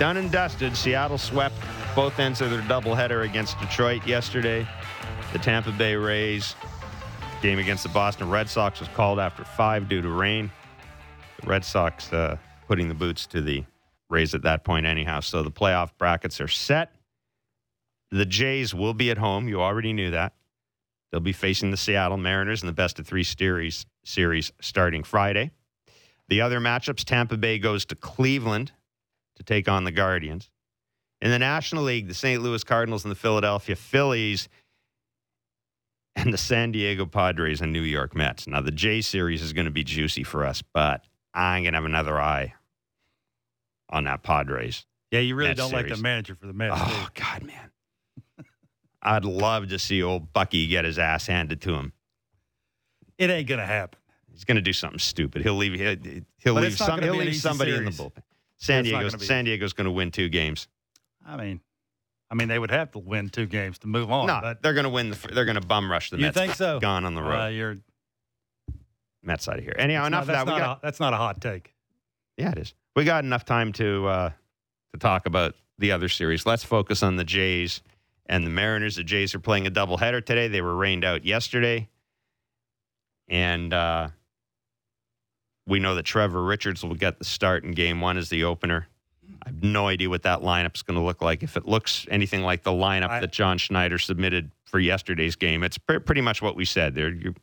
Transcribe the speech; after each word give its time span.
done 0.00 0.16
and 0.16 0.32
dusted. 0.32 0.74
Seattle 0.74 1.18
swept 1.18 1.54
both 1.94 2.18
ends 2.18 2.40
of 2.40 2.50
their 2.50 2.62
doubleheader 2.62 3.26
against 3.26 3.60
Detroit 3.60 4.06
yesterday. 4.06 4.66
The 5.34 5.38
Tampa 5.38 5.72
Bay 5.72 5.94
Rays 5.94 6.56
game 7.42 7.58
against 7.58 7.82
the 7.82 7.90
Boston 7.90 8.30
Red 8.30 8.48
Sox 8.48 8.80
was 8.80 8.88
called 8.88 9.18
after 9.18 9.44
five 9.44 9.90
due 9.90 10.00
to 10.00 10.08
rain. 10.08 10.50
The 11.42 11.46
Red 11.48 11.66
Sox 11.66 12.10
uh, 12.14 12.38
putting 12.66 12.88
the 12.88 12.94
boots 12.94 13.26
to 13.26 13.42
the 13.42 13.62
Rays 14.08 14.34
at 14.34 14.40
that 14.42 14.64
point, 14.64 14.86
anyhow. 14.86 15.20
So 15.20 15.42
the 15.42 15.50
playoff 15.50 15.90
brackets 15.98 16.40
are 16.40 16.48
set. 16.48 16.94
The 18.10 18.24
Jays 18.24 18.74
will 18.74 18.94
be 18.94 19.10
at 19.10 19.18
home. 19.18 19.48
You 19.48 19.60
already 19.60 19.92
knew 19.92 20.12
that. 20.12 20.32
They'll 21.12 21.20
be 21.20 21.32
facing 21.32 21.72
the 21.72 21.76
Seattle 21.76 22.16
Mariners 22.16 22.62
in 22.62 22.66
the 22.68 22.72
best 22.72 22.98
of 22.98 23.06
three 23.06 23.22
series 23.22 23.84
series 24.02 24.50
starting 24.62 25.04
Friday. 25.04 25.50
The 26.28 26.40
other 26.40 26.58
matchups, 26.58 27.04
Tampa 27.04 27.36
Bay 27.36 27.58
goes 27.58 27.84
to 27.84 27.94
Cleveland 27.94 28.72
to 29.40 29.44
take 29.44 29.68
on 29.68 29.84
the 29.84 29.90
Guardians. 29.90 30.50
In 31.22 31.30
the 31.30 31.38
National 31.38 31.82
League, 31.82 32.08
the 32.08 32.14
St. 32.14 32.42
Louis 32.42 32.62
Cardinals 32.62 33.04
and 33.04 33.10
the 33.10 33.16
Philadelphia 33.16 33.74
Phillies 33.74 34.48
and 36.14 36.32
the 36.32 36.38
San 36.38 36.72
Diego 36.72 37.06
Padres 37.06 37.62
and 37.62 37.72
New 37.72 37.82
York 37.82 38.14
Mets. 38.14 38.46
Now, 38.46 38.60
the 38.60 38.70
J 38.70 39.00
series 39.00 39.42
is 39.42 39.52
going 39.52 39.64
to 39.64 39.70
be 39.70 39.82
juicy 39.82 40.24
for 40.24 40.44
us, 40.44 40.62
but 40.62 41.04
I'm 41.32 41.62
going 41.62 41.72
to 41.72 41.78
have 41.78 41.84
another 41.86 42.20
eye 42.20 42.54
on 43.88 44.04
that 44.04 44.22
Padres. 44.22 44.86
Yeah, 45.10 45.20
you 45.20 45.34
really 45.34 45.50
Mets 45.50 45.60
don't 45.60 45.72
like 45.72 45.88
the 45.88 45.96
manager 45.96 46.34
for 46.34 46.46
the 46.46 46.52
Mets. 46.52 46.74
Oh, 46.76 47.08
God, 47.14 47.42
man. 47.42 47.70
I'd 49.02 49.24
love 49.24 49.68
to 49.68 49.78
see 49.78 50.02
old 50.02 50.32
Bucky 50.34 50.66
get 50.66 50.84
his 50.84 50.98
ass 50.98 51.26
handed 51.26 51.62
to 51.62 51.74
him. 51.74 51.92
It 53.16 53.30
ain't 53.30 53.48
gonna 53.48 53.66
happen. 53.66 53.98
He's 54.32 54.44
going 54.44 54.56
to 54.56 54.62
do 54.62 54.72
something 54.72 54.98
stupid. 54.98 55.42
He'll 55.42 55.54
leave. 55.56 55.78
He'll, 55.78 56.22
he'll 56.38 56.54
leave. 56.54 56.76
Some, 56.76 57.02
he'll 57.02 57.14
leave 57.14 57.36
somebody 57.36 57.74
in 57.74 57.84
the 57.84 57.92
series. 57.92 58.12
bullpen. 58.12 58.22
San 58.60 58.84
not 58.84 59.00
Diego's 59.00 59.26
San 59.26 59.44
Diego's 59.44 59.72
going 59.72 59.86
to 59.86 59.90
win 59.90 60.10
two 60.10 60.28
games. 60.28 60.68
I 61.26 61.36
mean, 61.36 61.60
I 62.30 62.34
mean, 62.34 62.48
they 62.48 62.58
would 62.58 62.70
have 62.70 62.92
to 62.92 62.98
win 62.98 63.28
two 63.28 63.46
games 63.46 63.78
to 63.80 63.86
move 63.86 64.10
on. 64.10 64.26
no, 64.26 64.38
but 64.40 64.62
they're 64.62 64.74
going 64.74 64.84
to 64.84 64.90
win. 64.90 65.10
The, 65.10 65.28
they're 65.32 65.44
going 65.44 65.60
to 65.60 65.66
bum 65.66 65.90
rush 65.90 66.10
the 66.10 66.16
you 66.16 66.22
Mets. 66.22 66.36
think 66.36 66.54
so? 66.54 66.78
Gone 66.78 67.04
on 67.04 67.14
the 67.14 67.22
road. 67.22 67.40
Uh, 67.40 67.48
you're 67.48 67.78
Mets 69.22 69.48
out 69.48 69.58
of 69.58 69.64
here. 69.64 69.74
Anyhow, 69.78 70.06
enough 70.06 70.26
not, 70.26 70.36
of 70.36 70.46
that. 70.46 70.52
not 70.52 70.58
got 70.58 70.78
a, 70.78 70.80
that's 70.82 71.00
not 71.00 71.12
a 71.12 71.16
hot 71.16 71.40
take. 71.40 71.74
yeah, 72.36 72.52
it 72.52 72.58
is. 72.58 72.74
We 72.94 73.04
got 73.04 73.24
enough 73.24 73.44
time 73.44 73.72
to 73.74 74.06
uh, 74.06 74.30
to 74.92 74.98
talk 74.98 75.26
about 75.26 75.54
the 75.78 75.92
other 75.92 76.08
series. 76.08 76.46
Let's 76.46 76.64
focus 76.64 77.02
on 77.02 77.16
the 77.16 77.24
Jays 77.24 77.82
and 78.26 78.46
the 78.46 78.50
Mariners. 78.50 78.96
The 78.96 79.04
Jays 79.04 79.34
are 79.34 79.40
playing 79.40 79.66
a 79.66 79.70
doubleheader 79.70 80.24
today. 80.24 80.48
They 80.48 80.60
were 80.60 80.74
rained 80.74 81.04
out 81.04 81.24
yesterday, 81.24 81.88
and 83.28 83.72
uh, 83.72 84.08
we 85.66 85.78
know 85.78 85.94
that 85.94 86.04
Trevor 86.04 86.42
Richards 86.42 86.82
will 86.82 86.94
get 86.94 87.18
the 87.18 87.24
start 87.24 87.64
in 87.64 87.72
Game 87.72 88.00
One 88.00 88.16
as 88.16 88.28
the 88.28 88.44
opener. 88.44 88.88
I 89.42 89.48
have 89.48 89.62
no 89.62 89.86
idea 89.86 90.08
what 90.10 90.22
that 90.24 90.40
lineup's 90.40 90.82
going 90.82 90.98
to 90.98 91.04
look 91.04 91.22
like. 91.22 91.42
If 91.42 91.56
it 91.56 91.66
looks 91.66 92.06
anything 92.10 92.42
like 92.42 92.62
the 92.62 92.72
lineup 92.72 93.08
I- 93.10 93.20
that 93.20 93.32
John 93.32 93.58
Schneider 93.58 93.98
submitted 93.98 94.50
for 94.64 94.78
yesterday's 94.80 95.36
game, 95.36 95.62
it's 95.62 95.78
pre- 95.78 95.98
pretty 95.98 96.20
much 96.20 96.42
what 96.42 96.56
we 96.56 96.64
said. 96.64 96.94
There, 96.94 97.10
you're, 97.10 97.34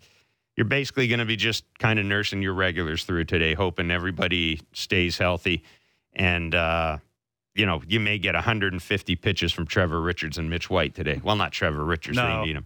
you're 0.55 0.65
basically 0.65 1.07
going 1.07 1.19
to 1.19 1.25
be 1.25 1.35
just 1.35 1.63
kind 1.79 1.97
of 1.99 2.05
nursing 2.05 2.41
your 2.41 2.53
regulars 2.53 3.03
through 3.03 3.25
today, 3.25 3.53
hoping 3.53 3.89
everybody 3.91 4.59
stays 4.73 5.17
healthy, 5.17 5.63
and 6.13 6.53
uh, 6.53 6.97
you 7.55 7.65
know 7.65 7.81
you 7.87 7.99
may 7.99 8.17
get 8.17 8.35
150 8.35 9.15
pitches 9.15 9.51
from 9.51 9.65
Trevor 9.65 10.01
Richards 10.01 10.37
and 10.37 10.49
Mitch 10.49 10.69
White 10.69 10.93
today. 10.95 11.21
Well, 11.23 11.35
not 11.35 11.51
Trevor 11.51 11.83
Richards; 11.83 12.17
No. 12.17 12.41
they 12.41 12.47
need 12.47 12.55
him, 12.57 12.65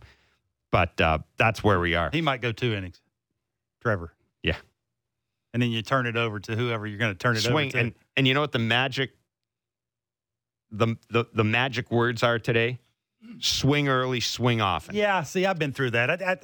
but 0.71 0.99
uh, 0.99 1.19
that's 1.37 1.63
where 1.63 1.79
we 1.79 1.95
are. 1.95 2.09
He 2.11 2.21
might 2.21 2.41
go 2.41 2.51
two 2.51 2.73
innings, 2.73 3.01
Trevor. 3.81 4.13
Yeah. 4.43 4.55
And 5.53 5.61
then 5.61 5.71
you 5.71 5.81
turn 5.81 6.07
it 6.07 6.15
over 6.15 6.39
to 6.39 6.55
whoever 6.55 6.87
you're 6.87 6.97
going 6.97 7.13
to 7.13 7.17
turn 7.17 7.35
it 7.35 7.41
swing 7.41 7.67
over 7.67 7.71
to. 7.71 7.79
and 7.79 7.93
and 8.15 8.27
you 8.27 8.33
know 8.33 8.41
what 8.41 8.51
the 8.51 8.59
magic 8.59 9.11
the, 10.71 10.95
the 11.09 11.25
the 11.33 11.43
magic 11.43 11.91
words 11.91 12.23
are 12.23 12.39
today 12.39 12.79
swing 13.39 13.87
early 13.89 14.19
swing 14.19 14.61
often 14.61 14.95
yeah, 14.95 15.23
see, 15.23 15.45
I've 15.45 15.59
been 15.59 15.73
through 15.73 15.91
that. 15.91 16.09
I, 16.09 16.31
I, 16.33 16.37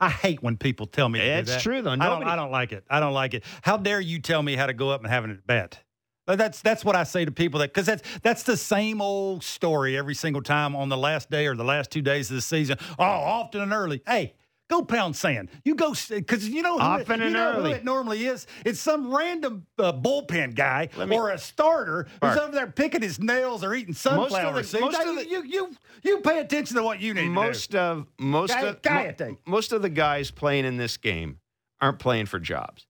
I 0.00 0.08
hate 0.10 0.42
when 0.42 0.56
people 0.56 0.86
tell 0.86 1.08
me 1.08 1.20
do 1.20 1.24
it's 1.24 1.62
true 1.62 1.80
though 1.82 1.92
I 1.92 1.96
don't, 1.96 2.24
I 2.24 2.36
don't 2.36 2.50
like 2.50 2.72
it. 2.72 2.84
I 2.90 3.00
don't 3.00 3.12
like 3.12 3.34
it. 3.34 3.44
How 3.62 3.76
dare 3.76 4.00
you 4.00 4.18
tell 4.20 4.42
me 4.42 4.56
how 4.56 4.66
to 4.66 4.72
go 4.72 4.90
up 4.90 5.02
and 5.02 5.10
have 5.10 5.24
an 5.24 5.30
at 5.30 5.46
bat? 5.46 5.78
That's 6.26 6.60
that's 6.62 6.84
what 6.84 6.94
I 6.94 7.04
say 7.04 7.24
to 7.24 7.32
people 7.32 7.60
that 7.60 7.72
because 7.72 7.86
that's 7.86 8.02
that's 8.22 8.42
the 8.44 8.56
same 8.56 9.00
old 9.00 9.42
story 9.42 9.96
every 9.96 10.14
single 10.14 10.42
time 10.42 10.76
on 10.76 10.88
the 10.88 10.96
last 10.96 11.30
day 11.30 11.46
or 11.46 11.56
the 11.56 11.64
last 11.64 11.90
two 11.90 12.02
days 12.02 12.30
of 12.30 12.36
the 12.36 12.42
season. 12.42 12.78
Oh, 12.98 13.04
often 13.04 13.60
and 13.62 13.72
early. 13.72 14.02
Hey, 14.06 14.34
go 14.70 14.82
pound 14.82 15.14
sand. 15.16 15.50
You 15.64 15.74
go 15.74 15.94
because 16.08 16.48
you 16.48 16.62
know 16.62 16.74
who 16.78 16.80
Often 16.84 17.16
it, 17.16 17.18
you 17.18 17.24
and 17.26 17.32
know 17.34 17.52
early. 17.58 17.70
Who 17.72 17.76
it 17.76 17.84
normally 17.84 18.26
is. 18.26 18.46
It's 18.64 18.80
some 18.80 19.14
random 19.14 19.66
uh, 19.78 19.92
bullpen 19.92 20.54
guy 20.54 20.88
me- 21.06 21.14
or 21.16 21.30
a 21.30 21.38
starter 21.38 22.06
Mark. 22.22 22.34
who's 22.34 22.42
over 22.44 22.52
there 22.54 22.66
picking 22.68 23.02
his 23.02 23.18
nails 23.20 23.62
or 23.62 23.74
eating 23.74 23.88
Most 23.92 24.06
of 24.06 24.12
the- 24.12 24.28
sunflower 24.30 24.62
seeds. 24.62 24.80
most 24.80 24.96
Hey, 24.96 25.14
the- 25.14 25.28
you, 25.28 25.42
you 25.44 25.70
you 26.02 26.18
pay 26.20 26.38
attention 26.40 26.76
to 26.76 26.82
what 26.82 27.00
you 27.00 27.12
need 27.12 27.28
most 27.28 27.74
of 27.74 28.06
most 28.18 28.50
Guy- 28.54 28.60
of 28.62 28.80
guy 28.82 29.14
mo- 29.20 29.36
most 29.46 29.72
of 29.72 29.82
the 29.82 29.90
guys 29.90 30.30
playing 30.30 30.64
in 30.64 30.76
this 30.78 30.96
game 30.96 31.38
aren't 31.80 31.98
playing 31.98 32.26
for 32.26 32.38
jobs 32.38 32.86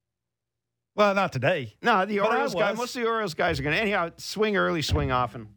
Well, 0.97 1.15
not 1.15 1.33
today. 1.33 1.75
no 1.83 2.05
the 2.05 2.19
But 2.19 2.29
Orioles 2.31 2.55
guys 2.55 2.77
most 2.77 2.95
of 2.97 3.03
the 3.03 3.09
Orioles 3.09 3.35
guys 3.35 3.59
are 3.59 3.63
going 3.63 3.75
to 3.75 3.81
anyhow 3.81 4.11
swing 4.17 4.57
early 4.57 4.83
swing 4.83 5.11
often 5.13 5.49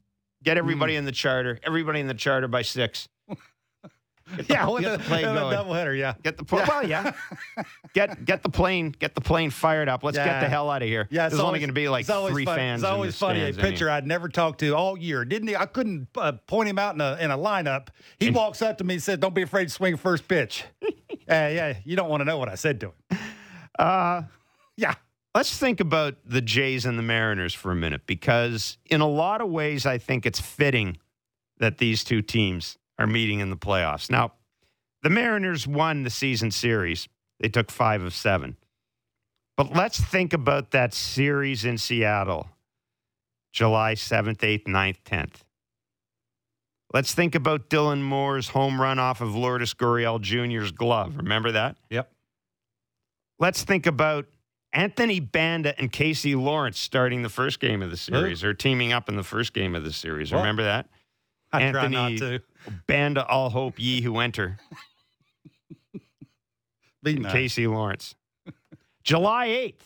get 0.44 0.57
everybody 0.57 0.95
in 0.95 1.05
the 1.05 1.11
charter 1.11 1.59
everybody 1.63 2.00
in 2.00 2.07
the 2.07 2.13
charter 2.13 2.47
by 2.47 2.61
six 2.61 3.07
Yeah, 4.50 4.67
with 4.69 4.81
get 4.84 4.91
the, 4.91 4.97
the 4.97 5.03
plane 5.03 5.25
with 5.25 5.34
the 5.35 5.39
going. 5.41 5.57
doubleheader. 5.57 5.97
Yeah, 6.00 6.13
Get 6.23 6.38
the 6.38 6.45
pl- 6.45 6.63
well, 6.67 6.88
yeah. 6.88 7.11
Get 7.94 8.25
get 8.25 8.41
the 8.41 8.50
plane 8.50 8.89
get 8.97 9.13
the 9.16 9.22
plane 9.22 9.50
fired 9.51 9.88
up. 9.89 10.03
Let's 10.03 10.17
get 10.17 10.39
the 10.39 10.50
hell 10.50 10.69
out 10.72 10.81
of 10.81 10.88
here. 10.88 11.07
Yeah, 11.11 11.25
it's 11.25 11.34
There's 11.35 11.44
only 11.44 11.59
going 11.59 11.69
to 11.69 11.73
be 11.73 11.89
like 11.89 12.09
always 12.09 12.34
three 12.34 12.45
funny. 12.45 12.57
fans. 12.57 12.81
It's 12.81 12.89
always 12.89 13.17
funny. 13.17 13.41
A 13.41 13.53
pitcher 13.53 13.89
I'd 13.89 14.07
never 14.07 14.29
talked 14.29 14.61
to 14.61 14.72
all 14.75 14.97
year. 14.97 15.25
Didn't 15.25 15.47
he? 15.50 15.56
I 15.56 15.66
couldn't 15.67 16.07
uh, 16.16 16.31
point 16.47 16.69
him 16.69 16.79
out 16.79 16.95
in 16.95 17.01
a 17.01 17.17
in 17.19 17.29
a 17.31 17.38
lineup. 17.38 17.89
He 18.19 18.28
And- 18.28 18.35
walks 18.35 18.61
up 18.61 18.78
to 18.79 18.84
me 18.84 18.95
and 18.95 19.03
says, 19.03 19.17
"Don't 19.19 19.35
be 19.35 19.41
afraid 19.44 19.66
to 19.66 19.69
swing 19.69 19.97
first 19.97 20.28
pitch." 20.28 20.63
uh, 20.84 20.88
yeah, 21.28 21.78
you 21.84 21.95
don't 21.95 22.09
want 22.09 22.22
to 22.22 22.25
know 22.25 22.38
what 22.38 22.50
I 22.50 22.55
said 22.55 22.79
to 22.81 22.88
him. 23.09 23.19
Uh, 23.78 24.23
Yeah, 24.78 24.95
let's 25.35 25.55
think 25.57 25.79
about 25.79 26.16
the 26.25 26.41
Jays 26.41 26.85
and 26.85 26.97
the 26.97 27.03
Mariners 27.03 27.53
for 27.53 27.72
a 27.72 27.75
minute 27.75 28.07
because 28.07 28.78
in 28.88 29.01
a 29.01 29.07
lot 29.07 29.41
of 29.41 29.50
ways, 29.50 29.85
I 29.85 29.97
think 30.00 30.25
it's 30.25 30.40
fitting 30.40 30.97
that 31.59 31.78
these 31.78 32.03
two 32.03 32.22
teams 32.23 32.78
are 32.97 33.07
meeting 33.07 33.39
in 33.39 33.49
the 33.49 33.57
playoffs. 33.57 34.09
Now, 34.09 34.33
the 35.01 35.09
Mariners 35.09 35.67
won 35.67 36.03
the 36.03 36.09
season 36.09 36.51
series. 36.51 37.07
They 37.39 37.49
took 37.49 37.71
five 37.71 38.01
of 38.03 38.13
seven. 38.13 38.57
But 39.57 39.75
let's 39.75 39.99
think 39.99 40.33
about 40.33 40.71
that 40.71 40.93
series 40.93 41.65
in 41.65 41.77
Seattle, 41.77 42.49
July 43.51 43.93
7th, 43.93 44.37
8th, 44.37 44.65
9th, 44.65 45.03
10th. 45.03 45.41
Let's 46.91 47.13
think 47.13 47.35
about 47.35 47.69
Dylan 47.69 48.01
Moore's 48.01 48.49
home 48.49 48.79
run 48.79 48.99
off 48.99 49.19
of 49.19 49.35
Lourdes 49.35 49.73
Gurriel 49.73 50.21
Jr.'s 50.21 50.71
glove. 50.71 51.17
Remember 51.17 51.51
that? 51.51 51.75
Yep. 51.89 52.11
Let's 53.39 53.63
think 53.63 53.87
about 53.87 54.25
Anthony 54.73 55.19
Banda 55.19 55.77
and 55.79 55.91
Casey 55.91 56.35
Lawrence 56.35 56.79
starting 56.79 57.23
the 57.23 57.29
first 57.29 57.59
game 57.59 57.81
of 57.81 57.91
the 57.91 57.97
series 57.97 58.43
or 58.43 58.53
teaming 58.53 58.93
up 58.93 59.09
in 59.09 59.15
the 59.15 59.23
first 59.23 59.53
game 59.53 59.75
of 59.75 59.83
the 59.83 59.91
series. 59.91 60.31
What? 60.31 60.39
Remember 60.39 60.63
that? 60.63 60.87
I 61.51 61.61
Anthony- 61.61 62.41
try 62.63 62.72
not 62.74 62.78
to. 62.79 62.84
Banda, 62.88 63.25
all 63.28 63.50
hope 63.50 63.79
ye 63.79 64.01
who 64.01 64.19
enter. 64.19 64.57
Casey 67.31 67.68
Lawrence. 67.68 68.16
July 69.03 69.47
8th, 69.50 69.81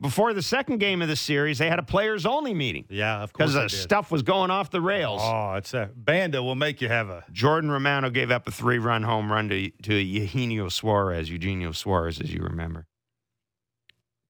before 0.00 0.32
the 0.32 0.40
second 0.40 0.78
game 0.78 1.02
of 1.02 1.08
the 1.08 1.16
series, 1.16 1.58
they 1.58 1.68
had 1.68 1.78
a 1.78 1.82
players 1.82 2.24
only 2.24 2.54
meeting 2.54 2.86
Yeah, 2.88 3.22
of 3.22 3.34
course. 3.34 3.50
because 3.52 3.56
I 3.56 3.62
the 3.64 3.68
did. 3.68 3.76
stuff 3.76 4.10
was 4.10 4.22
going 4.22 4.50
off 4.50 4.70
the 4.70 4.80
rails. 4.80 5.20
Oh, 5.22 5.54
it's 5.56 5.74
a 5.74 5.90
Banda 5.94 6.42
will 6.42 6.54
make 6.54 6.80
you 6.80 6.88
have 6.88 7.10
a. 7.10 7.24
Jordan 7.32 7.70
Romano 7.70 8.08
gave 8.08 8.30
up 8.30 8.48
a 8.48 8.50
three 8.50 8.78
run 8.78 9.02
home 9.02 9.30
run 9.30 9.50
to, 9.50 9.70
to 9.82 9.94
Eugenio 9.94 10.70
Suarez, 10.70 11.28
Eugenio 11.30 11.72
Suarez, 11.72 12.18
as 12.18 12.32
you 12.32 12.40
remember. 12.42 12.86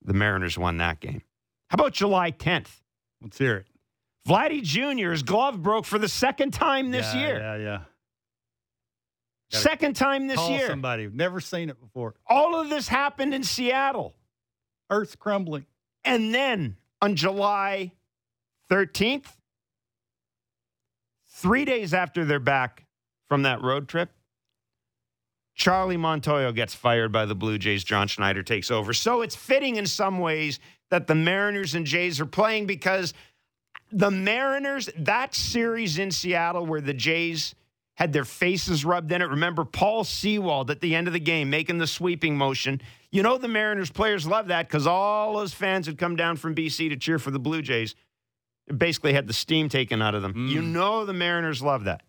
The 0.02 0.14
Mariners 0.14 0.58
won 0.58 0.78
that 0.78 0.98
game. 0.98 1.22
How 1.68 1.76
about 1.76 1.92
July 1.92 2.32
10th? 2.32 2.80
Let's 3.22 3.38
hear 3.38 3.58
it. 3.58 3.66
Vladdy 4.28 4.62
Jr.'s 4.62 5.22
glove 5.22 5.62
broke 5.62 5.84
for 5.86 5.98
the 5.98 6.08
second 6.08 6.52
time 6.52 6.90
this 6.90 7.14
Yeah, 7.14 7.20
year. 7.20 7.38
Yeah, 7.38 7.56
yeah. 7.56 7.78
Gotta 9.50 9.62
Second 9.64 9.96
time 9.96 10.26
this 10.28 10.36
Call 10.36 10.50
year. 10.50 10.68
somebody. 10.68 11.08
Never 11.12 11.40
seen 11.40 11.70
it 11.70 11.80
before. 11.80 12.14
All 12.28 12.60
of 12.60 12.68
this 12.70 12.86
happened 12.86 13.34
in 13.34 13.42
Seattle. 13.42 14.14
Earth's 14.90 15.16
crumbling. 15.16 15.66
And 16.04 16.32
then 16.34 16.76
on 17.02 17.16
July 17.16 17.92
13th, 18.70 19.26
three 21.28 21.64
days 21.64 21.92
after 21.94 22.24
they're 22.24 22.38
back 22.38 22.86
from 23.28 23.42
that 23.42 23.60
road 23.62 23.88
trip, 23.88 24.10
Charlie 25.54 25.96
Montoyo 25.96 26.54
gets 26.54 26.74
fired 26.74 27.10
by 27.12 27.26
the 27.26 27.34
Blue 27.34 27.58
Jays. 27.58 27.82
John 27.84 28.06
Schneider 28.08 28.42
takes 28.42 28.70
over. 28.70 28.92
So 28.92 29.20
it's 29.20 29.34
fitting 29.36 29.76
in 29.76 29.86
some 29.86 30.20
ways 30.20 30.60
that 30.90 31.06
the 31.06 31.14
Mariners 31.14 31.74
and 31.74 31.84
Jays 31.86 32.20
are 32.20 32.26
playing 32.26 32.66
because 32.66 33.12
the 33.92 34.10
Mariners, 34.10 34.88
that 34.96 35.34
series 35.34 35.98
in 35.98 36.10
Seattle 36.10 36.66
where 36.66 36.80
the 36.80 36.94
Jays 36.94 37.54
had 37.94 38.12
their 38.12 38.24
faces 38.24 38.84
rubbed 38.84 39.12
in 39.12 39.20
it. 39.20 39.26
Remember 39.28 39.64
Paul 39.64 40.04
Sewald 40.04 40.70
at 40.70 40.80
the 40.80 40.94
end 40.94 41.06
of 41.06 41.12
the 41.12 41.20
game 41.20 41.50
making 41.50 41.78
the 41.78 41.86
sweeping 41.86 42.36
motion. 42.36 42.80
You 43.10 43.22
know 43.22 43.36
the 43.36 43.48
Mariners 43.48 43.90
players 43.90 44.26
love 44.26 44.48
that 44.48 44.68
because 44.68 44.86
all 44.86 45.36
those 45.36 45.52
fans 45.52 45.86
had 45.86 45.98
come 45.98 46.16
down 46.16 46.36
from 46.36 46.54
BC 46.54 46.88
to 46.90 46.96
cheer 46.96 47.18
for 47.18 47.30
the 47.30 47.38
Blue 47.38 47.60
Jays. 47.62 47.94
It 48.68 48.78
basically 48.78 49.12
had 49.12 49.26
the 49.26 49.32
steam 49.32 49.68
taken 49.68 50.00
out 50.00 50.14
of 50.14 50.22
them. 50.22 50.48
You 50.48 50.62
Mm. 50.62 50.66
know 50.72 51.04
the 51.04 51.12
Mariners 51.12 51.60
love 51.62 51.84
that. 51.84 52.02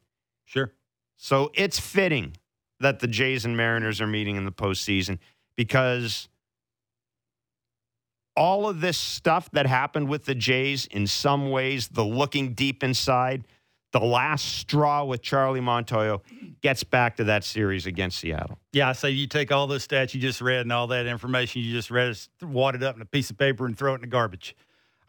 Sure. 0.45 0.71
So 1.17 1.51
it's 1.55 1.79
fitting 1.79 2.37
that 2.79 2.99
the 2.99 3.07
Jays 3.07 3.43
and 3.45 3.57
Mariners 3.57 3.99
are 3.99 4.07
meeting 4.07 4.35
in 4.37 4.45
the 4.45 4.51
postseason 4.51 5.17
because 5.55 6.29
all 8.41 8.67
of 8.67 8.81
this 8.81 8.97
stuff 8.97 9.51
that 9.51 9.67
happened 9.67 10.09
with 10.09 10.25
the 10.25 10.33
Jays, 10.33 10.87
in 10.87 11.05
some 11.05 11.51
ways, 11.51 11.89
the 11.89 12.03
looking 12.03 12.55
deep 12.55 12.83
inside, 12.83 13.43
the 13.91 13.99
last 13.99 14.57
straw 14.57 15.03
with 15.03 15.21
Charlie 15.21 15.61
Montoyo 15.61 16.21
gets 16.61 16.83
back 16.83 17.17
to 17.17 17.23
that 17.25 17.43
series 17.43 17.85
against 17.85 18.17
Seattle. 18.17 18.57
Yeah, 18.73 18.89
I 18.89 18.93
say 18.93 19.11
you 19.11 19.27
take 19.27 19.51
all 19.51 19.67
those 19.67 19.87
stats 19.87 20.15
you 20.15 20.19
just 20.19 20.41
read 20.41 20.61
and 20.61 20.73
all 20.73 20.87
that 20.87 21.05
information 21.05 21.61
you 21.61 21.71
just 21.71 21.91
read, 21.91 22.17
wad 22.41 22.73
it 22.73 22.81
up 22.81 22.95
in 22.95 23.03
a 23.03 23.05
piece 23.05 23.29
of 23.29 23.37
paper 23.37 23.67
and 23.67 23.77
throw 23.77 23.91
it 23.91 23.95
in 23.97 24.01
the 24.01 24.07
garbage. 24.07 24.55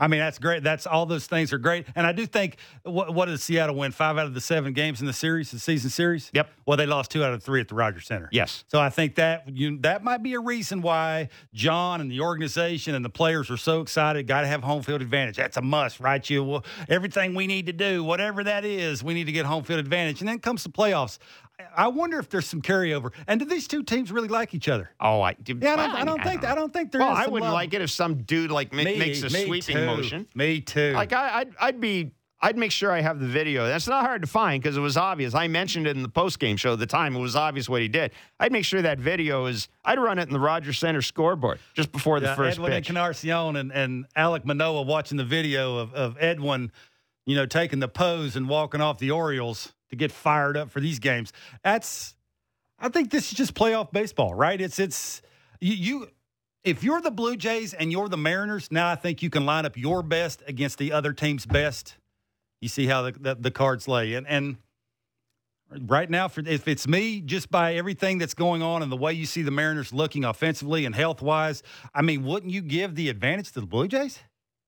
I 0.02 0.08
mean, 0.08 0.18
that's 0.18 0.40
great. 0.40 0.64
That's 0.64 0.84
all 0.84 1.06
those 1.06 1.28
things 1.28 1.52
are 1.52 1.58
great. 1.58 1.86
And 1.94 2.04
I 2.04 2.10
do 2.10 2.26
think 2.26 2.56
what, 2.82 3.14
what 3.14 3.26
did 3.26 3.38
Seattle 3.38 3.76
win? 3.76 3.92
Five 3.92 4.18
out 4.18 4.26
of 4.26 4.34
the 4.34 4.40
seven 4.40 4.72
games 4.72 5.00
in 5.00 5.06
the 5.06 5.12
series, 5.12 5.52
the 5.52 5.60
season 5.60 5.90
series. 5.90 6.28
Yep. 6.34 6.50
Well, 6.66 6.76
they 6.76 6.86
lost 6.86 7.12
two 7.12 7.22
out 7.22 7.32
of 7.32 7.40
three 7.40 7.60
at 7.60 7.68
the 7.68 7.76
Rogers 7.76 8.06
Center. 8.06 8.28
Yes. 8.32 8.64
So 8.66 8.80
I 8.80 8.90
think 8.90 9.14
that 9.14 9.56
you, 9.56 9.78
that 9.82 10.02
might 10.02 10.24
be 10.24 10.34
a 10.34 10.40
reason 10.40 10.82
why 10.82 11.28
John 11.54 12.00
and 12.00 12.10
the 12.10 12.20
organization 12.20 12.96
and 12.96 13.04
the 13.04 13.10
players 13.10 13.48
are 13.48 13.56
so 13.56 13.80
excited. 13.80 14.26
Got 14.26 14.40
to 14.40 14.48
have 14.48 14.64
home 14.64 14.82
field 14.82 15.02
advantage. 15.02 15.36
That's 15.36 15.56
a 15.56 15.62
must, 15.62 16.00
right? 16.00 16.28
You 16.28 16.42
well, 16.42 16.64
everything 16.88 17.36
we 17.36 17.46
need 17.46 17.66
to 17.66 17.72
do, 17.72 18.02
whatever 18.02 18.42
that 18.42 18.64
is, 18.64 19.04
we 19.04 19.14
need 19.14 19.26
to 19.26 19.32
get 19.32 19.46
home 19.46 19.62
field 19.62 19.78
advantage. 19.78 20.18
And 20.18 20.28
then 20.28 20.40
comes 20.40 20.64
the 20.64 20.70
playoffs. 20.70 21.18
I- 21.76 21.84
I 21.84 21.88
wonder 21.88 22.18
if 22.18 22.28
there's 22.30 22.46
some 22.46 22.62
carryover. 22.62 23.12
And 23.26 23.40
do 23.40 23.46
these 23.46 23.66
two 23.68 23.82
teams 23.82 24.10
really 24.12 24.28
like 24.28 24.54
each 24.54 24.68
other? 24.68 24.90
Oh, 25.00 25.20
I 25.20 25.36
Yeah, 25.46 25.72
I 25.72 25.76
don't, 25.76 25.90
I 25.96 26.04
don't 26.04 26.22
think 26.22 26.44
I 26.44 26.54
don't 26.54 26.72
think 26.72 26.92
there 26.92 27.00
Well, 27.00 27.12
is 27.12 27.18
I 27.18 27.26
wouldn't 27.26 27.42
love. 27.50 27.54
like 27.54 27.74
it 27.74 27.82
if 27.82 27.90
some 27.90 28.22
dude 28.22 28.50
like 28.50 28.72
Me- 28.72 28.84
makes 28.98 29.22
a 29.22 29.30
sweeping 29.30 29.76
too. 29.76 29.86
motion. 29.86 30.26
Me 30.34 30.60
too. 30.60 30.92
Like 30.92 31.12
I, 31.12 31.40
I'd, 31.40 31.54
I'd 31.60 31.80
be, 31.80 32.12
I'd 32.44 32.56
make 32.56 32.72
sure 32.72 32.90
I 32.90 33.00
have 33.02 33.20
the 33.20 33.26
video. 33.28 33.66
That's 33.66 33.86
not 33.86 34.04
hard 34.04 34.22
to 34.22 34.26
find 34.28 34.60
because 34.60 34.76
it 34.76 34.80
was 34.80 34.96
obvious. 34.96 35.32
I 35.32 35.46
mentioned 35.46 35.86
it 35.86 35.96
in 35.96 36.02
the 36.02 36.08
post 36.08 36.40
game 36.40 36.56
show 36.56 36.72
at 36.72 36.80
the 36.80 36.86
time. 36.86 37.14
It 37.14 37.20
was 37.20 37.36
obvious 37.36 37.68
what 37.68 37.82
he 37.82 37.86
did. 37.88 38.10
I'd 38.40 38.50
make 38.50 38.64
sure 38.64 38.82
that 38.82 38.98
video 38.98 39.46
is. 39.46 39.68
I'd 39.84 40.00
run 40.00 40.18
it 40.18 40.26
in 40.26 40.32
the 40.32 40.40
Rogers 40.40 40.76
Center 40.78 41.02
scoreboard 41.02 41.60
just 41.74 41.92
before 41.92 42.18
the 42.18 42.26
Yeah, 42.26 42.34
first 42.34 42.58
Edwin 42.58 42.72
pitch. 42.72 42.88
Encarnacion 42.90 43.54
and, 43.56 43.72
and 43.72 44.06
Alek 44.16 44.44
Manoah 44.44 44.82
watching 44.82 45.18
the 45.18 45.24
video 45.24 45.76
of, 45.78 45.94
of 45.94 46.16
Edwin, 46.18 46.72
you 47.26 47.36
know, 47.36 47.46
taking 47.46 47.78
the 47.78 47.86
pose 47.86 48.34
and 48.34 48.48
walking 48.48 48.80
off 48.80 48.98
the 48.98 49.12
Orioles 49.12 49.72
to 49.92 49.96
get 49.96 50.10
fired 50.10 50.56
up 50.56 50.70
for 50.70 50.80
these 50.80 50.98
games. 50.98 51.32
That's, 51.62 52.16
I 52.78 52.88
think 52.88 53.10
this 53.10 53.30
is 53.30 53.36
just 53.36 53.54
playoff 53.54 53.92
baseball, 53.92 54.34
right? 54.34 54.58
It's, 54.60 54.78
it's, 54.78 55.20
you, 55.60 55.74
you 55.74 56.08
if 56.64 56.82
you're 56.82 57.02
the 57.02 57.10
Blue 57.10 57.36
Jays 57.36 57.74
and 57.74 57.92
you're 57.92 58.08
the 58.08 58.16
Mariners, 58.16 58.72
now 58.72 58.88
I 58.88 58.94
think 58.94 59.22
you 59.22 59.28
can 59.28 59.44
line 59.44 59.66
up 59.66 59.76
your 59.76 60.02
best 60.02 60.42
against 60.46 60.78
the 60.78 60.92
other 60.92 61.12
team's 61.12 61.44
best. 61.44 61.96
You 62.62 62.68
see 62.68 62.86
how 62.86 63.02
the, 63.02 63.12
the, 63.12 63.34
the 63.34 63.50
cards 63.50 63.86
lay. 63.86 64.14
And, 64.14 64.26
and 64.26 64.56
right 65.82 66.08
now, 66.08 66.28
for, 66.28 66.40
if 66.40 66.66
it's 66.66 66.88
me, 66.88 67.20
just 67.20 67.50
by 67.50 67.74
everything 67.74 68.16
that's 68.16 68.34
going 68.34 68.62
on 68.62 68.82
and 68.82 68.90
the 68.90 68.96
way 68.96 69.12
you 69.12 69.26
see 69.26 69.42
the 69.42 69.50
Mariners 69.50 69.92
looking 69.92 70.24
offensively 70.24 70.86
and 70.86 70.94
health 70.94 71.20
wise, 71.20 71.62
I 71.94 72.00
mean, 72.00 72.24
wouldn't 72.24 72.52
you 72.52 72.62
give 72.62 72.94
the 72.94 73.10
advantage 73.10 73.52
to 73.52 73.60
the 73.60 73.66
Blue 73.66 73.88
Jays? 73.88 74.20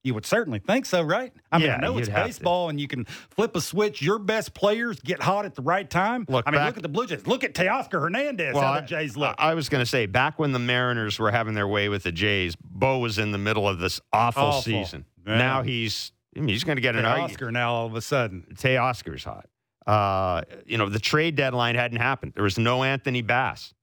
You 0.05 0.13
would 0.13 0.25
certainly 0.25 0.59
think 0.59 0.85
so, 0.85 1.01
right? 1.01 1.33
I 1.51 1.57
mean, 1.57 1.65
Yeah, 1.67 1.77
I 1.77 1.79
know 1.79 1.97
it's 1.97 2.07
baseball 2.07 2.69
and 2.69 2.79
you 2.79 2.87
can 2.87 3.05
flip 3.05 3.55
a 3.55 3.61
switch. 3.61 4.03
Your 4.03 4.19
best 4.19 4.53
players 4.53 4.99
get 4.99 5.19
hot 5.19 5.45
at 5.45 5.55
the 5.55 5.63
right 5.63 5.89
time. 5.89 6.27
Look 6.29 6.45
I 6.47 6.51
mean, 6.51 6.59
back- 6.59 6.67
look 6.67 6.77
at 6.77 6.83
the 6.83 6.89
Blue 6.89 7.07
Jays. 7.07 7.25
Look 7.25 7.43
at 7.43 7.55
Teoscar 7.55 7.99
Hernandez. 7.99 8.55
how 8.55 8.75
the 8.79 8.85
Jays 8.85 9.17
look. 9.17 9.35
I, 9.39 9.51
I 9.51 9.53
was 9.55 9.67
going 9.67 9.81
to 9.81 9.85
say 9.89 10.05
back 10.05 10.37
when 10.37 10.51
the 10.51 10.59
Mariners 10.59 11.17
were 11.17 11.31
having 11.31 11.55
their 11.55 11.67
way 11.67 11.89
with 11.89 12.03
the 12.03 12.11
Jays, 12.11 12.55
Bo 12.55 12.99
was 12.99 13.17
in 13.17 13.31
the 13.31 13.39
middle 13.39 13.67
of 13.67 13.79
this 13.79 13.99
awful, 14.13 14.43
Awful. 14.43 14.61
season. 14.61 15.05
Yeah. 15.25 15.37
Now 15.39 15.63
he's 15.63 16.11
I 16.37 16.41
mean, 16.41 16.49
he's 16.49 16.63
going 16.63 16.75
to 16.75 16.81
get 16.81 16.95
an. 16.95 17.03
Oscar 17.05 17.51
now 17.51 17.73
all 17.73 17.87
of 17.87 17.95
a 17.95 18.01
sudden. 18.01 18.45
Teoscar's 18.53 19.23
hot. 19.23 19.47
Uh, 19.87 20.43
you 20.67 20.77
know, 20.77 20.87
the 20.87 20.99
trade 20.99 21.35
deadline 21.35 21.73
hadn't 21.73 21.97
happened. 21.97 22.33
There 22.35 22.43
was 22.43 22.59
no 22.59 22.83
Anthony 22.83 23.23
Bass. 23.23 23.73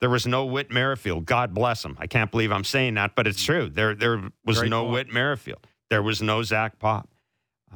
There 0.00 0.08
was 0.10 0.26
no 0.26 0.46
Whit 0.46 0.70
Merrifield. 0.70 1.26
God 1.26 1.52
bless 1.52 1.84
him. 1.84 1.94
I 2.00 2.06
can't 2.06 2.30
believe 2.30 2.50
I'm 2.52 2.64
saying 2.64 2.94
that, 2.94 3.14
but 3.14 3.26
it's 3.26 3.42
true. 3.44 3.68
There, 3.68 3.94
there 3.94 4.30
was 4.46 4.60
Great 4.60 4.70
no 4.70 4.82
point. 4.84 4.92
Whit 4.92 5.12
Merrifield. 5.12 5.66
There 5.90 6.02
was 6.02 6.22
no 6.22 6.42
Zach 6.42 6.78
Pop. 6.78 7.08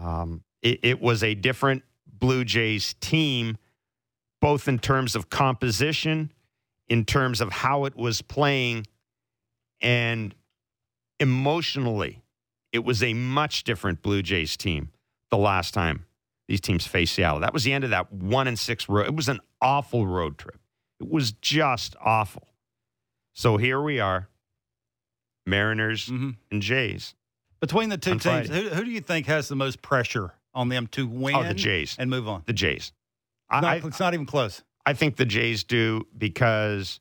Um, 0.01 0.43
it, 0.63 0.81
it 0.83 1.03
was 1.03 1.23
a 1.23 1.35
different 1.35 1.83
Blue 2.07 2.45
Jays 2.45 2.95
team, 3.01 3.59
both 4.41 4.69
in 4.69 4.79
terms 4.79 5.15
of 5.15 5.29
composition, 5.29 6.33
in 6.89 7.05
terms 7.05 7.41
of 7.41 7.51
how 7.51 7.85
it 7.85 7.97
was 7.97 8.23
playing, 8.23 8.87
and 9.81 10.35
emotionally. 11.21 12.23
It 12.73 12.85
was 12.85 13.03
a 13.03 13.15
much 13.15 13.65
different 13.65 14.03
Blue 14.03 14.23
Jays 14.23 14.57
team 14.57 14.91
the 15.31 15.39
last 15.39 15.75
time 15.75 16.07
these 16.49 16.61
teams 16.61 16.87
faced 16.87 17.15
Seattle. 17.15 17.41
That 17.41 17.53
was 17.53 17.65
the 17.65 17.73
end 17.73 17.85
of 17.85 17.91
that 17.91 18.13
one 18.13 18.49
and 18.49 18.59
six 18.59 18.89
road. 18.89 19.07
It 19.07 19.15
was 19.15 19.29
an 19.29 19.41
awful 19.61 20.07
road 20.07 20.39
trip. 20.39 20.59
It 21.01 21.09
was 21.09 21.33
just 21.33 21.97
awful. 22.01 22.49
So 23.33 23.57
here 23.57 23.81
we 23.81 23.99
are, 24.01 24.29
Mariners 25.47 26.09
hmm 26.09 26.31
and 26.51 26.63
Jays. 26.63 27.15
Between 27.67 27.89
the 27.89 27.97
two 27.97 28.19
teams, 28.19 28.49
who, 28.51 28.69
who 28.69 28.85
do 28.85 28.91
you 28.91 29.01
think 29.01 29.25
has 29.27 29.49
the 29.49 29.57
most 29.57 29.81
pressure 29.81 30.35
on 30.53 30.69
them 30.69 30.87
to 30.89 31.07
win 31.07 31.35
Oh, 31.35 31.43
the 31.45 31.55
Jays. 31.55 31.97
and 31.99 32.11
move 32.11 32.29
on? 32.29 32.43
The 32.45 32.53
Jays. 32.53 32.93
It's 33.51 33.63
not, 33.63 33.65
I, 33.65 33.77
it's 33.77 33.99
not 34.01 34.13
even 34.13 34.27
close. 34.27 34.63
I 34.85 34.93
think 34.93 35.17
the 35.17 35.25
Jays 35.25 35.65
do 35.65 36.07
because 36.19 37.01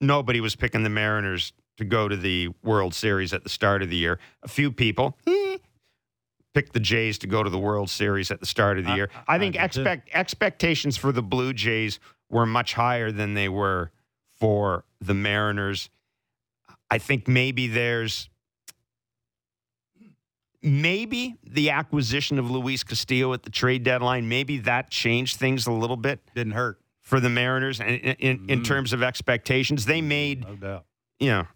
nobody 0.00 0.40
was 0.40 0.54
picking 0.54 0.84
the 0.84 0.90
Mariners 0.90 1.52
to 1.78 1.84
go 1.84 2.06
to 2.06 2.16
the 2.16 2.50
World 2.62 2.94
Series 2.94 3.32
at 3.32 3.42
the 3.42 3.48
start 3.48 3.82
of 3.82 3.90
the 3.90 3.96
year. 3.96 4.20
A 4.44 4.48
few 4.48 4.70
people 4.70 5.18
eh, 5.26 5.56
picked 6.54 6.72
the 6.72 6.78
Jays 6.80 7.18
to 7.18 7.26
go 7.26 7.42
to 7.42 7.50
the 7.50 7.58
World 7.58 7.90
Series 7.90 8.30
at 8.30 8.38
the 8.38 8.46
start 8.46 8.78
of 8.78 8.84
the 8.84 8.92
I- 8.92 8.96
year. 8.96 9.10
I- 9.26 9.34
I, 9.34 9.38
think 9.40 9.58
I 9.58 9.62
did 9.62 9.72
too. 9.72 9.80
expect 9.80 10.10
expectations 10.14 10.96
for 10.96 11.10
the 11.10 11.22
Blue 11.22 11.52
Jays 11.52 11.98
were 12.30 12.46
much 12.46 12.74
higher 12.74 13.10
than 13.10 13.34
they 13.34 13.48
were 13.48 13.90
for 14.38 14.84
the 15.00 15.14
Mariners. 15.14 15.90
I 16.92 16.98
think 16.98 17.26
maybe 17.26 17.66
there's 17.66 18.28
maybe 20.66 21.36
the 21.44 21.70
acquisition 21.70 22.38
of 22.38 22.50
Luis 22.50 22.82
Castillo 22.84 23.32
at 23.32 23.42
the 23.44 23.50
trade 23.50 23.84
deadline, 23.84 24.28
maybe 24.28 24.58
that 24.58 24.90
changed 24.90 25.36
things 25.36 25.66
a 25.66 25.72
little 25.72 25.96
bit 25.96 26.20
Didn't 26.34 26.52
hurt, 26.54 26.80
for 27.02 27.20
the 27.20 27.30
Mariners 27.30 27.80
in, 27.80 27.86
in, 27.86 28.50
in 28.50 28.60
Mm. 28.60 28.64
terms 28.64 28.92
of 28.92 29.02
expectations. 29.02 29.84
They 29.86 30.00
made, 30.02 30.42
no 30.46 30.56
doubt. 30.56 30.84
you 31.20 31.28
know, 31.30 31.46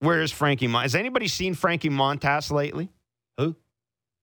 where 0.00 0.20
is 0.20 0.30
Frankie 0.30 0.66
Mon? 0.66 0.82
Has 0.82 0.94
anybody 0.94 1.26
seen 1.28 1.54
Frankie 1.54 1.88
Montas 1.90 2.50
lately? 2.52 2.90
Who? 3.38 3.56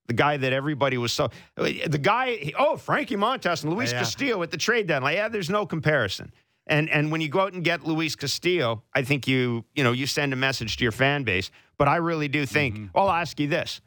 The 0.08 0.14
guy 0.14 0.38
that 0.38 0.54
everybody 0.54 0.98
was 0.98 1.12
so, 1.14 1.30
the 1.56 2.00
guy, 2.02 2.54
oh, 2.60 2.78
Frankie 2.78 3.16
Montas 3.16 3.64
and 3.64 3.74
Luis 3.74 3.92
Yeah. 3.92 4.00
Castillo 4.00 4.44
at 4.44 4.52
the 4.52 4.58
trade 4.58 4.88
deadline. 4.88 5.16
Yeah, 5.16 5.30
there's 5.30 5.50
no 5.50 5.66
comparison. 5.66 6.32
And 6.68 6.90
and 6.92 7.12
when 7.12 7.22
you 7.22 7.28
go 7.30 7.40
out 7.42 7.54
and 7.54 7.64
get 7.64 7.86
Luis 7.86 8.16
Castillo, 8.16 8.84
I 8.94 9.02
think 9.02 9.28
you, 9.28 9.66
you 9.74 9.84
know, 9.84 9.94
you 9.94 10.06
send 10.06 10.32
a 10.32 10.36
message 10.36 10.78
to 10.78 10.84
your 10.84 10.92
fan 10.92 11.24
base. 11.24 11.50
But 11.78 11.88
I 11.88 11.96
really 11.96 12.28
do 12.28 12.46
think, 12.46 12.76
Mhm. 12.78 12.90
well, 12.94 13.08
I'll 13.10 13.16
ask 13.22 13.40
you 13.40 13.48
this. 13.48 13.82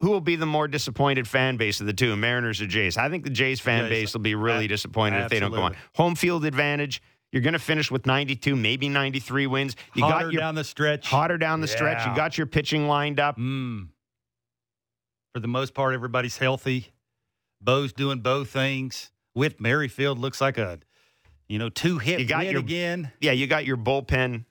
Who 0.00 0.10
will 0.10 0.20
be 0.20 0.36
the 0.36 0.46
more 0.46 0.68
disappointed 0.68 1.26
fan 1.26 1.56
base 1.56 1.80
of 1.80 1.86
the 1.86 1.92
two, 1.92 2.14
Mariners 2.16 2.60
or 2.60 2.66
Jays? 2.66 2.96
I 2.96 3.08
think 3.08 3.24
the 3.24 3.30
Jays 3.30 3.60
fan 3.60 3.88
base 3.88 4.12
will 4.14 4.20
be 4.20 4.34
really 4.36 4.68
disappointed 4.68 5.24
if 5.24 5.30
they 5.30 5.40
don't 5.40 5.50
go 5.50 5.62
on. 5.62 5.76
Home 5.96 6.14
field 6.14 6.44
advantage. 6.44 7.02
You're 7.32 7.42
going 7.42 7.52
to 7.54 7.58
finish 7.58 7.90
with 7.90 8.06
92, 8.06 8.56
maybe 8.56 8.88
93 8.88 9.46
wins. 9.48 9.76
You 9.94 10.04
Hotter 10.04 10.24
got 10.26 10.32
your 10.32 10.40
down 10.40 10.54
the 10.54 10.64
stretch. 10.64 11.08
hotter 11.08 11.36
down 11.36 11.60
the 11.60 11.68
stretch. 11.68 12.06
You 12.06 12.14
got 12.16 12.38
your 12.38 12.46
pitching 12.46 12.86
lined 12.88 13.20
up. 13.20 13.36
Mm. 13.36 13.88
For 15.34 15.40
the 15.40 15.48
most 15.48 15.74
part, 15.74 15.92
everybody's 15.94 16.38
healthy. 16.38 16.88
Bo's 17.60 17.92
doing 17.92 18.20
both 18.20 18.48
things. 18.50 19.10
Whit 19.34 19.60
Merrifield 19.60 20.18
looks 20.18 20.40
like 20.40 20.56
a, 20.58 20.78
you 21.48 21.58
know, 21.58 21.68
two 21.68 21.98
hit 21.98 22.20
You 22.20 22.26
got 22.26 22.44
win 22.44 22.52
your- 22.52 22.60
again. 22.60 23.12
Yeah, 23.20 23.32
you 23.32 23.46
got 23.46 23.66
your 23.66 23.76
bullpen. 23.76 24.44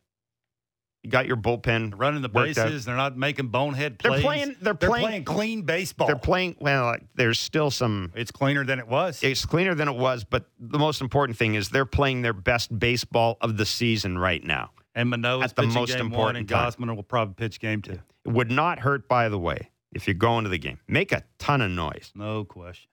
You 1.08 1.12
got 1.12 1.26
your 1.26 1.38
bullpen. 1.38 1.94
Running 1.96 2.22
the 2.22 2.28
bases. 2.28 2.84
They're 2.84 2.98
not 2.98 3.16
making 3.16 3.48
bonehead 3.48 3.98
plays. 3.98 4.12
They're 4.12 4.22
playing. 4.22 4.48
They're, 4.60 4.74
They're 4.74 4.90
playing. 4.90 5.06
playing 5.06 5.24
clean 5.24 5.62
baseball. 5.62 6.06
They're 6.08 6.18
playing. 6.18 6.58
Well, 6.60 6.98
there's 7.16 7.40
still 7.40 7.72
some. 7.72 8.12
It's 8.14 8.30
cleaner 8.30 8.66
than 8.66 8.78
it 8.78 8.90
was. 8.90 9.24
It's 9.24 9.46
cleaner 9.46 9.74
than 9.74 9.88
it 9.88 9.96
was, 9.96 10.26
but 10.26 10.50
the 10.60 10.78
most 10.78 11.00
important 11.00 11.38
thing 11.38 11.56
is 11.56 11.70
they're 11.70 11.86
playing 11.86 12.24
their 12.24 12.34
best 12.34 12.78
baseball 12.78 13.38
of 13.40 13.56
the 13.56 13.66
season 13.66 14.18
right 14.18 14.44
now. 14.44 14.72
and 14.96 15.10
Manoah's 15.10 15.52
at 15.52 15.56
the 15.56 15.68
most 15.68 15.94
game 15.94 16.00
one, 16.00 16.12
important 16.12 16.38
and. 16.40 16.50
Gausman 16.50 16.94
will 16.94 17.04
probably 17.04 17.36
pitch 17.36 17.62
game 17.62 17.82
two. 17.82 18.00
It 18.26 18.32
would 18.34 18.52
not 18.52 18.80
hurt, 18.80 19.08
by 19.08 19.30
the 19.30 19.40
way, 19.40 19.70
if 19.94 20.10
you 20.10 20.14
go 20.14 20.38
into 20.38 20.50
the 20.50 20.58
game. 20.58 20.82
Make 20.90 21.14
a 21.14 21.24
ton 21.40 21.62
of 21.62 21.72
noise. 21.72 22.12
No 22.16 22.44
question. 22.44 22.90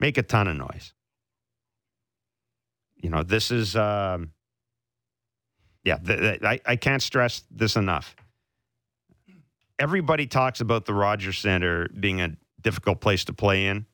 make 0.00 0.18
a 0.18 0.24
ton 0.24 0.48
of 0.48 0.56
noise. 0.56 0.92
You 2.96 3.10
know, 3.10 3.22
this 3.22 3.52
is, 3.52 3.76
um, 3.76 4.32
yeah, 5.84 5.96
th- 5.98 6.18
th- 6.18 6.42
I, 6.42 6.60
I 6.66 6.76
can't 6.76 7.02
stress 7.02 7.42
this 7.50 7.76
enough. 7.76 8.16
Everybody 9.78 10.26
talks 10.26 10.60
about 10.60 10.84
the 10.86 10.94
Rogers 10.94 11.38
Center 11.38 11.88
being 11.88 12.20
a 12.20 12.36
difficult 12.62 13.00
place 13.00 13.24
to 13.26 13.32
play 13.32 13.66
in 13.66 13.86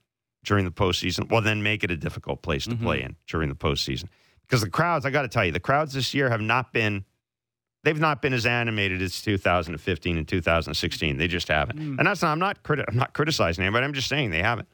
during 0.45 0.65
the 0.65 0.71
postseason. 0.71 1.31
Well, 1.31 1.41
then 1.41 1.63
make 1.63 1.83
it 1.85 1.91
a 1.91 1.97
difficult 1.97 2.43
place 2.43 2.65
to 2.65 2.75
Mhm. 2.77 2.83
play 2.83 3.03
in 3.03 3.17
during 3.27 3.49
the 3.49 3.55
postseason. 3.55 4.05
Because 4.43 4.61
the 4.61 4.71
crowds, 4.71 5.07
I 5.07 5.11
got 5.11 5.23
to 5.23 5.29
tell 5.29 5.45
you, 5.45 5.53
the 5.53 5.61
crowds 5.61 5.93
this 5.95 6.13
year 6.15 6.29
have 6.31 6.41
not 6.41 6.73
been 6.73 7.05
they've 7.83 7.99
not 7.99 8.21
been 8.21 8.35
as 8.35 8.45
animated 8.45 9.01
as 9.01 9.23
2015 9.23 10.19
and 10.19 10.29
2016. 10.29 11.17
They 11.17 11.29
just 11.29 11.49
haven't. 11.49 11.79
Mm. 11.79 11.99
And 11.99 12.07
that's 12.07 12.21
not, 12.21 12.31
I'm 12.33 12.39
not 12.39 12.63
criti- 12.63 12.85
I'm 12.87 12.97
not 12.97 13.15
criticizing 13.15 13.65
anybody. 13.65 13.87
I'm 13.87 13.95
just 13.95 14.09
saying 14.09 14.31
they 14.33 14.43
haven't. 14.43 14.69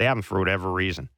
They 0.00 0.06
haven't 0.06 0.22
for 0.24 0.40
whatever 0.40 0.72
reason 0.72 1.08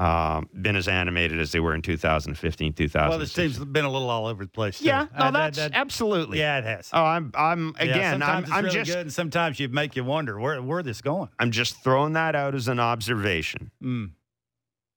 um, 0.00 0.48
been 0.62 0.76
as 0.76 0.88
animated 0.88 1.38
as 1.40 1.52
they 1.52 1.60
were 1.60 1.74
in 1.74 1.82
2015, 1.82 2.72
2016. 2.72 3.08
Well, 3.10 3.18
this 3.18 3.32
team's 3.34 3.58
been 3.58 3.84
a 3.84 3.90
little 3.90 4.08
all 4.08 4.26
over 4.26 4.44
the 4.44 4.50
place. 4.50 4.78
Too. 4.78 4.86
yeah, 4.86 5.06
no, 5.18 5.26
I- 5.26 5.30
that's 5.30 5.58
that- 5.58 5.72
absolutely. 5.74 6.38
yeah, 6.38 6.58
it 6.58 6.64
has. 6.64 6.88
Oh, 6.92 7.04
I'm 7.04 7.30
I'm 7.34 7.74
Yeah, 7.78 7.84
again. 7.84 8.12
sometimes 8.20 8.30
I'm 8.30 8.42
it's 8.44 8.52
I'm 8.52 8.64
really 8.64 8.76
just 8.76 8.90
good, 8.90 9.00
and 9.00 9.12
sometimes 9.12 9.60
you 9.60 9.68
make 9.68 9.96
you 9.96 10.04
wonder 10.04 10.40
where 10.40 10.60
where 10.62 10.82
this 10.82 11.02
going. 11.02 11.28
I'm 11.38 11.50
just 11.50 11.82
throwing 11.84 12.14
that 12.14 12.34
out 12.34 12.54
as 12.54 12.66
an 12.68 12.80
observation. 12.80 13.70
Mm. 13.82 14.12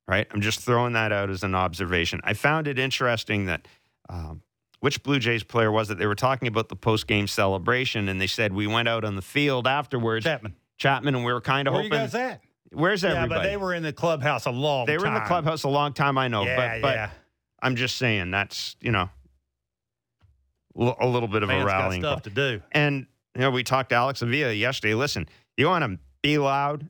right? 0.08 0.28
I'm 0.32 0.42
just 0.42 0.60
throwing 0.62 0.94
that 0.94 1.12
out 1.12 1.30
as 1.30 1.44
an 1.44 1.54
observation. 1.56 2.22
I 2.24 2.34
found 2.34 2.68
it 2.68 2.80
interesting 2.80 3.46
that 3.48 3.68
um, 4.10 4.42
which 4.80 5.02
Blue 5.04 5.20
Jays 5.20 5.44
player 5.44 5.72
was 5.72 5.90
it? 5.90 5.98
They 5.98 6.08
were 6.08 6.16
talking 6.16 6.48
about 6.48 6.70
the 6.70 6.76
post 6.76 7.08
game 7.08 7.28
celebration, 7.28 8.08
and 8.10 8.20
they 8.22 8.28
said 8.28 8.54
we 8.54 8.68
went 8.68 8.88
out 8.88 9.04
on 9.04 9.16
the 9.16 9.22
field 9.22 9.68
afterwards, 9.68 10.24
Chapman, 10.26 10.56
Chapman, 10.78 11.16
and 11.16 11.26
we 11.26 11.32
were 11.34 11.42
kind 11.42 11.68
of 11.68 11.74
where 11.74 11.84
you 11.84 11.90
hoping. 11.90 12.06
guys 12.06 12.16
at? 12.16 12.42
Where's 12.74 13.04
everybody? 13.04 13.30
Yeah, 13.32 13.38
but 13.38 13.44
they 13.44 13.58
were 13.58 13.74
in 13.74 13.84
the 13.84 13.94
clubhouse 13.94 14.46
a 14.46 14.52
long. 14.52 14.86
They 14.86 14.98
were 14.98 15.06
in 15.08 15.14
the 15.14 15.20
clubhouse 15.22 15.64
a 15.64 15.70
long 15.70 15.94
time. 15.94 16.18
I 16.18 16.28
know, 16.28 16.44
Yeah, 16.44 16.56
but 16.78 16.82
but 16.82 16.96
yeah. 16.96 17.10
I'm 17.62 17.76
just 17.76 17.96
saying 17.98 18.32
that's 18.32 18.76
you 18.82 18.92
know 18.92 19.10
a 20.76 21.08
little 21.08 21.28
bit 21.28 21.44
of 21.44 21.50
Fans 21.50 21.64
a 21.64 21.66
got 21.66 21.72
rallying 21.82 22.02
call. 22.02 22.12
stuff 22.14 22.24
to 22.24 22.30
do. 22.30 22.62
And 22.72 23.06
you 23.36 23.42
know, 23.42 23.52
we 23.52 23.64
talked 23.64 23.90
to 23.90 23.96
Alex 23.96 24.22
Avila 24.22 24.54
yesterday. 24.54 24.94
Listen, 24.96 25.28
you 25.58 25.68
want 25.68 25.84
to 25.86 26.00
be 26.22 26.38
loud. 26.38 26.88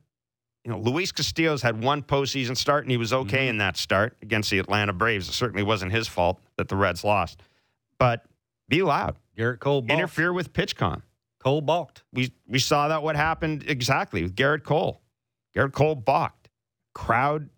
You 0.64 0.72
know, 0.72 0.78
Luis 0.78 1.12
Castillo's 1.12 1.60
had 1.60 1.82
one 1.82 2.02
postseason 2.02 2.56
start, 2.56 2.84
and 2.84 2.90
he 2.90 2.96
was 2.96 3.12
okay 3.12 3.46
Mhm. 3.46 3.50
in 3.50 3.58
that 3.58 3.76
start 3.76 4.16
against 4.22 4.50
the 4.50 4.58
Atlanta 4.58 4.94
Braves. 4.94 5.28
It 5.28 5.32
certainly 5.34 5.62
wasn't 5.62 5.92
his 5.92 6.08
fault 6.08 6.40
that 6.56 6.68
the 6.68 6.76
Reds 6.76 7.04
lost. 7.04 7.42
But 7.98 8.24
be 8.68 8.82
loud. 8.82 9.16
Gerrit 9.36 9.58
Cole 9.60 9.82
balked. 9.82 9.92
Interfere 9.92 10.32
with 10.32 10.54
PitchCom. 10.54 11.02
Cole 11.38 11.60
balked. 11.60 12.02
We 12.12 12.32
we 12.46 12.58
saw 12.58 12.88
that 12.88 13.02
what 13.02 13.16
happened 13.16 13.64
exactly 13.68 14.22
with 14.22 14.34
Gerrit 14.34 14.62
Cole. 14.62 15.02
Gerrit 15.56 15.72
Cole 15.72 15.94
balked. 15.94 16.48
Crowd 16.94 17.48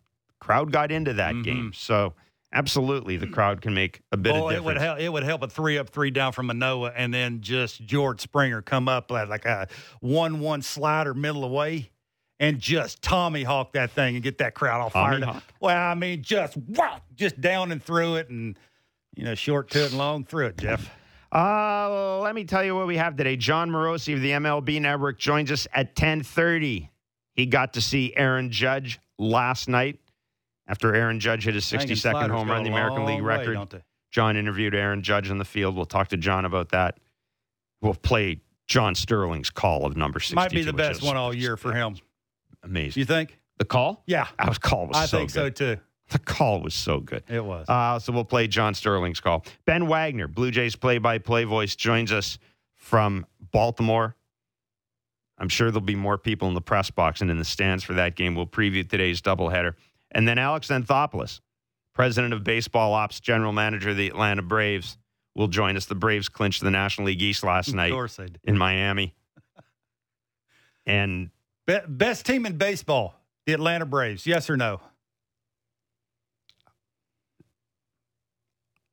crowd 0.41 0.71
got 0.71 0.93
into 0.93 1.13
that 1.15 1.35
Mhm. 1.35 1.45
game. 1.45 1.73
So 1.75 2.15
absolutely, 2.53 3.17
the 3.17 3.27
crowd 3.27 3.61
can 3.61 3.75
make 3.75 4.01
a 4.13 4.17
bit 4.17 4.35
oh, 4.35 4.49
of 4.49 4.55
it 4.55 4.63
would 4.65 4.77
help. 4.79 4.99
It 5.01 5.09
would 5.09 5.25
help 5.25 5.43
a 5.43 5.49
three 5.49 5.77
up, 5.79 5.91
three 5.91 6.11
down 6.11 6.33
from 6.33 6.47
Manoah, 6.47 6.93
and 6.95 7.13
then 7.13 7.41
just 7.41 7.85
George 7.85 8.21
Springer 8.21 8.63
come 8.63 8.89
up 8.89 9.11
like 9.11 9.29
like 9.29 9.45
a 9.45 9.67
one-one 10.01 10.63
slider 10.63 11.15
middle 11.15 11.43
away, 11.45 11.91
and 12.39 12.59
just 12.61 13.03
Tommy 13.03 13.43
hawk 13.43 13.73
that 13.73 13.91
thing 13.91 14.15
and 14.15 14.23
get 14.23 14.39
that 14.39 14.55
crowd 14.55 14.81
all 14.81 14.91
fired 14.91 15.23
up. 15.25 15.43
Well, 15.61 15.77
I 15.77 15.95
mean, 15.95 16.23
just 16.23 16.57
wow, 16.57 17.01
just 17.17 17.41
down 17.41 17.73
and 17.73 17.83
through 17.83 18.17
it, 18.17 18.29
and 18.29 18.57
you 19.17 19.25
know, 19.25 19.35
short 19.35 19.71
to 19.71 19.85
it 19.85 19.87
and 19.91 19.99
long 19.99 20.25
through 20.25 20.47
it. 20.47 20.59
Jeff, 20.59 20.91
Uh, 21.33 22.21
let 22.21 22.35
me 22.35 22.45
tell 22.45 22.63
you 22.65 22.75
what 22.75 22.87
we 22.87 22.97
have 22.99 23.17
today. 23.17 23.37
Jon 23.37 23.71
Morosi 23.71 24.15
of 24.15 24.21
the 24.21 24.31
MLB 24.33 24.81
Network 24.81 25.19
joins 25.19 25.51
us 25.51 25.67
at 25.75 25.97
10:30. 25.97 26.89
He 27.37 27.45
got 27.47 27.75
to 27.75 27.83
see 27.83 28.15
Aaron 28.17 28.51
Judge 28.51 28.99
last 29.19 29.69
night 29.69 30.01
after 30.67 30.95
Aaron 30.95 31.21
Judge 31.21 31.45
hit 31.45 31.55
his 31.55 31.71
Hanging 31.71 31.89
62nd 31.89 32.31
home 32.31 32.51
run, 32.51 32.65
the 32.65 32.71
American 32.71 33.05
League 33.05 33.23
way, 33.23 33.47
record. 33.47 33.83
John 34.11 34.37
interviewed 34.37 34.75
Aaron 34.75 35.03
Judge 35.03 35.31
in 35.31 35.37
the 35.37 35.45
field. 35.45 35.77
We'll 35.77 35.85
talk 35.85 36.09
to 36.09 36.17
John 36.17 36.47
about 36.47 36.71
that. 36.71 36.99
We'll 37.83 37.95
play 37.95 38.41
John 38.67 38.95
Sterling's 38.95 39.51
call 39.51 39.85
of 39.85 39.97
number 39.97 40.19
62. 40.19 40.35
Might 40.35 40.51
be 40.51 40.63
the 40.63 40.73
best 40.73 41.03
one 41.03 41.17
all 41.17 41.35
year 41.35 41.59
for 41.59 41.73
him. 41.75 41.97
Amazing. 42.63 43.01
You 43.01 43.05
think? 43.05 43.39
The 43.59 43.67
call? 43.67 44.03
Yeah, 44.07 44.27
That 44.39 44.61
call 44.61 44.87
was 44.87 44.97
I 44.97 45.07
so 45.07 45.19
think 45.19 45.31
so 45.31 45.51
too. 45.51 45.77
The 46.11 46.19
call 46.21 46.63
was 46.63 46.75
so 46.75 47.01
good. 47.01 47.25
It 47.29 47.45
was. 47.45 47.69
Uh, 47.69 47.99
so 47.99 48.13
we'll 48.13 48.25
play 48.25 48.47
John 48.47 48.75
Sterling's 48.75 49.21
call. 49.21 49.45
Ben 49.65 49.89
Wagner, 49.89 50.29
Blue 50.29 50.51
Jays 50.51 50.77
play 50.77 50.99
by 50.99 51.19
play 51.19 51.45
voice, 51.45 51.75
joins 51.75 52.13
us 52.13 52.39
from 52.75 53.27
Baltimore. 53.51 54.15
I'm 55.39 55.49
sure 55.49 55.71
there'll 55.71 55.81
be 55.83 55.97
more 55.97 56.17
people 56.19 56.49
in 56.49 56.55
the 56.55 56.61
press 56.61 56.91
box 56.91 57.21
and 57.21 57.31
in 57.31 57.39
the 57.39 57.45
stands 57.45 57.85
for 57.85 57.93
that 57.95 58.17
game. 58.17 58.35
We'll 58.35 58.47
preview 58.47 58.89
today's 58.89 59.21
doubleheader. 59.21 59.75
And 60.11 60.27
then 60.27 60.39
Alex 60.39 60.69
Anthopoulos, 60.69 61.41
president 61.93 62.33
of 62.33 62.43
baseball 62.43 62.95
ops, 62.95 63.21
general 63.21 63.53
manager 63.53 63.91
of 63.91 63.97
the 63.97 64.07
Atlanta 64.07 64.43
Braves, 64.43 64.97
will 65.35 65.49
join 65.49 65.77
us. 65.77 65.85
The 65.87 65.95
Braves 65.95 66.29
clinched 66.29 66.63
the 66.63 66.71
National 66.71 67.09
League 67.09 67.21
East 67.21 67.45
last 67.45 67.75
night 67.75 67.93
course 67.93 68.17
they 68.17 68.27
did. 68.27 68.41
in 68.45 68.57
Miami. 68.57 69.15
And 70.89 71.31
Be- 71.67 71.81
best 71.89 72.25
team 72.27 72.47
in 72.47 72.59
baseball, 72.59 73.21
the 73.45 73.55
Atlanta 73.55 73.85
Braves. 73.85 74.25
Yes 74.25 74.49
or 74.49 74.57
no? 74.57 74.81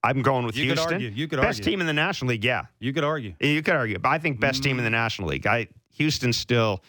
I'm 0.04 0.22
going 0.22 0.46
with 0.46 0.58
You 0.58 0.66
Houston. 0.66 0.86
could 0.88 0.94
argue. 0.96 1.10
You 1.10 1.28
could 1.28 1.40
argue. 1.40 1.50
Best 1.50 1.60
argue. 1.60 1.72
team 1.72 1.82
in 1.82 1.88
the 1.88 1.94
National 1.94 2.30
League, 2.30 2.44
yeah. 2.44 2.66
You 2.80 2.92
could 2.94 3.04
argue. 3.04 3.36
You 3.40 3.62
could 3.62 3.76
argue, 3.76 4.00
but 4.00 4.10
I 4.10 4.18
think 4.18 4.40
best 4.40 4.64
team 4.64 4.72
mm-hmm. 4.72 4.80
in 4.80 4.84
the 4.86 4.90
National 4.90 5.30
League. 5.30 5.48
I 5.48 5.68
Houston's 5.94 6.38
still. 6.38 6.84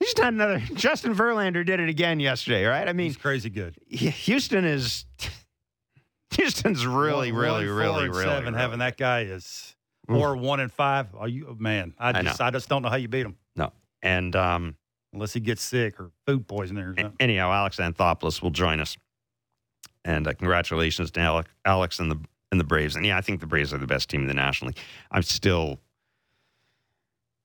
He's 0.00 0.16
not 0.18 0.28
another. 0.34 0.58
Justin 0.74 1.14
Verlander 1.14 1.64
did 1.64 1.80
it 1.80 1.88
again 1.88 2.20
yesterday, 2.20 2.64
right? 2.64 2.86
I 2.88 2.92
mean, 2.92 3.06
He's 3.08 3.16
crazy 3.16 3.50
good. 3.50 3.76
Houston 3.88 4.64
is. 4.64 5.04
Houston's 6.32 6.86
really, 6.86 7.32
One- 7.32 7.40
really, 7.40 7.66
one, 7.68 7.76
really, 7.76 8.08
really, 8.08 8.24
seven. 8.24 8.44
really- 8.52 8.58
Having 8.58 8.78
that 8.80 8.96
guy 8.96 9.20
is 9.22 9.74
Oof. 10.10 10.16
or 10.18 10.36
one 10.36 10.60
and 10.60 10.70
five. 10.72 11.08
Are 11.16 11.28
you 11.28 11.56
man? 11.58 11.94
I 11.98 12.10
I 12.18 12.22
just 12.22 12.40
I, 12.40 12.50
just 12.50 12.68
don't 12.68 12.82
know 12.82 12.88
how 12.88 12.96
you 12.96 13.08
beat 13.08 13.24
him 13.24 13.36
No, 13.54 13.72
and 14.02 14.34
um, 14.36 14.76
unless 15.12 15.32
he 15.32 15.40
gets 15.40 15.62
sick 15.62 15.98
or 16.00 16.10
food 16.26 16.46
poisoning 16.46 16.82
or 16.82 16.94
something. 16.94 17.14
anyhow, 17.20 17.52
Alex 17.52 17.76
Anthopoulos 17.78 18.42
will 18.42 18.50
join 18.50 18.80
us, 18.80 18.96
and 20.04 20.26
uh, 20.26 20.32
congratulations 20.34 21.10
to 21.12 21.20
Alex, 21.20 21.48
Alex 21.64 22.00
and 22.00 22.10
the 22.10 22.18
and 22.52 22.60
the 22.60 22.64
Braves. 22.64 22.96
And 22.96 23.06
yeah, 23.06 23.16
I 23.16 23.20
think 23.22 23.40
the 23.40 23.46
Braves 23.46 23.72
are 23.72 23.78
the 23.78 23.86
best 23.86 24.10
team 24.10 24.22
in 24.22 24.26
the 24.26 24.34
National 24.34 24.68
League. 24.68 24.78
I'm 25.10 25.22
still. 25.22 25.78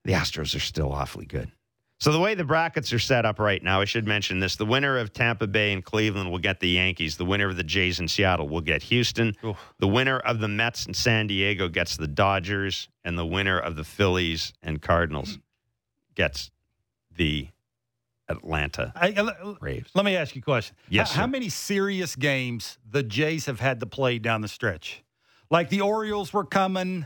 The 0.04 0.14
Astros 0.14 0.56
are 0.56 0.60
still 0.60 0.92
awfully 0.92 1.26
good. 1.26 1.52
So 2.00 2.12
the 2.12 2.20
way 2.20 2.34
the 2.34 2.44
brackets 2.44 2.92
are 2.94 3.00
set 3.00 3.26
up 3.26 3.38
right 3.38 3.62
now, 3.62 3.82
I 3.82 3.86
should 3.86 4.08
mention 4.08 4.40
this: 4.40 4.56
the 4.56 4.66
winner 4.66 4.98
of 4.98 5.14
Tampa 5.14 5.46
Bay 5.46 5.72
and 5.72 5.86
Cleveland 5.86 6.32
will 6.32 6.40
get 6.40 6.60
the 6.60 6.70
Yankees. 6.70 7.18
The 7.18 7.26
winner 7.26 7.48
of 7.48 7.58
the 7.58 7.64
Jays 7.64 8.00
and 8.00 8.10
Seattle 8.10 8.50
will 8.50 8.62
get 8.62 8.82
Houston. 8.84 9.36
Oof. 9.46 9.58
The 9.78 9.88
winner 9.88 10.18
of 10.18 10.40
the 10.40 10.48
Mets 10.48 10.88
and 10.88 10.96
San 10.96 11.28
Diego 11.28 11.68
gets 11.68 11.98
the 11.98 12.08
Dodgers, 12.08 12.90
and 13.04 13.18
the 13.20 13.26
winner 13.26 13.60
of 13.60 13.76
the 13.76 13.84
Phillies 13.84 14.52
and 14.64 14.82
Cardinals 14.82 15.38
gets 16.16 16.50
the 17.16 17.50
Atlanta 18.28 18.92
I- 18.96 19.56
Braves. 19.60 19.92
let 19.94 20.06
me 20.06 20.16
ask 20.16 20.36
you 20.36 20.40
a 20.40 20.44
question. 20.44 20.76
Yes, 20.90 21.12
How, 21.14 21.22
how 21.22 21.28
many 21.28 21.50
serious 21.50 22.16
games 22.16 22.80
the 22.90 23.04
Jays 23.04 23.46
have 23.46 23.60
had 23.60 23.80
to 23.82 23.86
play 23.86 24.18
down 24.20 24.42
the 24.42 24.48
stretch? 24.48 25.04
Like 25.52 25.70
the 25.70 25.82
Orioles 25.82 26.32
were 26.34 26.46
coming, 26.46 27.06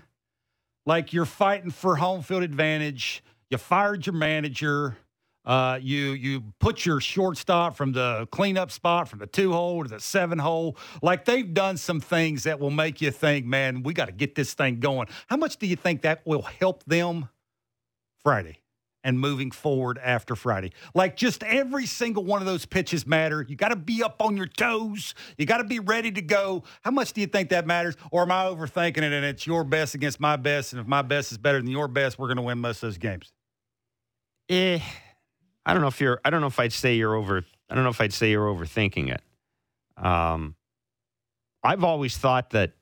like 0.86 1.14
you're 1.14 1.26
fighting 1.26 1.72
for 1.72 1.96
home 1.96 2.22
field 2.22 2.44
advantage. 2.44 3.24
You 3.50 3.58
fired 3.58 4.06
your 4.06 4.14
manager. 4.14 4.98
Uh, 5.46 5.78
you 5.80 6.14
you 6.14 6.42
put 6.60 6.86
your 6.86 7.00
shortstop 7.00 7.76
from 7.76 7.92
the 7.92 8.28
cleanup 8.32 8.72
spot 8.72 9.08
from 9.08 9.20
the 9.20 9.28
two 9.28 9.54
hole 9.54 9.84
to 9.84 9.90
the 9.90 10.00
seven 10.00 10.40
hole. 10.40 10.76
Like 11.04 11.26
they've 11.26 11.54
done 11.54 11.78
some 11.78 12.02
things 12.02 12.44
that 12.44 12.60
will 12.60 12.72
make 12.72 13.00
you 13.00 13.12
think, 13.12 13.46
man, 13.46 13.84
we 13.84 13.94
got 13.94 14.06
to 14.06 14.12
get 14.12 14.34
this 14.34 14.56
thing 14.56 14.80
going. 14.80 15.08
How 15.28 15.38
much 15.38 15.58
do 15.58 15.68
you 15.68 15.76
think 15.76 16.02
that 16.02 16.26
will 16.26 16.42
help 16.42 16.84
them 16.86 17.30
Friday 18.24 18.60
and 19.06 19.18
moving 19.18 19.52
forward 19.52 19.98
after 20.04 20.36
Friday? 20.36 20.74
Like 20.94 21.16
just 21.16 21.44
every 21.44 21.86
single 21.86 22.26
one 22.26 22.42
of 22.42 22.46
those 22.46 22.66
pitches 22.66 23.08
matter. 23.08 23.46
You 23.48 23.56
got 23.56 23.70
to 23.70 23.78
be 23.78 24.04
up 24.04 24.22
on 24.22 24.36
your 24.36 24.48
toes. 24.48 25.16
You 25.38 25.46
got 25.46 25.60
to 25.60 25.64
be 25.64 25.80
ready 25.80 26.12
to 26.12 26.22
go. 26.22 26.64
How 26.82 26.92
much 26.92 27.14
do 27.14 27.22
you 27.22 27.28
think 27.28 27.50
that 27.50 27.66
matters? 27.66 27.96
Or 28.12 28.24
am 28.24 28.32
I 28.32 28.44
overthinking 28.44 28.98
it 28.98 29.14
and 29.14 29.24
it's 29.24 29.48
your 29.48 29.64
best 29.64 29.96
against 29.96 30.20
my 30.20 30.36
best? 30.36 30.74
And 30.74 30.82
if 30.82 30.88
my 30.88 31.04
best 31.04 31.32
is 31.32 31.38
better 31.38 31.60
than 31.60 31.70
your 31.70 31.88
best, 31.88 32.20
we're 32.20 32.28
going 32.28 32.38
to 32.38 32.44
win 32.44 32.60
most 32.60 32.84
of 32.84 32.90
those 32.90 32.98
games. 32.98 33.32
Eh, 34.50 34.80
I 35.66 35.74
don't 35.74 35.82
know 35.82 35.88
if 35.88 36.02
you're. 36.02 36.20
I 36.26 36.30
don't 36.30 36.42
know 36.42 36.48
if 36.48 36.60
I'd 36.60 36.74
say 36.74 36.96
you're 36.96 37.16
over. 37.16 37.44
I 37.70 37.76
don't 37.76 37.84
know 37.84 37.90
if 37.90 38.02
I'd 38.02 38.14
say 38.14 38.32
you're 38.32 38.54
overthinking 38.54 39.10
it. 39.10 39.22
Um, 40.04 40.56
I've 41.64 41.84
always 41.84 42.18
thought 42.18 42.52
that 42.52 42.74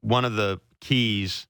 one 0.00 0.24
of 0.24 0.34
the 0.34 0.60
keys, 0.80 1.46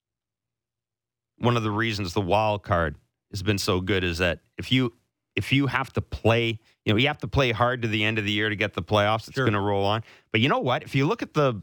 one 1.38 1.56
of 1.56 1.62
the 1.62 1.70
reasons 1.70 2.12
the 2.12 2.20
wild 2.20 2.62
card 2.62 2.96
has 3.32 3.42
been 3.42 3.58
so 3.58 3.80
good 3.80 4.04
is 4.04 4.18
that 4.18 4.40
if 4.58 4.70
you 4.70 4.92
if 5.34 5.50
you 5.52 5.66
have 5.66 5.90
to 5.94 6.02
play, 6.02 6.58
you 6.84 6.92
know, 6.92 6.98
you 6.98 7.06
have 7.06 7.18
to 7.18 7.28
play 7.28 7.52
hard 7.52 7.82
to 7.82 7.88
the 7.88 8.04
end 8.04 8.18
of 8.18 8.24
the 8.24 8.32
year 8.32 8.50
to 8.50 8.56
get 8.56 8.74
the 8.74 8.82
playoffs. 8.82 9.26
It's 9.28 9.34
Sure. 9.34 9.44
going 9.46 9.54
to 9.54 9.60
roll 9.60 9.84
on. 9.84 10.04
But 10.30 10.42
you 10.42 10.48
know 10.50 10.58
what? 10.58 10.82
If 10.82 10.94
you 10.94 11.06
look 11.06 11.22
at 11.22 11.32
the 11.34 11.62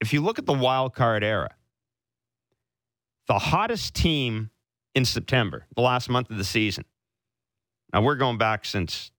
if 0.00 0.12
you 0.12 0.20
look 0.20 0.38
at 0.38 0.46
the 0.46 0.52
wild 0.52 0.94
card 0.94 1.24
era, 1.24 1.54
the 3.26 3.38
hottest 3.38 3.94
team 3.94 4.50
in 4.94 5.04
September, 5.04 5.66
the 5.76 5.82
last 5.82 6.08
month 6.08 6.30
of 6.30 6.36
the 6.36 6.44
season. 6.44 6.84
Now 7.92 8.02
we're 8.02 8.16
going 8.16 8.36
back 8.38 8.64
since, 8.64 9.10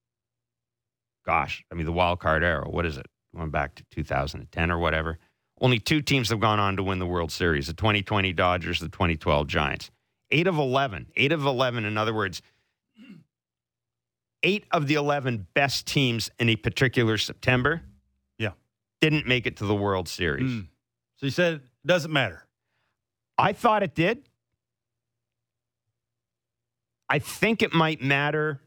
gosh, 1.25 1.63
I 1.71 1.75
mean 1.75 1.85
the 1.85 1.91
wild 1.91 2.19
card 2.19 2.43
era. 2.43 2.69
What 2.69 2.85
is 2.85 2.97
it? 2.97 3.07
Going 3.35 3.49
back 3.49 3.75
to 3.75 3.83
2010 3.91 4.69
or 4.71 4.77
whatever. 4.77 5.17
Only 5.61 5.79
two 5.79 6.01
teams 6.01 6.29
have 6.29 6.39
gone 6.39 6.59
on 6.59 6.75
to 6.77 6.83
win 6.83 6.99
the 6.99 7.05
World 7.07 7.31
Series: 7.31 7.67
the 7.67 7.73
2020 7.73 8.33
Dodgers, 8.33 8.79
the 8.79 8.89
2012 8.89 9.47
Giants. 9.47 9.89
Eight 10.33 10.47
of 10.47 10.57
11. 10.57 11.07
Eight 11.15 11.31
of 11.31 11.45
11. 11.45 11.85
In 11.85 11.95
other 11.95 12.13
words, 12.13 12.41
eight 14.41 14.65
of 14.71 14.87
the 14.87 14.95
11 14.95 15.47
best 15.53 15.85
teams 15.85 16.31
in 16.39 16.49
a 16.49 16.55
particular 16.55 17.17
September. 17.17 17.83
Yeah. 18.39 18.51
Didn't 18.99 19.27
make 19.27 19.45
it 19.45 19.57
to 19.57 19.65
the 19.65 19.75
World 19.75 20.09
Series. 20.09 20.49
Mm. 20.49 20.67
So 21.17 21.27
you 21.27 21.31
said 21.31 21.53
it 21.53 21.87
doesn't 21.87 22.11
matter. 22.11 22.45
I 23.37 23.53
thought 23.53 23.83
it 23.83 23.93
did. 23.93 24.27
I 27.07 27.19
think 27.19 27.61
it 27.61 27.71
might 27.71 28.01
matter. 28.01 28.59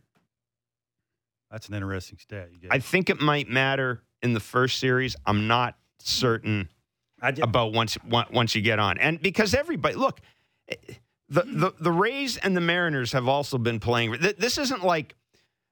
That's 1.51 1.69
an 1.69 1.75
interesting 1.75 2.19
stat. 2.19 2.51
You 2.53 2.69
I 2.71 2.79
think 2.79 3.11
it 3.11 3.21
might 3.21 3.49
matter 3.49 4.03
in 4.23 4.35
the 4.35 4.41
first 4.41 4.79
series. 4.79 5.17
I'm 5.27 5.49
not 5.49 5.77
certain 5.99 6.69
about 7.21 7.73
once 7.73 7.99
once 8.05 8.55
you 8.55 8.63
get 8.63 8.79
on, 8.79 8.99
and 8.99 9.21
because 9.21 9.55
everybody 9.55 9.95
look, 9.95 10.21
the 11.29 11.43
the 11.43 11.73
the 11.81 11.93
Rays 11.93 12.37
and 12.37 12.57
the 12.57 12.61
Mariners 12.61 13.13
have 13.13 13.29
also 13.29 13.59
been 13.59 13.81
playing. 13.81 14.17
This 14.39 14.59
isn't 14.59 14.85
like 14.85 15.15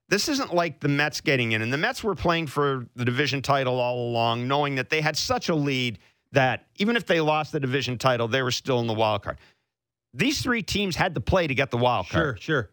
this 0.09 0.29
isn't 0.29 0.55
like 0.55 0.81
the 0.81 0.89
Mets 0.89 1.21
getting 1.21 1.53
in, 1.53 1.63
and 1.63 1.73
the 1.73 1.79
Mets 1.79 2.03
were 2.03 2.15
playing 2.15 2.49
for 2.49 2.87
the 2.95 3.05
division 3.05 3.41
title 3.41 3.81
all 3.81 4.09
along, 4.09 4.49
knowing 4.49 4.75
that 4.75 4.91
they 4.91 5.01
had 5.01 5.17
such 5.17 5.49
a 5.49 5.55
lead 5.55 5.99
that 6.33 6.67
even 6.77 6.97
if 6.97 7.07
they 7.07 7.21
lost 7.21 7.53
the 7.53 7.61
division 7.61 7.97
title, 7.97 8.29
they 8.29 8.43
were 8.43 8.51
still 8.51 8.81
in 8.81 8.87
the 8.87 8.95
wild 8.95 9.23
card. 9.23 9.39
These 10.13 10.43
three 10.43 10.63
teams 10.63 10.97
had 10.97 11.15
to 11.15 11.21
play 11.21 11.47
to 11.47 11.55
get 11.55 11.71
the 11.71 11.77
wild 11.77 12.09
card 12.09 12.41
sure, 12.41 12.71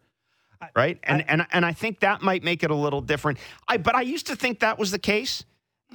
sure. 0.60 0.68
right? 0.76 0.98
And 1.04 1.28
and 1.28 1.46
and 1.52 1.64
I 1.64 1.72
think 1.72 2.00
that 2.00 2.22
might 2.22 2.42
make 2.42 2.62
it 2.62 2.70
a 2.70 2.74
little 2.74 3.00
different. 3.00 3.38
I 3.68 3.76
but 3.76 3.94
I 3.94 4.02
used 4.02 4.26
to 4.26 4.36
think 4.36 4.60
that 4.60 4.78
was 4.78 4.90
the 4.90 4.98
case. 4.98 5.44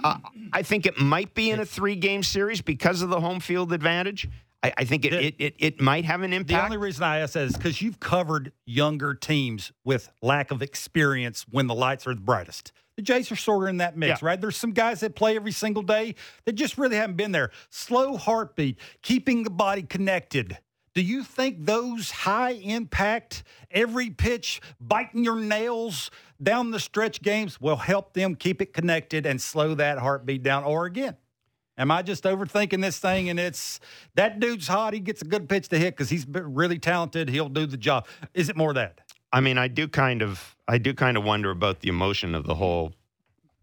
Uh, 0.03 0.17
I 0.53 0.61
think 0.61 0.85
it 0.85 0.99
might 0.99 1.33
be 1.33 1.49
in 1.49 1.59
a 1.59 1.65
three 1.65 1.95
game 1.95 2.21
series 2.23 2.61
because 2.61 3.01
of 3.01 3.09
the 3.09 3.19
home 3.19 3.39
field 3.39 3.73
advantage. 3.73 4.29
I, 4.63 4.73
I 4.79 4.83
think 4.85 5.05
it, 5.05 5.11
The- 5.11 5.25
it, 5.27 5.35
it 5.39 5.55
it 5.59 5.81
might 5.81 6.05
have 6.05 6.21
an 6.21 6.33
impact. 6.33 6.47
The 6.59 6.63
only 6.65 6.77
reason 6.77 7.03
I 7.03 7.19
ask 7.19 7.33
that 7.33 7.43
is 7.45 7.55
because 7.55 7.81
you've 7.81 7.99
covered 7.99 8.51
younger 8.65 9.13
teams 9.13 9.71
with 9.85 10.09
lack 10.21 10.51
of 10.51 10.61
experience 10.61 11.45
when 11.49 11.67
the 11.67 11.75
lights 11.75 12.07
are 12.07 12.15
the 12.15 12.21
brightest. 12.21 12.71
The 12.95 13.03
Jays 13.03 13.31
are 13.31 13.35
sort 13.35 13.63
of 13.65 13.69
in 13.69 13.77
that 13.77 13.95
mix, 13.95 14.21
Yeah. 14.23 14.27
right? 14.29 14.41
There's 14.41 14.57
some 14.57 14.71
guys 14.71 15.01
that 15.01 15.15
play 15.15 15.35
every 15.35 15.51
single 15.51 15.83
day 15.83 16.15
that 16.45 16.53
just 16.53 16.79
really 16.79 16.95
haven't 16.95 17.15
been 17.17 17.31
there. 17.31 17.51
Slow 17.69 18.17
heartbeat, 18.17 18.79
keeping 19.03 19.43
the 19.43 19.51
body 19.51 19.83
connected. 19.83 20.57
Do 20.95 21.03
you 21.03 21.23
think 21.23 21.63
those 21.67 22.09
high 22.09 22.53
impact, 22.53 23.43
every 23.69 24.09
pitch, 24.09 24.59
biting 24.81 25.23
your 25.23 25.35
nails 25.39 26.09
down 26.41 26.71
the 26.71 26.79
stretch 26.79 27.21
games 27.21 27.61
will 27.61 27.75
help 27.75 28.13
them 28.13 28.33
keep 28.33 28.63
it 28.63 28.73
connected 28.73 29.27
and 29.27 29.39
slow 29.39 29.75
that 29.75 29.99
heartbeat 29.99 30.41
down? 30.41 30.63
Or 30.63 30.85
again, 30.87 31.15
Am 31.77 31.91
I 31.91 32.01
just 32.01 32.23
overthinking 32.23 32.81
this 32.81 32.97
thing? 32.99 33.29
And 33.29 33.39
it's 33.39 33.79
that 34.15 34.39
dude's 34.39 34.67
hot. 34.67 34.93
He 34.93 34.99
gets 34.99 35.21
a 35.21 35.25
good 35.25 35.47
pitch 35.47 35.67
to 35.69 35.77
hit 35.77 35.95
because 35.95 36.09
he's 36.09 36.25
really 36.27 36.79
talented. 36.79 37.29
He'll 37.29 37.49
do 37.49 37.65
the 37.65 37.77
job. 37.77 38.07
Is 38.33 38.49
it 38.49 38.57
more 38.57 38.73
that? 38.73 38.99
I 39.31 39.41
mean, 39.41 39.57
I 39.57 39.67
do 39.67 39.87
kind 39.87 40.21
of 40.21 40.55
I 40.67 40.77
do 40.79 40.93
kind 40.93 41.17
of 41.17 41.23
wonder 41.23 41.51
about 41.51 41.81
the 41.81 41.89
emotion 41.89 42.33
of 42.33 42.45
the 42.45 42.55
whole 42.55 42.93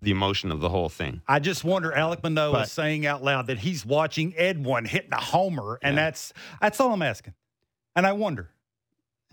the 0.01 0.11
emotion 0.11 0.53
of 0.53 0.61
the 0.61 0.69
whole 0.69 0.91
thing. 0.91 1.23
I 1.27 1.39
just 1.41 1.65
wonder. 1.65 1.91
Alek 1.91 2.23
Manoah 2.23 2.53
But- 2.53 2.67
is 2.67 2.73
saying 2.73 3.07
out 3.07 3.25
loud 3.25 3.47
that 3.47 3.59
he's 3.59 3.85
watching 3.87 4.35
Edwin 4.37 4.85
hitting 4.85 5.13
a 5.13 5.21
homer, 5.21 5.79
and 5.83 5.97
Yeah. 5.97 6.05
that's 6.05 6.33
that's 6.61 6.79
all 6.79 6.93
I'm 6.93 7.03
asking. 7.03 7.33
And 7.97 8.07
I 8.07 8.13
wonder, 8.13 8.51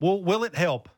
will 0.00 0.22
will 0.22 0.44
it 0.44 0.54
help? 0.54 0.88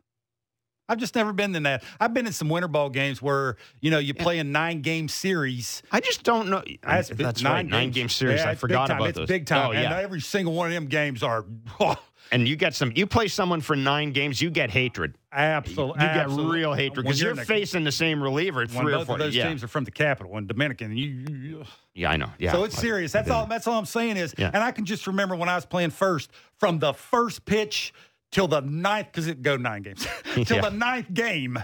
I've 0.91 0.99
just 0.99 1.15
never 1.15 1.33
been 1.33 1.55
in 1.55 1.63
that. 1.63 1.85
I've 2.01 2.13
been 2.13 2.27
in 2.27 2.33
some 2.33 2.49
winter 2.49 2.67
ball 2.69 2.91
games 2.91 3.23
where 3.23 3.57
you 3.81 3.91
know 3.93 3.99
you 3.99 4.13
play 4.13 4.41
a 4.41 4.45
nine 4.45 4.83
game 4.83 5.09
series. 5.09 5.83
I 5.93 6.01
just 6.01 6.25
don't 6.25 6.49
know. 6.49 6.63
That's, 6.83 7.09
That's, 7.11 7.41
big- 7.41 7.47
right, 7.51 7.65
nine 7.65 7.87
games. 7.87 7.95
game 7.95 8.09
series. 8.09 8.41
Yeah, 8.41 8.51
I 8.51 8.55
forgot 8.57 8.91
about 8.91 9.09
it's 9.11 9.19
those. 9.19 9.29
big 9.29 9.47
time. 9.47 9.69
Oh 9.69 9.73
and 9.73 9.93
every 9.95 10.21
single 10.21 10.53
one 10.55 10.67
of 10.67 10.75
them 10.75 10.87
games 10.87 11.23
are 11.23 11.45
oh, 11.79 11.95
and 12.33 12.49
you 12.49 12.57
get 12.57 12.75
some. 12.75 12.93
You 12.97 13.07
play 13.07 13.29
someone 13.29 13.61
for 13.61 13.77
nine 13.77 14.11
games, 14.13 14.43
you 14.43 14.51
get 14.51 14.71
hatred. 14.71 15.15
absolutely. 15.33 16.03
You 16.03 16.09
get 16.09 16.17
absolute- 16.17 16.53
real 16.53 16.73
hatred 16.75 17.05
because 17.07 17.21
you're 17.21 17.31
in 17.31 17.37
the- 17.37 17.45
facing 17.45 17.85
the 17.85 17.93
same 17.93 18.21
reliever 18.23 18.67
three 18.67 18.93
or 18.93 18.99
both 18.99 19.07
four. 19.07 19.15
of 19.15 19.21
those 19.21 19.35
yeah, 19.37 19.49
teams 19.49 19.63
are 19.63 19.69
from 19.69 19.85
the 19.85 19.91
capital 19.93 20.37
and 20.37 20.49
Dominican. 20.49 20.97
You, 20.97 21.07
you- 21.07 21.65
yeah, 21.95 22.11
I 22.11 22.17
know. 22.17 22.31
Yeah, 22.39 22.53
so 22.53 22.65
it's 22.65 22.79
serious. 22.79 23.13
That's 23.13 23.31
all. 23.31 23.47
That's 23.47 23.67
all 23.67 23.79
I'm 23.79 23.85
saying 23.87 24.17
is, 24.17 24.35
Yeah. 24.39 24.51
and 24.53 24.63
I 24.63 24.71
can 24.73 24.85
just 24.87 25.07
remember 25.07 25.37
when 25.37 25.49
I 25.49 25.55
was 25.55 25.67
playing 25.67 25.91
first, 25.91 26.31
from 26.59 26.79
the 26.79 26.93
first 26.95 27.45
pitch 27.45 27.93
till 28.33 28.49
the 28.49 28.61
ninth, 28.61 29.09
because 29.13 29.27
it 29.27 29.43
go 29.43 29.57
nine 29.57 29.83
games, 29.83 30.07
till 30.45 30.57
Yeah. 30.57 30.69
the 30.69 30.71
ninth 30.77 31.13
game 31.13 31.59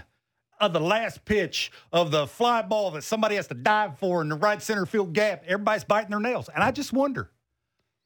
of 0.59 0.73
the 0.73 0.79
last 0.79 1.23
pitch 1.25 1.71
of 1.91 2.09
the 2.11 2.25
fly 2.27 2.61
ball 2.63 2.91
that 2.91 3.03
somebody 3.03 3.35
has 3.35 3.47
to 3.47 3.53
dive 3.53 3.97
for 3.99 4.21
in 4.21 4.29
the 4.29 4.35
right 4.35 4.61
center 4.61 4.85
field 4.85 5.13
gap. 5.13 5.43
Everybody's 5.47 5.83
biting 5.83 6.09
their 6.11 6.19
nails, 6.19 6.49
and 6.53 6.63
I 6.63 6.71
just 6.71 6.91
wonder 6.93 7.29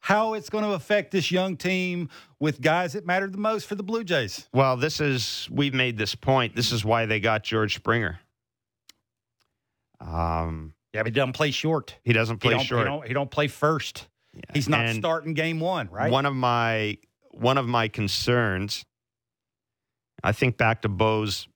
how 0.04 0.34
it's 0.34 0.50
going 0.50 0.64
to 0.64 0.72
affect 0.72 1.12
this 1.12 1.32
young 1.32 1.56
team 1.56 2.10
with 2.40 2.60
guys 2.60 2.94
that 2.94 3.06
matter 3.06 3.28
the 3.28 3.38
most 3.38 3.68
for 3.68 3.76
the 3.76 3.84
Blue 3.84 4.04
Jays. 4.04 4.50
Well, 4.52 4.76
this 4.76 5.00
is 5.00 5.48
we've 5.52 5.74
made 5.76 5.98
this 5.98 6.16
point. 6.16 6.56
This 6.56 6.72
is 6.72 6.84
why 6.84 7.06
they 7.06 7.20
got 7.20 7.44
George 7.44 7.76
Springer. 7.76 8.20
Um, 10.00 10.74
Yeah, 10.94 11.02
but 11.04 11.08
he 11.08 11.12
doesn't 11.12 11.34
play 11.34 11.52
short. 11.52 11.96
he 12.04 12.14
doesn't 12.14 12.40
play 12.40 12.52
don't, 12.56 12.64
short. 12.64 12.82
He 12.82 12.86
don't, 12.86 13.08
he 13.10 13.14
don't 13.14 13.32
play 13.32 13.48
first. 13.48 14.08
He's 14.54 14.70
not 14.70 14.86
And 14.86 14.98
starting 14.98 15.34
game 15.34 15.60
one, 15.60 15.90
right? 15.92 16.12
One 16.12 16.26
of 16.26 16.34
my 16.34 16.98
one 17.32 17.58
of 17.58 17.68
my 17.68 17.88
concerns. 17.88 18.84
I 20.24 20.32
think 20.32 20.58
back 20.58 20.84
to 20.84 20.90
Bo's 20.90 21.48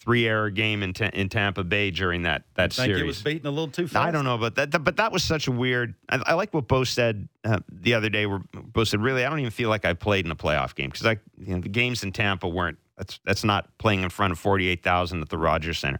three 0.00 0.28
error 0.28 0.50
game 0.50 0.82
in 0.82 0.92
Ta- 0.92 1.10
in 1.12 1.28
Tampa 1.28 1.64
Bay 1.64 1.90
during 1.90 2.22
that 2.22 2.44
that 2.54 2.72
think 2.72 2.86
series. 2.86 3.02
it 3.02 3.06
was 3.06 3.22
beaten 3.22 3.46
a 3.46 3.50
little 3.50 3.68
too 3.68 3.88
fast. 3.88 4.06
I 4.06 4.10
don't 4.10 4.24
know, 4.24 4.38
but 4.38 4.54
that, 4.54 4.70
but 4.84 4.96
that 4.98 5.10
was 5.12 5.24
such 5.24 5.48
a 5.48 5.52
weird. 5.52 5.94
I, 6.08 6.22
I 6.26 6.34
like 6.34 6.54
what 6.54 6.68
Bo 6.68 6.84
said 6.84 7.28
uh, 7.44 7.60
the 7.70 7.94
other 7.94 8.08
day. 8.08 8.26
Where 8.26 8.40
Bo 8.54 8.84
said, 8.84 9.00
"Really, 9.00 9.24
I 9.24 9.30
don't 9.30 9.40
even 9.40 9.50
feel 9.50 9.68
like 9.68 9.84
I 9.84 9.94
played 9.94 10.24
in 10.24 10.30
a 10.30 10.36
playoff 10.36 10.74
game 10.74 10.90
because 10.90 11.06
I, 11.06 11.18
you 11.38 11.54
know, 11.54 11.60
the 11.60 11.68
games 11.68 12.02
in 12.04 12.12
Tampa 12.12 12.48
weren't. 12.48 12.78
That's 12.96 13.18
that's 13.24 13.44
not 13.44 13.76
playing 13.78 14.02
in 14.02 14.10
front 14.10 14.32
of 14.32 14.38
forty 14.38 14.68
eight 14.68 14.82
thousand 14.82 15.22
at 15.22 15.28
the 15.28 15.38
Rogers 15.38 15.78
Center." 15.78 15.98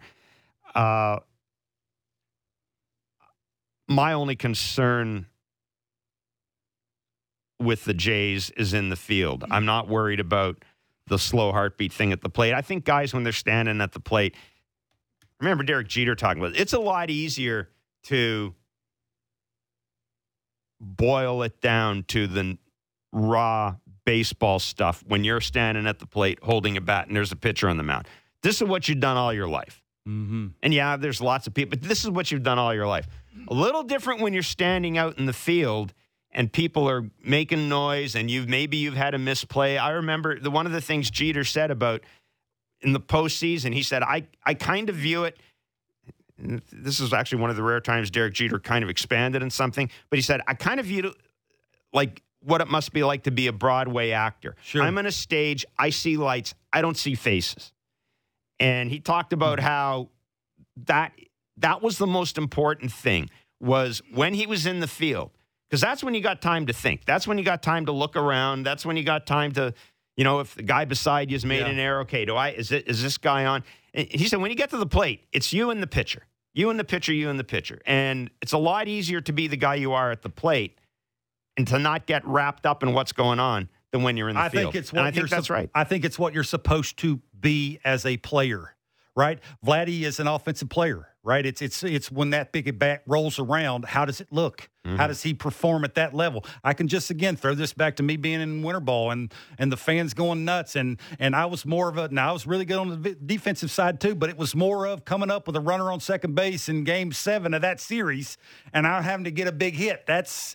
Uh, 0.75 1.19
my 3.89 4.13
only 4.13 4.37
concern 4.37 5.27
with 7.59 7.85
the 7.85 7.95
Jays 7.95 8.51
is 8.51 8.75
in 8.75 8.91
the 8.91 8.97
field. 8.97 9.45
I'm 9.51 9.65
not 9.65 9.89
worried 9.89 10.21
about 10.21 10.63
the 11.07 11.19
slow 11.19 11.53
heartbeat 11.53 11.93
thing 11.93 12.13
at 12.13 12.21
the 12.21 12.29
plate. 12.29 12.53
I 12.53 12.63
think 12.63 12.85
guys 12.85 13.15
when 13.15 13.23
they're 13.23 13.33
standing 13.33 13.81
at 13.81 13.93
the 13.93 14.01
plate 14.01 14.35
remember 15.41 15.65
Derek 15.65 15.89
Jeter 15.89 16.15
talking 16.15 16.43
about 16.43 16.57
it. 16.57 16.61
It's 16.61 16.73
a 16.73 16.79
lot 16.79 17.11
easier 17.11 17.69
to 18.05 18.55
boil 20.81 21.43
it 21.43 21.61
down 21.61 22.05
to 22.09 22.27
the 22.27 22.59
raw 23.13 23.77
baseball 24.05 24.59
stuff 24.59 25.03
when 25.07 25.25
you're 25.25 25.41
standing 25.41 25.87
at 25.87 25.99
the 25.99 26.07
plate 26.07 26.39
holding 26.43 26.77
a 26.77 26.81
bat 26.81 27.09
and 27.09 27.17
there's 27.17 27.33
a 27.33 27.37
pitcher 27.37 27.69
on 27.69 27.77
the 27.77 27.83
mound. 27.83 28.07
This 28.43 28.61
is 28.61 28.69
what 28.69 28.89
you've 28.89 29.01
done 29.01 29.17
all 29.17 29.33
your 29.33 29.49
life. 29.49 29.83
Mm-hmm. 30.07 30.49
And 30.63 30.73
yeah, 30.73 30.97
there's 30.97 31.21
lots 31.21 31.47
of 31.47 31.55
people, 31.55 31.71
but 31.71 31.89
this 31.89 32.05
is 32.05 32.11
what 32.11 32.31
you've 32.31 32.45
done 32.45 32.59
all 32.59 32.73
your 32.73 32.87
life. 32.87 33.09
A 33.49 33.55
little 33.55 33.83
different 33.83 34.21
when 34.21 34.33
you're 34.33 34.43
standing 34.43 34.97
out 34.97 35.19
in 35.19 35.27
the 35.27 35.33
field 35.33 35.93
and 36.37 36.53
people 36.53 36.89
are 36.89 37.03
making 37.25 37.69
noise 37.71 38.15
and 38.15 38.31
you've 38.31 38.47
maybe 38.47 38.77
you've 38.77 38.95
had 38.95 39.15
a 39.15 39.19
misplay. 39.19 39.79
I 39.79 39.93
remember 39.93 40.39
the 40.39 40.51
one 40.51 40.67
of 40.67 40.73
the 40.73 40.83
things 40.83 41.11
Jeter 41.11 41.45
said 41.45 41.71
about 41.71 42.03
in 42.83 42.93
the 42.93 43.01
postseason, 43.01 43.73
he 43.73 43.83
said, 43.83 44.03
I, 44.03 44.27
I 44.45 44.53
kind 44.53 44.91
of 44.91 44.97
view 44.97 45.25
it. 45.25 45.39
This 46.39 47.01
is 47.01 47.15
actually 47.15 47.41
one 47.41 47.49
of 47.49 47.57
the 47.57 47.63
rare 47.63 47.81
times 47.81 48.11
Derek 48.11 48.35
Jeter 48.35 48.59
kind 48.59 48.85
of 48.85 48.91
expanded 48.91 49.43
in 49.43 49.49
something, 49.49 49.91
but 50.11 50.19
he 50.19 50.23
said, 50.23 50.43
I 50.47 50.53
kind 50.53 50.79
of 50.79 50.85
view 50.85 51.07
it 51.07 51.15
like 51.95 52.23
what 52.43 52.61
it 52.61 52.69
must 52.69 52.93
be 52.93 53.03
like 53.03 53.23
to 53.23 53.31
be 53.31 53.47
a 53.47 53.53
Broadway 53.53 54.11
actor. 54.11 54.57
Sure. 54.63 54.83
I'm 54.83 54.99
on 54.99 55.07
a 55.07 55.13
stage, 55.13 55.65
I 55.79 55.89
see 55.89 56.19
lights, 56.19 56.55
I 56.71 56.83
don't 56.83 56.99
see 56.99 57.15
faces. 57.15 57.73
And 58.61 58.91
he 58.91 59.01
talked 59.01 59.33
about 59.33 59.59
hmm. 59.59 59.65
how 59.65 60.09
that 60.85 61.13
that 61.57 61.81
was 61.81 61.97
the 61.97 62.07
most 62.07 62.37
important 62.37 62.93
thing 62.93 63.31
was 63.59 64.03
when 64.13 64.35
he 64.35 64.47
was 64.47 64.67
in 64.67 64.81
the 64.81 64.87
field 64.87 65.31
because 65.69 65.81
that's 65.81 66.03
when 66.05 66.15
you 66.15 66.21
got 66.21 66.41
time 66.43 66.67
to 66.67 66.73
think. 66.73 67.05
That's 67.05 67.27
when 67.27 67.39
you 67.39 67.45
got 67.45 67.63
time 67.63 67.87
to 67.87 67.93
look 67.93 68.17
around. 68.17 68.63
That's 68.65 68.85
when 68.87 68.97
you 68.97 69.05
got 69.05 69.27
time 69.27 69.53
to 69.53 69.75
you 70.17 70.25
know 70.25 70.41
if 70.41 70.55
the 70.55 70.63
guy 70.63 70.85
beside 70.85 71.31
you's 71.31 71.45
made 71.45 71.61
Yeah. 71.61 71.67
an 71.69 71.79
error 71.79 72.01
okay 72.01 72.25
do 72.25 72.35
i 72.37 72.49
is 72.51 72.73
it 72.73 72.89
is 72.89 73.03
this 73.03 73.19
guy 73.19 73.45
on? 73.45 73.65
And 73.95 74.09
he 74.11 74.29
said 74.29 74.41
when 74.41 74.51
you 74.51 74.57
get 74.57 74.71
to 74.71 74.77
the 74.79 74.87
plate 74.87 75.25
it's 75.33 75.53
you 75.53 75.71
and 75.71 75.83
the 75.83 75.87
pitcher. 75.87 76.23
You 76.55 76.71
and 76.71 76.79
the 76.81 76.85
pitcher 76.85 77.13
you 77.13 77.29
and 77.29 77.39
the 77.39 77.45
pitcher. 77.45 77.81
And 77.85 78.31
it's 78.41 78.53
a 78.55 78.59
lot 78.59 78.89
easier 78.89 79.21
to 79.21 79.33
be 79.33 79.47
the 79.47 79.59
guy 79.59 79.75
you 79.75 79.93
are 79.93 80.11
at 80.11 80.23
the 80.23 80.31
plate 80.31 80.79
and 81.59 81.67
to 81.69 81.79
not 81.79 82.07
get 82.07 82.27
wrapped 82.27 82.65
up 82.65 82.83
in 82.83 82.95
what's 82.95 83.13
going 83.13 83.39
on 83.41 83.69
than 83.93 84.03
when 84.03 84.17
you're 84.17 84.31
in 84.31 84.37
the 84.37 84.41
I 84.41 84.49
field. 84.49 84.73
think 84.73 84.75
it's 84.77 84.91
and 84.91 85.01
i 85.01 85.11
think 85.11 85.29
that's 85.29 85.49
sup- 85.49 85.55
right. 85.55 85.71
I 85.75 85.85
think 85.85 86.05
it's 86.07 86.19
what 86.19 86.33
you're 86.33 86.45
supposed 86.45 86.97
to 87.01 87.21
be 87.39 87.79
as 87.85 88.07
a 88.07 88.17
player, 88.17 88.75
right? 89.15 89.39
Vladdy 89.65 90.01
is 90.03 90.19
an 90.19 90.27
offensive 90.29 90.71
player, 90.71 91.09
right? 91.27 91.45
It's 91.45 91.61
it's 91.61 91.83
it's 91.83 92.11
when 92.11 92.31
that 92.31 92.53
big 92.53 92.79
bat 92.79 93.03
rolls 93.05 93.41
around, 93.41 93.85
how 93.85 94.05
does 94.05 94.21
it 94.21 94.29
look? 94.31 94.71
Mm-hmm. 94.87 94.97
How 94.97 95.09
does 95.09 95.25
he 95.25 95.35
perform 95.35 95.85
at 95.85 95.97
that 95.97 96.15
level? 96.15 96.45
I 96.63 96.73
can 96.73 96.87
just 96.87 97.11
again 97.11 97.37
throw 97.37 97.55
this 97.55 97.73
back 97.73 97.97
to 97.97 98.05
me 98.05 98.17
being 98.17 98.41
in 98.41 98.63
winter 98.63 98.81
ball 98.81 99.11
and 99.11 99.35
and 99.59 99.71
the 99.73 99.77
fans 99.77 100.15
going 100.15 100.45
nuts 100.45 100.77
and 100.77 101.01
and 101.19 101.35
I 101.35 101.47
was 101.47 101.67
more 101.67 101.89
of 101.89 101.99
a 101.99 102.09
now 102.09 102.31
I 102.31 102.33
was 102.33 102.47
really 102.47 102.65
good 102.65 102.79
on 102.79 103.03
the 103.03 103.15
defensive 103.15 103.73
side 103.73 104.01
too, 104.01 104.15
but 104.15 104.31
it 104.31 104.39
was 104.39 104.55
more 104.55 104.87
of 104.87 105.05
coming 105.05 105.31
up 105.31 105.49
with 105.49 105.57
a 105.57 105.61
runner 105.61 105.91
on 105.91 105.99
second 105.99 106.37
base 106.37 106.69
in 106.69 106.85
game 106.85 107.11
7 107.11 107.53
of 107.53 107.61
that 107.61 107.81
series 107.81 108.39
and 108.73 108.87
I 108.87 109.03
having 109.03 109.25
to 109.25 109.33
get 109.33 109.49
a 109.49 109.53
big 109.53 109.75
hit. 109.75 110.07
That's 110.07 110.55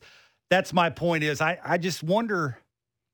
that's 0.49 0.71
my 0.71 0.89
point 0.89 1.25
is 1.25 1.41
I 1.41 1.59
I 1.63 1.77
just 1.77 2.01
wonder 2.01 2.57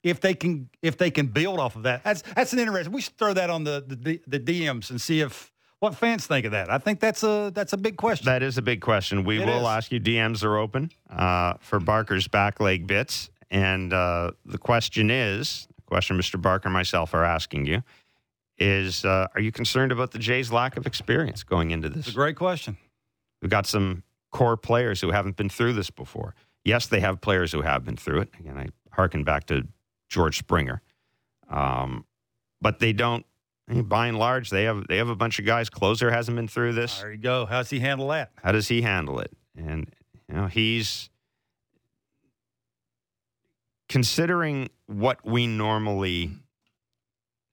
if 0.04 0.22
they 0.22 0.36
can 0.36 0.70
if 0.84 0.96
they 0.96 1.10
can 1.10 1.26
build 1.26 1.60
off 1.60 1.76
of 1.76 1.84
that. 1.84 2.04
That's 2.04 2.22
that's 2.36 2.54
an 2.54 2.60
interesting. 2.60 2.94
We 2.94 3.02
should 3.02 3.18
throw 3.18 3.34
that 3.34 3.50
on 3.50 3.64
the 3.64 3.84
the, 3.88 4.22
the 4.28 4.40
DMs 4.40 4.92
and 4.92 5.02
see 5.02 5.22
if 5.22 5.52
what 5.80 5.96
fans 5.96 6.26
think 6.28 6.46
of 6.46 6.52
that. 6.54 6.72
I 6.72 6.78
think 6.78 7.00
that's 7.00 7.24
a 7.24 7.52
that's 7.54 7.74
a 7.74 7.78
big 7.78 7.98
question. 7.98 8.26
That 8.26 8.44
is 8.44 8.58
a 8.58 8.62
big 8.62 8.82
question. 8.82 9.24
We 9.24 9.42
It 9.42 9.46
will 9.46 9.62
is. 9.62 9.68
ask 9.68 9.92
you. 9.92 10.00
DMs 10.00 10.44
are 10.44 10.58
open 10.58 10.92
uh, 11.10 11.54
for 11.60 11.80
Barker's 11.80 12.28
back 12.28 12.60
leg 12.60 12.88
bits, 12.88 13.30
And 13.52 13.94
uh, 13.94 14.32
the 14.46 14.58
question 14.58 15.10
is, 15.12 15.68
the 15.76 15.82
question 15.84 16.18
Mr. 16.18 16.42
Barker 16.42 16.68
and 16.68 16.74
myself 16.74 17.14
are 17.14 17.24
asking 17.24 17.66
you 17.66 17.84
is, 18.60 19.06
uh, 19.06 19.28
are 19.36 19.42
you 19.42 19.52
concerned 19.52 19.92
about 19.92 20.12
the 20.12 20.18
Jays' 20.20 20.52
lack 20.52 20.78
of 20.78 20.88
experience 20.88 21.44
going 21.44 21.70
into 21.72 21.90
this? 21.90 22.08
It's 22.08 22.10
a 22.10 22.14
great 22.16 22.36
question. 22.36 22.76
We've 23.42 23.52
got 23.52 23.68
some 23.68 24.02
core 24.32 24.58
players 24.58 25.00
who 25.00 25.12
haven't 25.12 25.38
been 25.38 25.50
through 25.50 25.74
this 25.74 25.92
before. 25.92 26.34
Yes, 26.66 26.88
they 26.88 27.00
have 27.02 27.22
players 27.22 27.52
who 27.52 27.62
have 27.62 27.86
been 27.86 27.96
through 27.98 28.22
it. 28.22 28.30
Again, 28.40 28.58
I 28.58 28.70
harken 28.96 29.24
back 29.24 29.46
to 29.46 29.68
George 30.10 30.40
Springer, 30.40 30.82
um, 31.50 32.04
but 32.60 32.80
they 32.80 32.94
don't. 32.94 33.26
I 33.70 33.74
mean, 33.74 33.84
by 33.84 34.08
and 34.08 34.18
large, 34.18 34.50
they 34.50 34.64
have 34.64 34.88
they 34.88 34.98
have 34.98 35.10
a 35.10 35.16
bunch 35.16 35.40
of 35.40 35.46
guys. 35.46 35.70
Closer 35.70 36.10
hasn't 36.10 36.36
been 36.36 36.48
through 36.48 36.74
this. 36.74 37.00
There 37.00 37.12
you 37.12 37.18
go. 37.18 37.46
How 37.46 37.58
does 37.60 37.70
he 37.70 37.80
handle 37.80 38.08
that? 38.10 38.32
How 38.42 38.52
does 38.52 38.68
he 38.68 38.82
handle 38.82 39.20
it? 39.20 39.32
And 39.58 39.92
you 40.30 40.36
know, 40.36 40.48
he's 40.48 41.10
considering 43.90 44.70
what 44.86 45.26
we 45.26 45.48
normally 45.48 46.32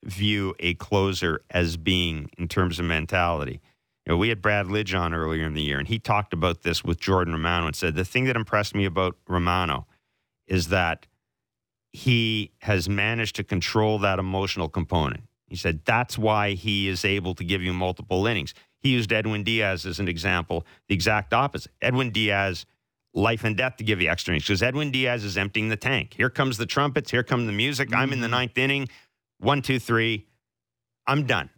view 0.05 0.55
a 0.61 0.74
closer 0.74 1.42
as 1.50 1.77
being 1.77 2.31
in 2.38 2.46
terms 2.46 2.79
of 2.79 2.85
mentality. 2.85 3.61
You 4.07 4.12
know, 4.12 4.16
we 4.18 4.29
had 4.29 4.42
Brad 4.42 4.66
Lidge 4.66 4.98
on 4.98 5.14
earlier 5.14 5.46
in 5.46 5.55
the 5.55 5.62
year, 5.62 5.79
and 5.79 5.88
he 5.88 5.98
talked 5.98 6.33
about 6.33 6.62
this 6.62 6.85
with 6.85 7.00
Jordan 7.00 7.33
Romano 7.33 7.66
and 7.66 7.74
said 7.74 7.94
the 7.94 8.05
thing 8.05 8.24
that 8.24 8.37
impressed 8.37 8.74
me 8.74 8.85
about 8.85 9.16
Romano 9.27 9.87
is 10.46 10.68
that 10.68 11.07
he 11.90 12.53
has 12.59 12.88
managed 12.88 13.37
to 13.37 13.44
control 13.44 13.98
that 14.00 14.18
emotional 14.18 14.68
component. 14.68 15.22
He 15.54 15.58
said 15.58 15.84
that's 15.84 16.18
why 16.18 16.54
he 16.54 16.88
is 16.88 17.04
able 17.04 17.32
to 17.36 17.44
give 17.44 17.62
you 17.62 17.72
multiple 17.72 18.26
innings. 18.26 18.54
He 18.80 18.88
used 18.88 19.12
Edwin 19.12 19.44
Diaz 19.44 19.86
as 19.86 20.00
an 20.00 20.08
example, 20.08 20.66
the 20.88 20.96
exact 20.96 21.32
opposite. 21.32 21.70
Edwin 21.80 22.10
Diaz, 22.10 22.66
life 23.14 23.44
and 23.44 23.56
death 23.56 23.76
to 23.76 23.84
give 23.84 24.02
you 24.02 24.10
extra 24.10 24.32
innings 24.32 24.48
because 24.48 24.64
Edwin 24.64 24.90
Diaz 24.90 25.22
is 25.22 25.38
emptying 25.38 25.68
the 25.68 25.76
tank. 25.76 26.14
Here 26.16 26.28
comes 26.28 26.58
the 26.58 26.66
trumpets, 26.66 27.12
here 27.12 27.22
come 27.22 27.46
the 27.46 27.52
music. 27.52 27.94
I'm 27.94 28.12
in 28.12 28.20
the 28.20 28.26
ninth 28.26 28.58
inning. 28.58 28.88
One, 29.38 29.62
two, 29.62 29.78
three. 29.78 30.26
I'm 31.06 31.24
done. 31.24 31.50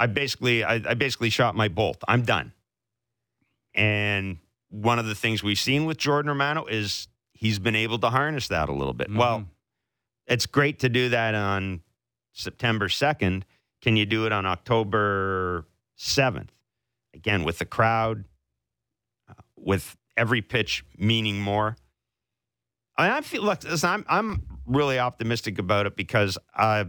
I 0.00 0.06
basically, 0.06 0.64
I, 0.64 0.74
I 0.84 0.94
basically 0.94 1.30
shot 1.30 1.54
my 1.54 1.68
bolt. 1.68 2.02
I'm 2.08 2.22
done. 2.22 2.52
And 3.72 4.38
one 4.68 4.98
of 4.98 5.06
the 5.06 5.14
things 5.14 5.44
we've 5.44 5.60
seen 5.60 5.84
with 5.84 5.96
Jordan 5.96 6.28
Romano 6.28 6.64
is 6.66 7.06
he's 7.34 7.60
been 7.60 7.76
able 7.76 8.00
to 8.00 8.10
harness 8.10 8.48
that 8.48 8.68
a 8.68 8.72
little 8.72 8.94
bit. 8.94 9.12
Well, 9.14 9.42
Mhm. 9.42 9.46
it's 10.26 10.46
great 10.46 10.80
to 10.80 10.88
do 10.88 11.10
that 11.10 11.36
on 11.36 11.82
September 12.34 12.88
2nd. 12.88 13.44
Can 13.80 13.96
you 13.96 14.04
do 14.04 14.26
it 14.26 14.32
on 14.32 14.44
October 14.44 15.66
7th? 15.98 16.48
Again, 17.14 17.44
with 17.44 17.58
the 17.58 17.64
crowd, 17.64 18.24
uh, 19.28 19.34
with 19.56 19.96
every 20.16 20.42
pitch 20.42 20.84
meaning 20.98 21.40
more. 21.40 21.76
I, 22.98 23.18
I 23.18 23.20
feel 23.22 23.42
like 23.42 23.64
listen, 23.64 23.88
I'm 23.88 24.04
I'm 24.08 24.42
really 24.66 24.98
optimistic 24.98 25.58
about 25.58 25.86
it 25.86 25.96
because 25.96 26.38
I 26.54 26.86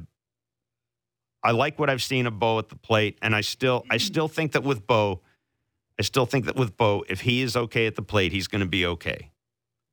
I 1.44 1.52
like 1.52 1.78
what 1.78 1.90
I've 1.90 2.04
seen 2.04 2.26
of 2.26 2.40
Bo 2.40 2.60
at 2.60 2.70
the 2.70 2.76
plate, 2.76 3.18
and 3.22 3.36
I 3.36 3.42
still 3.42 3.86
I 3.90 3.98
still 3.98 4.28
think 4.28 4.54
that 4.54 4.64
with 4.64 4.88
Bo, 4.88 5.22
I 6.00 6.02
still 6.02 6.26
think 6.26 6.46
that 6.46 6.56
with 6.56 6.76
Bo, 6.76 7.06
if 7.08 7.22
he 7.22 7.42
is 7.42 7.56
okay 7.56 7.86
at 7.88 7.96
the 7.96 8.02
plate, 8.02 8.32
he's 8.32 8.48
going 8.48 8.62
to 8.62 8.68
be 8.68 8.86
okay. 8.86 9.32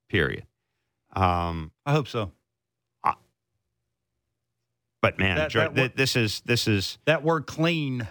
Period. 0.09 0.47
Um, 1.15 1.73
I 1.85 1.93
hope 1.93 2.09
so. 2.09 2.33
But 5.03 5.19
man, 5.19 5.37
That- 5.37 5.53
that 5.53 5.75
th- 5.75 5.93
this 5.97 6.17
is 6.17 6.41
this 6.47 6.67
is 6.67 6.97
That 7.05 7.23
word 7.23 7.47
clean 7.47 8.09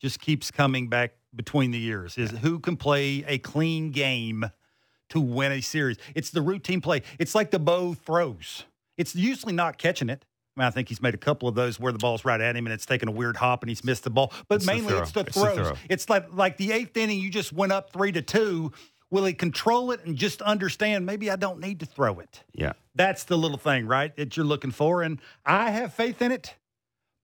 just 0.00 0.18
keeps 0.20 0.50
coming 0.50 0.88
back 0.88 1.12
between 1.36 1.70
the 1.70 1.78
years. 1.78 2.16
Is 2.18 2.30
who 2.30 2.58
can 2.58 2.76
play 2.76 3.22
a 3.28 3.38
clean 3.38 3.90
game 3.92 4.50
to 5.10 5.20
win 5.20 5.52
a 5.52 5.60
series? 5.60 5.98
It's 6.14 6.30
the 6.30 6.42
routine 6.42 6.80
play. 6.80 7.02
It's 7.18 7.34
like 7.34 7.50
the 7.50 7.58
Bo 7.58 7.94
throws. 7.94 8.64
It's 8.96 9.14
usually 9.14 9.52
not 9.52 9.76
catching 9.78 10.08
it. 10.08 10.24
I 10.56 10.60
mean, 10.60 10.66
I 10.66 10.70
think 10.70 10.88
he's 10.88 11.00
made 11.00 11.14
a 11.14 11.18
couple 11.18 11.48
of 11.48 11.54
those 11.54 11.78
where 11.78 11.92
the 11.92 11.98
ball's 11.98 12.24
right 12.24 12.40
at 12.40 12.56
him 12.56 12.66
and 12.66 12.72
it's 12.72 12.84
taken 12.86 13.08
a 13.08 13.12
weird 13.12 13.36
hop 13.36 13.62
and 13.62 13.68
he's 13.70 13.84
missed 13.84 14.04
the 14.04 14.10
ball. 14.10 14.32
But 14.48 14.56
It's 14.56 14.66
mainly 14.66 14.94
it's 14.94 15.12
the 15.12 15.20
It's 15.20 15.34
the 15.34 15.40
throws. 15.40 15.68
throw. 15.68 15.76
It's 15.88 16.08
like 16.08 16.32
like 16.34 16.56
the 16.56 16.72
eighth 16.72 16.96
inning, 16.96 17.20
you 17.20 17.30
just 17.30 17.52
went 17.52 17.70
up 17.72 17.92
three 17.92 18.12
to 18.12 18.22
two. 18.22 18.72
Will 19.10 19.24
he 19.24 19.32
control 19.32 19.90
it 19.90 20.04
and 20.04 20.16
just 20.16 20.40
understand 20.42 21.04
maybe 21.04 21.30
I 21.30 21.36
don't 21.36 21.58
need 21.60 21.80
to 21.80 21.86
throw 21.86 22.18
it? 22.20 22.42
yeah. 22.54 22.72
That's 22.96 23.24
the 23.24 23.38
little 23.38 23.56
thing, 23.56 23.86
right? 23.86 24.14
That 24.16 24.36
you're 24.36 24.44
looking 24.44 24.72
for. 24.72 25.02
And 25.02 25.20
I 25.46 25.70
have 25.70 25.94
faith 25.94 26.20
in 26.20 26.32
it. 26.32 26.54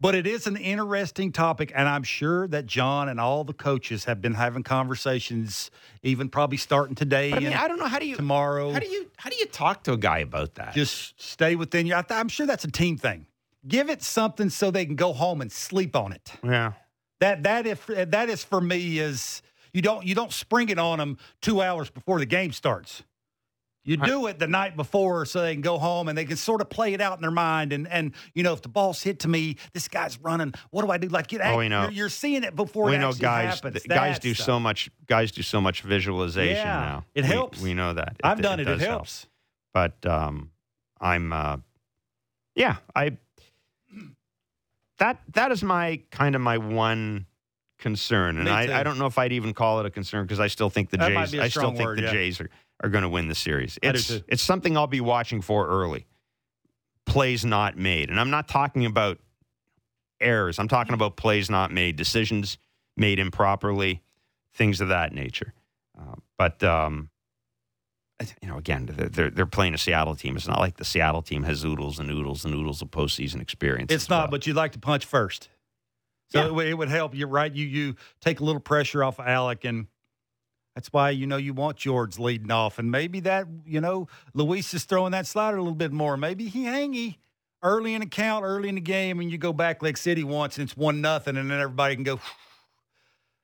But 0.01 0.15
it 0.15 0.27
is 0.27 0.47
an 0.47 0.57
interesting 0.57 1.33
topic. 1.33 1.73
And 1.75 1.89
I'm 1.89 2.03
sure 2.03 2.47
that 2.49 2.67
John 2.67 3.09
and 3.09 3.19
all 3.19 3.45
the 3.45 3.53
coaches 3.53 4.05
have 4.05 4.21
been 4.23 4.35
having 4.35 4.63
conversations, 4.63 5.71
even 6.03 6.29
probably 6.29 6.57
starting 6.59 6.95
today 6.95 7.31
But 7.31 7.37
I 7.39 7.41
mean, 7.41 7.47
and 7.53 7.57
I 7.57 7.69
don't 7.69 7.79
know 7.79 7.87
how 7.87 7.99
do 7.99 8.07
you 8.07 8.17
tomorrow. 8.17 8.73
how 8.73 8.79
do 8.79 8.87
you 8.89 9.11
how 9.17 9.31
do 9.31 9.37
you 9.37 9.47
talk 9.47 9.85
to 9.85 9.93
a 9.93 9.97
guy 9.97 10.19
about 10.19 10.55
that? 10.57 10.75
just 10.75 11.21
stay 11.23 11.57
within 11.57 11.87
you? 11.87 11.95
I 11.95 12.03
th- 12.03 12.19
I'm 12.19 12.29
sure 12.29 12.47
that's 12.47 12.65
a 12.65 12.71
team 12.71 12.97
thing. 12.97 13.27
Give 13.67 13.91
it 13.91 14.03
something 14.03 14.51
so 14.51 14.71
they 14.71 14.87
can 14.87 14.97
go 14.97 15.13
home 15.13 15.41
and 15.41 15.51
sleep 15.51 15.97
on 15.97 16.13
it. 16.13 16.33
yeah. 16.45 16.73
That 17.21 17.43
that 17.45 17.67
if 17.67 17.87
that 17.87 18.29
is 18.29 18.45
for 18.45 18.61
me 18.61 18.99
is 18.99 19.41
you 19.77 19.83
don't 19.83 20.05
you 20.07 20.15
don't 20.15 20.33
spring 20.33 20.71
it 20.71 20.79
on 20.79 20.99
them 20.99 21.19
two 21.43 21.61
hours 21.61 21.91
before 21.91 22.19
the 22.19 22.27
game 22.27 22.53
starts. 22.53 23.03
You 23.85 23.97
do 23.97 24.27
it 24.27 24.41
the 24.41 24.49
night 24.49 24.75
before 24.77 25.25
so 25.27 25.43
they 25.43 25.53
can 25.55 25.61
go 25.63 25.79
home 25.79 26.09
and 26.09 26.19
they 26.19 26.25
can 26.25 26.37
sort 26.37 26.61
of 26.61 26.69
play 26.69 26.93
it 26.93 27.01
out 27.01 27.19
in 27.19 27.23
their 27.23 27.31
mind 27.31 27.73
and 27.73 27.87
and 27.87 28.15
you 28.35 28.43
know 28.43 28.53
if 28.53 28.63
the 28.63 28.69
ball's 28.69 29.01
hit 29.01 29.21
to 29.21 29.29
me, 29.29 29.57
this 29.75 29.87
guy's 29.87 30.19
running. 30.21 30.55
What 30.71 30.85
do 30.85 30.91
I 30.91 30.99
do? 30.99 31.07
Like 31.07 31.31
you 31.31 31.39
Oh, 31.41 31.59
we 31.59 31.69
know. 31.69 31.83
You're, 31.83 31.91
you're 31.93 32.09
seeing 32.09 32.43
it 32.43 32.57
before 32.57 32.87
we 32.87 32.97
it 32.97 32.99
know 32.99 33.13
guys 33.13 33.55
happens. 33.55 33.75
th- 33.75 33.87
guys 33.87 34.19
do 34.19 34.35
stuff. 34.35 34.47
so 34.47 34.59
much 34.59 34.91
guys 35.07 35.31
do 35.31 35.43
so 35.43 35.61
much 35.61 35.83
visualization 35.83 36.57
Yeah, 36.57 36.81
now. 36.81 37.05
it 37.15 37.23
We- 37.23 37.29
helps. 37.29 37.61
We, 37.61 37.75
know 37.75 37.93
that. 37.95 38.17
I've 38.25 38.41
done 38.43 38.59
it. 38.59 38.67
It, 38.67 38.81
help. 38.81 38.91
helps. 38.91 39.29
But 39.73 40.05
um 40.05 40.51
I'm 41.01 41.33
uh 41.33 41.59
yeah, 42.57 42.79
I 42.95 43.19
that 44.99 45.21
that 45.35 45.53
is 45.53 45.63
my 45.63 46.01
kind 46.11 46.35
of 46.35 46.41
my 46.41 46.59
one 46.59 47.27
concern. 47.79 48.39
And 48.39 48.49
I. 48.49 48.81
I 48.81 48.83
don't 48.83 48.99
know 48.99 49.07
if 49.07 49.19
I'd 49.19 49.33
even 49.33 49.55
call 49.55 49.81
it 49.81 49.87
a 49.87 49.91
concern 49.91 50.25
because 50.25 50.41
I 50.41 50.47
still 50.49 50.71
think 50.71 50.91
the 50.91 50.97
That 50.99 51.29
Jays 51.29 51.41
I 51.41 51.49
still 51.49 51.73
think 51.73 51.81
word, 51.87 51.99
the 51.99 52.03
yeah. 52.03 52.13
Jays 52.13 52.41
are, 52.41 52.51
are 52.83 52.89
gonna 52.89 53.09
win 53.09 53.29
the 53.29 53.35
series. 53.35 53.79
It's 53.83 54.11
it's 54.29 54.43
something 54.43 54.77
I'll 54.77 54.87
be 54.87 55.01
watching 55.01 55.41
for 55.43 55.67
early. 55.69 56.07
Plays 57.05 57.45
not 57.45 57.77
made. 57.77 58.11
And 58.11 58.19
I'm 58.19 58.31
not 58.31 58.49
talking 58.49 58.85
about 58.85 59.19
errors. 60.21 60.59
I'm 60.59 60.69
talking 60.69 60.95
about 60.95 61.17
plays 61.17 61.49
not 61.49 61.71
made, 61.71 61.97
decisions 61.97 62.59
made 62.97 63.19
improperly, 63.19 64.03
things 64.55 64.81
of 64.81 64.89
that 64.89 65.13
nature. 65.13 65.53
Uh, 65.99 66.15
but 66.37 66.63
um, 66.65 67.11
you 68.43 68.49
know, 68.49 68.57
again, 68.57 68.87
they're- 68.87 69.09
they're 69.09 69.31
they're 69.31 69.47
playing 69.47 69.75
a 69.75 69.79
Seattle 69.79 70.17
team. 70.17 70.37
It's 70.37 70.49
not 70.49 70.59
like 70.59 70.79
the 70.79 70.85
Seattle 70.85 71.23
team 71.23 71.43
has 71.45 71.65
oodles 71.65 71.99
and 71.99 72.11
oodles 72.11 72.45
and 72.45 72.55
oodles 72.55 72.83
of 72.83 72.91
postseason 72.91 73.41
experience. 73.41 73.93
It's 73.93 74.09
not, 74.09 74.23
well. 74.25 74.31
but 74.33 74.47
you'd 74.47 74.57
like 74.57 74.73
to 74.73 74.79
punch 74.79 75.05
first. 75.05 75.49
So 76.29 76.41
Yeah. 76.41 76.47
it, 76.47 76.55
would- 76.55 76.67
it 76.67 76.75
would 76.75 76.89
help 76.89 77.15
you, 77.15 77.27
right? 77.27 77.53
You 77.53 77.67
you 77.67 77.97
take 78.21 78.41
a 78.41 78.45
little 78.45 78.61
pressure 78.61 79.03
off 79.05 79.19
of 79.21 79.27
Alec, 79.27 79.65
and 79.65 79.87
that's 80.75 80.93
why 80.93 81.11
you 81.11 81.27
know 81.27 81.37
you 81.37 81.55
want 81.55 81.77
George 81.77 82.19
leading 82.19 82.51
off, 82.51 82.79
and 82.79 82.91
maybe 82.91 83.21
that 83.21 83.47
you 83.65 83.81
know 83.81 84.09
Luis 84.35 84.75
is 84.75 84.85
throwing 84.85 85.13
that 85.13 85.27
slider 85.27 85.57
a 85.57 85.63
little 85.63 85.75
bit 85.77 85.93
more. 85.93 86.17
Maybe 86.17 86.49
he 86.49 86.65
hangy 86.65 87.17
early 87.63 87.95
in 87.95 88.01
the 88.01 88.07
count, 88.07 88.45
early 88.45 88.69
in 88.69 88.75
the 88.75 88.81
game, 88.81 89.19
and 89.21 89.31
you 89.31 89.39
go 89.39 89.53
back 89.53 89.83
Lake 89.83 89.97
City 89.97 90.25
once, 90.25 90.59
and 90.59 90.69
it's 90.69 90.77
one 90.77 91.01
nothing, 91.01 91.37
and 91.37 91.51
then 91.51 91.61
everybody 91.61 91.95
can 91.95 92.05
go. 92.05 92.21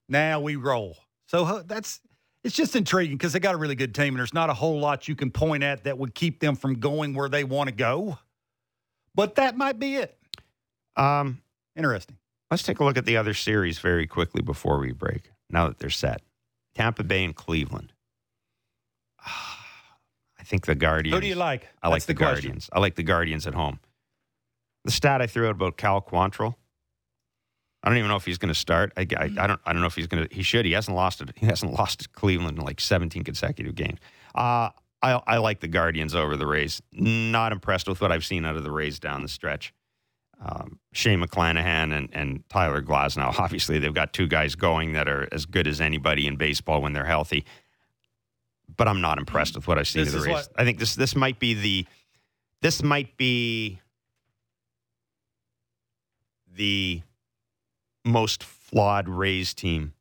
Now 0.09 0.40
we 0.40 0.57
roll. 0.57 0.97
So 1.27 1.62
that's 1.62 2.01
it's 2.45 2.55
just 2.57 2.75
intriguing 2.75 3.16
because 3.16 3.33
they 3.33 3.38
got 3.40 3.55
a 3.55 3.59
really 3.59 3.77
good 3.77 3.95
team, 3.95 4.09
and 4.09 4.18
there's 4.18 4.35
not 4.35 4.51
a 4.51 4.55
whole 4.55 4.81
lot 4.81 5.07
you 5.09 5.14
can 5.14 5.31
point 5.31 5.62
at 5.62 5.85
that 5.85 5.97
would 5.99 6.14
keep 6.14 6.40
them 6.40 6.57
from 6.57 6.81
going 6.81 7.14
where 7.14 7.29
they 7.29 7.45
want 7.45 7.68
to 7.68 7.75
go. 7.75 8.18
But 9.14 9.37
that 9.37 9.57
might 9.57 9.79
be 9.79 9.97
it. 9.97 10.18
um, 10.97 11.40
Interesting. 11.77 12.16
Let's 12.53 12.62
take 12.62 12.81
a 12.81 12.85
look 12.85 12.99
at 12.99 13.07
the 13.07 13.17
other 13.17 13.33
series 13.33 13.79
very 13.79 14.07
quickly 14.07 14.43
before 14.43 14.79
we 14.79 14.93
break. 14.93 15.31
Now 15.49 15.69
that 15.69 15.79
they're 15.79 15.88
set, 15.88 16.21
Tampa 16.75 17.03
Bay 17.03 17.25
and 17.25 17.35
Cleveland. 17.35 17.95
I 19.27 20.45
think 20.45 20.67
the 20.67 20.75
Guardians. 20.75 21.15
Who 21.15 21.21
do 21.23 21.27
you 21.27 21.35
like? 21.35 21.67
I 21.83 21.88
like 21.88 21.97
That's 21.97 22.07
the, 22.07 22.15
question. 22.15 22.51
Guardians. 22.51 22.71
I 22.71 22.79
like 22.79 22.97
the 22.97 23.03
Guardians 23.03 23.47
at 23.47 23.55
home. 23.55 23.81
The 24.85 24.91
stat 24.91 25.23
I 25.23 25.27
threw 25.27 25.47
out 25.47 25.53
about 25.53 25.79
Cal 25.79 26.03
Quantrill. 26.03 26.57
I 27.83 27.88
don't 27.88 27.97
even 27.97 28.11
know 28.11 28.17
if 28.17 28.27
he's 28.27 28.38
going 28.38 28.53
to 28.53 28.59
start. 28.59 28.93
I, 28.99 29.07
I, 29.17 29.25
I 29.25 29.47
don't. 29.47 29.61
I 29.65 29.73
don't 29.73 29.81
know 29.81 29.87
if 29.87 29.95
he's 29.95 30.07
going 30.07 30.29
to. 30.29 30.35
He 30.35 30.43
should. 30.43 30.67
He 30.67 30.73
hasn't 30.73 30.95
lost 30.95 31.23
it. 31.23 31.31
He 31.37 31.47
hasn't 31.47 31.73
lost 31.79 32.01
to 32.01 32.09
Cleveland 32.11 32.59
in 32.59 32.65
like 32.65 32.81
17 32.81 33.25
consecutive 33.25 33.75
games. 33.75 33.99
Uh, 34.35 34.69
I, 35.01 35.21
I 35.27 35.38
like 35.38 35.61
the 35.61 35.69
Guardians 35.69 36.15
over 36.15 36.37
the 36.37 36.47
Rays. 36.47 36.83
Not 36.93 37.53
impressed 37.53 37.88
with 37.88 38.01
what 38.01 38.12
I've 38.12 38.25
seen 38.25 38.45
out 38.45 38.57
of 38.57 38.62
the 38.62 38.71
Rays 38.71 38.99
down 39.01 39.23
the 39.23 39.29
stretch. 39.29 39.73
Um, 40.44 40.81
Shane 40.92 41.22
McClanahan 41.22 41.96
and, 41.96 42.09
and 42.12 42.42
Tyler 42.48 42.83
Glasnow. 42.83 43.33
Obviously, 43.38 43.78
they've 43.78 43.94
got 43.94 44.12
two 44.12 44.26
guys 44.26 44.57
going 44.57 44.92
that 44.94 45.09
are 45.09 45.28
as 45.31 45.46
good 45.46 45.68
as 45.68 45.81
anybody 45.81 46.26
in 46.26 46.37
baseball 46.37 46.83
when 46.83 46.92
they're 46.92 47.05
healthy. 47.05 47.44
But 48.76 48.88
I'm 48.88 49.00
not 49.00 49.18
impressed 49.18 49.55
with 49.55 49.68
what 49.68 49.78
I've 49.78 49.87
seen 49.87 50.05
This 50.05 50.14
of 50.14 50.22
the 50.22 50.26
Rays. 50.26 50.35
what- 50.35 50.48
I 50.57 50.64
think 50.64 50.78
this 50.78 50.94
this 50.96 51.14
might 51.14 51.38
be 51.38 51.55
the 51.55 51.87
this 52.61 52.83
might 52.83 53.16
be 53.16 53.81
the 56.55 57.02
most 58.05 58.42
flawed 58.42 59.09
Rays 59.09 59.55
team 59.55 59.92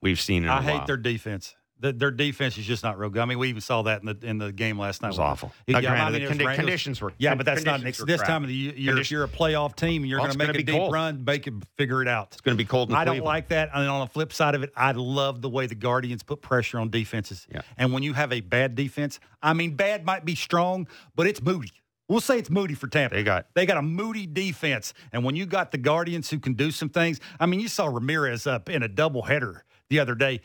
we've 0.00 0.20
seen 0.20 0.44
in 0.44 0.48
a 0.48 0.52
I 0.52 0.60
while. 0.60 0.68
I 0.68 0.78
hate 0.78 0.86
their 0.86 0.96
defense. 0.96 1.56
The, 1.82 1.92
their 1.92 2.10
defense 2.10 2.56
is 2.56 2.64
just 2.64 2.82
not 2.82 2.98
real 2.98 3.10
good. 3.10 3.20
I 3.20 3.24
mean, 3.26 3.38
we 3.38 3.48
even 3.48 3.60
saw 3.60 3.82
that 3.82 4.00
in 4.00 4.06
the 4.06 4.16
in 4.26 4.38
the 4.38 4.52
game 4.52 4.78
last 4.78 5.02
night. 5.02 5.08
It 5.08 5.10
was 5.10 5.18
awful. 5.18 5.52
Yeah, 5.66 5.80
Now, 5.80 6.06
I 6.06 6.10
mean, 6.10 6.22
the 6.22 6.28
condi- 6.28 6.30
rain- 6.30 6.40
it 6.40 6.46
was- 6.46 6.56
conditions 6.56 7.00
were 7.00 7.12
Yeah, 7.18 7.34
but 7.34 7.44
that's 7.44 7.64
not 7.64 7.80
this 7.82 8.00
crap. 8.00 8.24
time 8.26 8.42
of 8.44 8.48
the 8.48 8.54
year. 8.54 8.72
You're, 8.76 9.00
you're 9.02 9.24
a 9.24 9.28
playoff 9.28 9.76
team. 9.76 10.02
And 10.02 10.08
you're 10.08 10.18
Well, 10.20 10.28
going 10.28 10.38
to 10.38 10.46
make 10.46 10.56
a 10.58 10.62
deep 10.62 10.74
cold. 10.76 10.92
run, 10.92 11.24
make 11.24 11.46
it 11.46 11.54
figure 11.76 12.00
it 12.00 12.08
out. 12.08 12.28
It's 12.32 12.40
going 12.40 12.56
to 12.56 12.62
be 12.62 12.66
cold 12.66 12.88
in 12.90 12.94
I 12.96 13.04
don't 13.04 13.14
Cleveland. 13.16 13.24
like 13.26 13.48
that. 13.48 13.70
And 13.74 13.88
on 13.88 14.00
the 14.00 14.06
flip 14.12 14.32
side 14.32 14.54
of 14.54 14.62
it, 14.62 14.72
I 14.76 14.92
love 14.92 15.42
the 15.42 15.48
way 15.50 15.66
the 15.66 15.74
Guardians 15.74 16.22
put 16.22 16.40
pressure 16.40 16.78
on 16.78 16.88
defenses. 16.88 17.46
Yeah. 17.52 17.62
And 17.76 17.92
when 17.92 18.02
you 18.02 18.12
have 18.14 18.32
a 18.32 18.40
bad 18.40 18.74
defense, 18.74 19.20
I 19.42 19.52
mean, 19.52 19.74
bad 19.74 20.04
might 20.06 20.24
be 20.24 20.34
strong, 20.36 20.86
but 21.16 21.26
it's 21.26 21.42
moody. 21.42 21.72
We'll 22.08 22.20
say 22.20 22.38
it's 22.38 22.50
moody 22.50 22.74
for 22.74 22.86
Tampa. 22.88 23.16
They 23.16 23.22
got- 23.22 23.46
they 23.54 23.64
got 23.66 23.78
a 23.78 23.82
moody 23.82 24.26
defense, 24.26 24.92
and 25.12 25.24
when 25.24 25.34
you 25.34 25.46
got 25.46 25.70
the 25.72 25.78
Guardians 25.78 26.28
who 26.30 26.38
can 26.38 26.52
do 26.54 26.70
some 26.70 26.90
things, 26.90 27.18
I 27.40 27.46
mean, 27.46 27.58
you 27.58 27.68
saw 27.68 27.86
Ramirez 27.86 28.46
up 28.46 28.68
in 28.68 28.82
a 28.82 28.88
doubleheader 28.88 29.62
the 29.88 29.98
other 29.98 30.14
day 30.14 30.40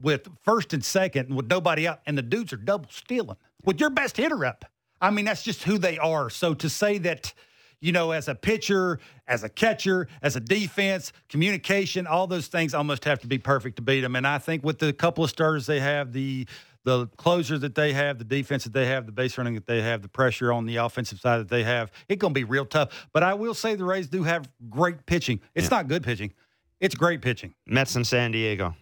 with 0.00 0.28
first 0.42 0.72
and 0.72 0.84
second 0.84 1.34
with 1.34 1.48
nobody 1.48 1.86
out, 1.86 2.00
and 2.06 2.16
the 2.16 2.22
dudes 2.22 2.52
are 2.52 2.56
double 2.56 2.88
stealing 2.90 3.36
with 3.64 3.80
your 3.80 3.90
best 3.90 4.16
hitter 4.16 4.44
up. 4.44 4.64
I 5.00 5.10
mean, 5.10 5.24
that's 5.24 5.42
just 5.42 5.62
who 5.62 5.78
they 5.78 5.98
are. 5.98 6.30
So 6.30 6.54
to 6.54 6.68
say 6.68 6.98
that, 6.98 7.34
you 7.80 7.92
know, 7.92 8.12
as 8.12 8.28
a 8.28 8.34
pitcher, 8.34 8.98
as 9.26 9.44
a 9.44 9.48
catcher, 9.48 10.08
as 10.22 10.36
a 10.36 10.40
defense, 10.40 11.12
communication, 11.28 12.06
all 12.06 12.26
those 12.26 12.46
things 12.46 12.74
almost 12.74 13.04
have 13.04 13.20
to 13.20 13.26
be 13.26 13.38
perfect 13.38 13.76
to 13.76 13.82
beat 13.82 14.00
them. 14.00 14.16
And 14.16 14.26
I 14.26 14.38
think 14.38 14.64
with 14.64 14.78
the 14.78 14.92
couple 14.92 15.24
of 15.24 15.30
starters 15.30 15.66
they 15.66 15.80
have, 15.80 16.12
the 16.12 16.46
the 16.84 17.06
closer 17.16 17.58
that 17.58 17.74
they 17.74 17.94
have, 17.94 18.18
the 18.18 18.24
defense 18.24 18.64
that 18.64 18.74
they 18.74 18.86
have, 18.86 19.06
the 19.06 19.12
base 19.12 19.38
running 19.38 19.54
that 19.54 19.66
they 19.66 19.80
have, 19.80 20.02
the 20.02 20.08
pressure 20.08 20.52
on 20.52 20.66
the 20.66 20.76
offensive 20.76 21.18
side 21.18 21.38
that 21.40 21.48
they 21.48 21.64
have, 21.64 21.90
it's 22.08 22.20
going 22.20 22.34
to 22.34 22.38
be 22.38 22.44
real 22.44 22.66
tough. 22.66 23.08
But 23.12 23.22
I 23.22 23.34
will 23.34 23.54
say 23.54 23.74
the 23.74 23.84
Rays 23.84 24.06
do 24.06 24.22
have 24.22 24.48
great 24.68 25.06
pitching. 25.06 25.40
It's 25.54 25.70
not 25.70 25.88
good 25.88 26.02
pitching. 26.02 26.34
It's 26.80 26.94
great 26.94 27.22
pitching. 27.22 27.54
Mets 27.66 27.96
in 27.96 28.04
San 28.04 28.32
Diego. 28.32 28.74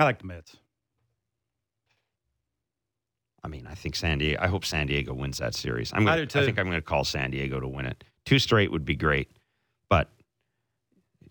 I 0.00 0.04
like 0.04 0.18
the 0.18 0.26
Mets. 0.26 0.56
I 3.44 3.48
mean, 3.48 3.66
I 3.66 3.74
think 3.74 3.94
San 3.96 4.18
Diego. 4.18 4.38
I 4.42 4.48
hope 4.48 4.64
San 4.64 4.86
Diego 4.86 5.12
wins 5.12 5.38
that 5.38 5.54
series. 5.54 5.92
I'm 5.92 6.04
gonna, 6.04 6.22
I 6.22 6.24
do 6.24 6.44
think 6.44 6.58
I'm 6.58 6.66
going 6.66 6.78
to 6.78 6.82
call 6.82 7.04
San 7.04 7.30
Diego 7.30 7.60
to 7.60 7.68
win 7.68 7.84
it. 7.86 8.02
Two 8.24 8.38
straight 8.38 8.70
would 8.72 8.84
be 8.84 8.94
great, 8.96 9.30
but 9.90 10.10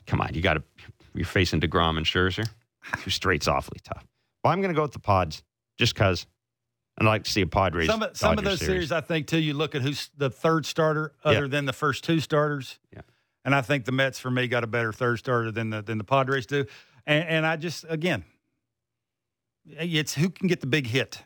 come 0.05 0.21
on, 0.21 0.33
you 0.33 0.41
got 0.41 0.53
to. 0.53 0.63
You're 1.15 1.25
facing 1.25 1.59
Degrom 1.61 1.97
and 1.97 2.05
Scherzer. 2.05 2.47
Two 3.01 3.09
straight's 3.09 3.47
awfully 3.47 3.79
tough. 3.83 4.05
Well, 4.43 4.53
I'm 4.53 4.61
going 4.61 4.73
to 4.73 4.75
go 4.75 4.83
with 4.83 4.93
the 4.93 4.99
Pods 4.99 5.43
just 5.79 5.95
because 5.95 6.27
I'd 6.99 7.05
like 7.07 7.23
to 7.23 7.31
see 7.31 7.41
a 7.41 7.47
Padres. 7.47 7.87
some 7.87 8.03
of, 8.03 8.15
some 8.15 8.37
of 8.37 8.43
those 8.43 8.59
series. 8.59 8.91
I 8.91 9.01
think, 9.01 9.25
too, 9.25 9.39
you 9.39 9.55
look 9.55 9.73
at 9.73 9.81
who's 9.81 10.11
the 10.15 10.29
third 10.29 10.67
starter 10.67 11.13
other 11.23 11.41
Yeah. 11.41 11.47
than 11.47 11.65
the 11.65 11.73
first 11.73 12.03
two 12.03 12.19
starters. 12.19 12.77
Yeah. 12.93 13.01
And 13.43 13.55
I 13.55 13.61
think 13.61 13.85
the 13.85 13.91
Mets, 13.91 14.19
for 14.19 14.29
me, 14.29 14.47
got 14.47 14.63
a 14.63 14.67
better 14.67 14.93
third 14.93 15.17
starter 15.17 15.51
than 15.51 15.71
the, 15.71 15.81
than 15.81 15.97
the 15.97 16.03
Padres 16.03 16.45
do. 16.45 16.65
And, 17.07 17.27
and 17.27 17.45
I 17.45 17.55
just, 17.55 17.85
again, 17.89 18.23
it's 19.77 20.15
who 20.15 20.29
can 20.29 20.47
get 20.47 20.61
the 20.61 20.67
big 20.67 20.87
hit. 20.87 21.23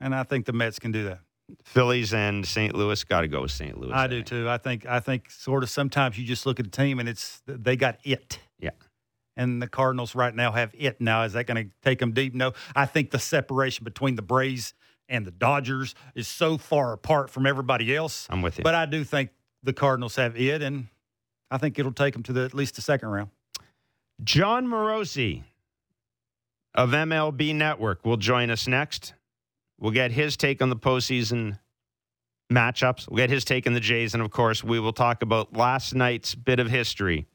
And 0.00 0.14
I 0.14 0.22
think 0.24 0.46
the 0.46 0.52
Mets 0.52 0.78
can 0.78 0.92
do 0.92 1.04
that. 1.04 1.20
Phillies 1.64 2.12
and 2.12 2.44
St. 2.44 2.74
Louis. 2.74 3.02
Got 3.04 3.22
to 3.22 3.28
go 3.28 3.42
with 3.42 3.50
St. 3.50 3.78
Louis. 3.78 3.92
I 3.92 4.06
do 4.06 4.16
think. 4.16 4.26
too. 4.26 4.48
I 4.48 4.58
think 4.58 4.86
I 4.86 5.00
think 5.00 5.30
sort 5.30 5.62
of 5.62 5.70
sometimes 5.70 6.18
you 6.18 6.24
just 6.24 6.44
look 6.44 6.60
at 6.60 6.66
a 6.66 6.70
team 6.70 6.98
and 6.98 7.08
it's 7.08 7.40
they 7.46 7.76
got 7.76 7.98
it. 8.04 8.40
Yeah. 8.58 8.70
And 9.36 9.60
the 9.60 9.68
Cardinals 9.68 10.14
right 10.14 10.34
now 10.34 10.52
have 10.52 10.74
it. 10.76 11.00
Now 11.00 11.22
is 11.22 11.34
that 11.34 11.46
going 11.46 11.66
to 11.66 11.70
take 11.82 11.98
them 11.98 12.12
deep? 12.12 12.34
No. 12.34 12.52
I 12.74 12.86
think 12.86 13.10
the 13.10 13.18
separation 13.18 13.84
between 13.84 14.16
the 14.16 14.22
Braves 14.22 14.74
and 15.08 15.24
the 15.24 15.30
Dodgers 15.30 15.94
is 16.14 16.26
so 16.26 16.58
far 16.58 16.92
apart 16.92 17.30
from 17.30 17.46
everybody 17.46 17.94
else. 17.94 18.26
I'm 18.28 18.42
with 18.42 18.58
you. 18.58 18.64
But 18.64 18.74
I 18.74 18.86
do 18.86 19.04
think 19.04 19.30
the 19.62 19.72
Cardinals 19.72 20.16
have 20.16 20.36
it, 20.36 20.62
and 20.62 20.88
I 21.50 21.58
think 21.58 21.78
it'll 21.78 21.92
take 21.92 22.14
them 22.14 22.22
to 22.24 22.32
the 22.32 22.44
at 22.44 22.54
least 22.54 22.76
the 22.76 22.82
second 22.82 23.08
round. 23.10 23.30
Jon 24.24 24.66
Morosi 24.66 25.44
of 26.76 26.90
MLB 26.90 27.54
Network 27.54 28.04
will 28.04 28.18
join 28.18 28.50
us 28.50 28.68
next. 28.68 29.14
We'll 29.78 29.92
get 29.92 30.12
his 30.12 30.36
take 30.36 30.60
on 30.60 30.68
the 30.68 30.76
postseason 30.76 31.58
matchups. 32.52 33.08
We'll 33.08 33.16
get 33.16 33.30
his 33.30 33.44
take 33.44 33.66
on 33.66 33.72
the 33.72 33.80
Jays. 33.80 34.14
And 34.14 34.22
of 34.22 34.30
course, 34.30 34.62
we 34.62 34.78
will 34.78 34.92
talk 34.92 35.22
about 35.22 35.56
last 35.56 35.94
night's 35.94 36.34
bit 36.34 36.60
of 36.60 36.68
history. 36.68 37.26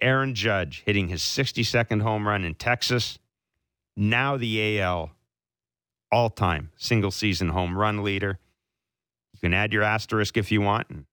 Aaron 0.00 0.34
Judge 0.34 0.82
hitting 0.86 1.08
his 1.08 1.22
62nd 1.22 2.02
home 2.02 2.26
run 2.26 2.44
in 2.44 2.54
Texas. 2.54 3.18
Now 3.96 4.36
the 4.36 4.80
AL 4.80 5.10
all 6.10 6.30
time 6.30 6.70
single 6.76 7.10
season 7.10 7.48
home 7.48 7.76
run 7.76 8.02
leader. 8.02 8.38
You 9.32 9.40
can 9.40 9.54
add 9.54 9.72
your 9.72 9.82
asterisk 9.82 10.36
if 10.36 10.52
you 10.52 10.60
want 10.60 10.88
and 10.88 11.06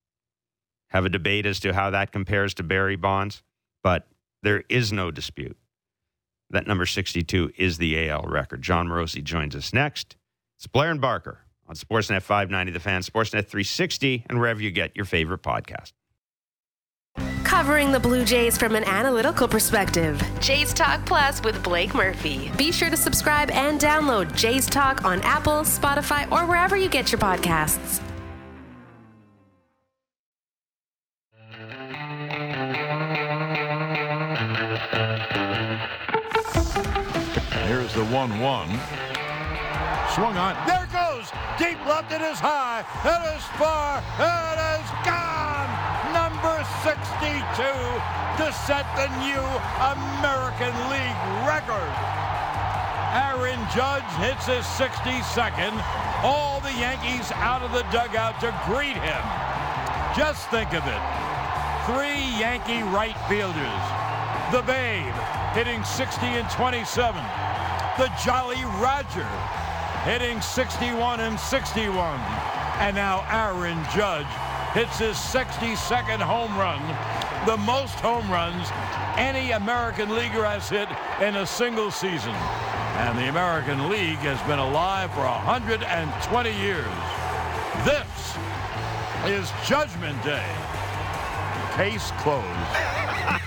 have 0.89 1.05
a 1.05 1.09
debate 1.09 1.45
as 1.45 1.59
to 1.61 1.73
how 1.73 1.89
that 1.89 2.11
compares 2.11 2.53
to 2.55 2.63
Barry 2.63 2.95
Bonds. 2.95 3.41
But 3.83 4.07
there 4.43 4.63
is 4.69 4.91
no 4.91 5.09
dispute 5.09 5.57
that 6.51 6.67
number 6.67 6.85
62 6.85 7.53
is 7.57 7.77
the 7.77 8.09
AL 8.09 8.23
record. 8.23 8.61
Jon 8.61 8.87
Morosi 8.87 9.23
joins 9.23 9.55
us 9.55 9.73
next. 9.73 10.15
It's 10.57 10.67
Blair 10.67 10.91
and 10.91 11.01
Barker 11.01 11.39
on 11.67 11.75
Sportsnet 11.75 12.21
590 12.21 12.71
The 12.71 12.79
Fan, 12.79 13.01
Sportsnet 13.01 13.47
360, 13.47 14.25
and 14.29 14.39
wherever 14.39 14.61
you 14.61 14.71
get 14.71 14.95
your 14.95 15.05
favorite 15.05 15.41
podcast. 15.41 15.93
Covering 17.43 17.91
the 17.91 17.99
Blue 17.99 18.23
Jays 18.23 18.57
from 18.57 18.75
an 18.75 18.83
analytical 18.85 19.47
perspective. 19.47 20.21
Jays 20.39 20.73
Talk 20.73 21.05
Plus 21.05 21.43
with 21.43 21.61
Blake 21.63 21.93
Murphy. 21.93 22.51
Be 22.57 22.71
sure 22.71 22.89
to 22.89 22.97
subscribe 22.97 23.51
and 23.51 23.79
download 23.79 24.33
Jays 24.35 24.67
Talk 24.67 25.03
on 25.03 25.21
Apple, 25.21 25.61
Spotify, 25.61 26.31
or 26.31 26.45
wherever 26.45 26.77
you 26.77 26.89
get 26.89 27.11
your 27.11 27.19
podcasts. 27.19 28.01
Here's 37.71 37.93
the 37.93 38.03
1 38.03 38.11
1. 38.11 38.67
Swung 40.11 40.35
on. 40.35 40.59
There 40.67 40.91
goes. 40.91 41.31
Deep 41.55 41.79
left. 41.87 42.11
It 42.11 42.19
is 42.19 42.35
high. 42.35 42.83
It 42.83 43.21
is 43.31 43.47
far. 43.55 44.03
It 44.19 44.59
is 44.75 44.87
gone. 45.07 45.71
Number 46.11 46.51
62 46.83 47.31
to 47.31 48.51
set 48.67 48.83
the 48.99 49.07
new 49.23 49.39
American 49.87 50.75
League 50.91 51.21
record. 51.47 51.95
Aaron 53.15 53.63
Judge 53.71 54.03
hits 54.19 54.51
his 54.51 54.67
62nd. 54.75 55.71
All 56.27 56.59
the 56.59 56.75
Yankees 56.75 57.31
out 57.39 57.61
of 57.61 57.71
the 57.71 57.87
dugout 57.87 58.35
to 58.43 58.51
greet 58.67 58.99
him. 58.99 59.23
Just 60.11 60.43
think 60.51 60.75
of 60.75 60.83
it. 60.83 61.03
Three 61.87 62.19
Yankee 62.35 62.83
right 62.91 63.15
fielders. 63.31 63.83
The 64.51 64.59
Babe 64.67 65.15
hitting 65.55 65.85
60 65.85 66.25
and 66.35 66.49
27. 66.49 67.23
The 68.01 68.11
Jolly 68.25 68.63
Roger 68.81 69.27
hitting 70.05 70.41
61 70.41 71.19
and 71.19 71.39
61. 71.39 72.19
And 72.79 72.95
now 72.95 73.23
Aaron 73.29 73.77
Judge 73.93 74.25
hits 74.73 74.97
his 74.97 75.15
62nd 75.17 76.17
home 76.17 76.57
run, 76.57 76.81
the 77.45 77.57
most 77.57 77.93
home 77.99 78.27
runs 78.31 78.69
any 79.17 79.51
American 79.51 80.09
leaguer 80.09 80.43
has 80.43 80.67
hit 80.67 80.89
in 81.21 81.35
a 81.35 81.45
single 81.45 81.91
season. 81.91 82.33
And 82.97 83.19
the 83.19 83.29
American 83.29 83.87
League 83.87 84.25
has 84.25 84.41
been 84.49 84.57
alive 84.57 85.11
for 85.11 85.21
120 85.21 86.49
years. 86.57 86.87
This 87.85 88.35
is 89.27 89.51
Judgment 89.67 90.17
Day. 90.23 90.49
Case 91.75 92.09
closed. 92.17 92.90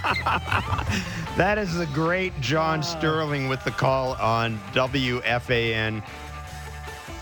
That 1.37 1.59
is 1.59 1.75
the 1.75 1.87
great 1.87 2.33
John 2.41 2.79
ah. 2.79 2.83
Sterling 2.83 3.49
with 3.49 3.65
the 3.65 3.73
call 3.73 4.13
on 4.15 4.61
WFAN. 4.73 6.01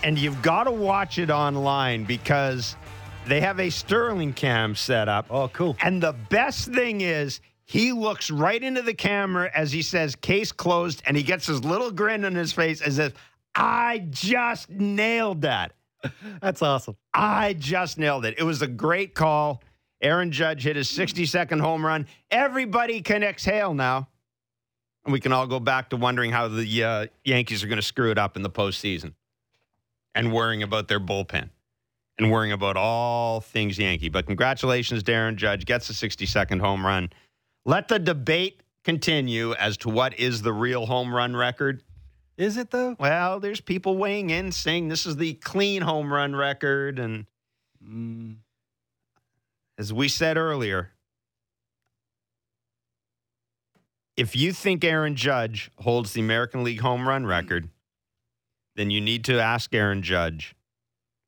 And 0.03 0.19
you've 0.19 0.39
got 0.43 0.65
to 0.65 0.71
watch 0.71 1.17
it 1.17 1.31
online 1.31 2.03
because 2.03 2.75
they 3.25 3.41
have 3.41 3.59
a 3.59 3.71
Sterling 3.71 4.33
cam 4.33 4.75
set 4.75 5.09
up. 5.09 5.25
Oh, 5.31 5.47
cool. 5.47 5.75
And 5.81 6.03
the 6.03 6.13
best 6.29 6.71
thing 6.71 7.01
is, 7.01 7.41
he 7.65 7.91
looks 7.91 8.29
right 8.29 8.61
into 8.61 8.83
the 8.83 8.93
camera 8.93 9.49
as 9.55 9.71
he 9.71 9.81
says, 9.81 10.15
case 10.15 10.51
closed, 10.51 11.01
and 11.07 11.17
he 11.17 11.23
gets 11.23 11.47
his 11.47 11.63
little 11.63 11.89
grin 11.89 12.23
on 12.23 12.35
his 12.35 12.53
face 12.53 12.81
as 12.81 12.99
if, 12.99 13.13
I 13.55 14.05
just 14.11 14.69
nailed 14.69 15.41
that. 15.41 15.71
That's 16.41 16.61
awesome. 16.61 16.97
I 17.15 17.53
just 17.53 17.97
nailed 17.97 18.25
it. 18.25 18.35
It 18.37 18.43
was 18.43 18.61
a 18.61 18.67
great 18.67 19.15
call. 19.15 19.63
Aaron 20.03 20.31
Judge 20.31 20.63
hit 20.63 20.75
his 20.75 20.87
62nd 20.89 21.61
home 21.61 21.85
run. 21.85 22.07
Everybody 22.29 23.01
can 23.01 23.23
exhale 23.23 23.73
now. 23.73 24.09
And 25.05 25.11
we 25.13 25.19
can 25.19 25.33
all 25.33 25.47
go 25.47 25.59
back 25.59 25.89
to 25.89 25.97
wondering 25.97 26.31
how 26.31 26.47
the 26.47 26.83
uh, 26.83 27.07
Yankees 27.25 27.63
are 27.63 27.67
going 27.67 27.77
to 27.77 27.81
screw 27.81 28.11
it 28.11 28.17
up 28.17 28.37
in 28.37 28.43
the 28.43 28.49
postseason 28.49 29.13
and 30.15 30.31
worrying 30.31 30.63
about 30.63 30.87
their 30.87 30.99
bullpen 30.99 31.49
and 32.17 32.31
worrying 32.31 32.53
about 32.53 32.77
all 32.77 33.41
things 33.41 33.79
Yankee. 33.79 34.09
But 34.09 34.27
congratulations, 34.27 35.03
Darren 35.03 35.35
Judge 35.35 35.65
gets 35.65 35.89
a 35.89 35.93
62nd 35.93 36.61
home 36.61 36.85
run. 36.85 37.09
Let 37.65 37.87
the 37.87 37.99
debate 37.99 38.61
continue 38.83 39.53
as 39.53 39.77
to 39.77 39.89
what 39.89 40.17
is 40.19 40.41
the 40.41 40.53
real 40.53 40.85
home 40.85 41.13
run 41.13 41.35
record. 41.35 41.83
Is 42.37 42.57
it 42.57 42.71
though? 42.71 42.95
Well, 42.99 43.39
there's 43.39 43.61
people 43.61 43.97
weighing 43.97 44.29
in 44.29 44.51
saying 44.51 44.87
this 44.87 45.05
is 45.05 45.17
the 45.17 45.33
clean 45.35 45.81
home 45.81 46.11
run 46.13 46.35
record. 46.35 46.99
And 46.99 47.25
Mm, 47.87 48.37
as 49.83 49.91
we 49.91 50.07
said 50.07 50.37
earlier, 50.37 50.91
if 54.15 54.33
you 54.33 54.53
think 54.53 54.81
Aaron 54.85 55.17
Judge 55.17 55.69
holds 55.79 56.13
the 56.13 56.21
American 56.21 56.63
League 56.63 56.79
home 56.79 57.05
run 57.05 57.25
record, 57.25 57.67
then 58.77 58.89
you 58.89 59.01
need 59.01 59.25
to 59.25 59.41
ask 59.41 59.75
Aaron 59.75 60.01
Judge 60.01 60.55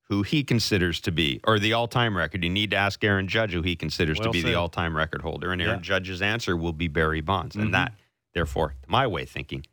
who 0.08 0.22
he 0.22 0.42
considers 0.42 1.02
to 1.02 1.12
be, 1.12 1.42
or 1.44 1.60
the 1.60 1.74
all 1.74 1.90
time 1.90 2.16
record. 2.16 2.46
You 2.46 2.50
need 2.50 2.72
to 2.72 2.78
ask 2.78 3.04
Aaron 3.04 3.28
Judge 3.28 3.52
who 3.52 3.62
he 3.62 3.76
considers 3.76 4.20
Well 4.20 4.28
to 4.28 4.32
be 4.32 4.42
said. 4.42 4.52
the 4.52 4.56
all 4.56 4.70
time 4.70 4.96
record 4.96 5.22
holder. 5.22 5.52
And 5.52 5.62
Aaron 5.62 5.80
Yeah. 5.80 5.82
Judge's 5.82 6.22
answer 6.22 6.56
will 6.56 6.72
be 6.74 6.88
Barry 6.88 7.20
Bonds. 7.22 7.58
Mhm. 7.58 7.62
And 7.64 7.74
that, 7.74 7.94
therefore, 8.34 8.76
my 8.88 9.06
way 9.06 9.24
of 9.24 9.30
thinking, 9.30 9.66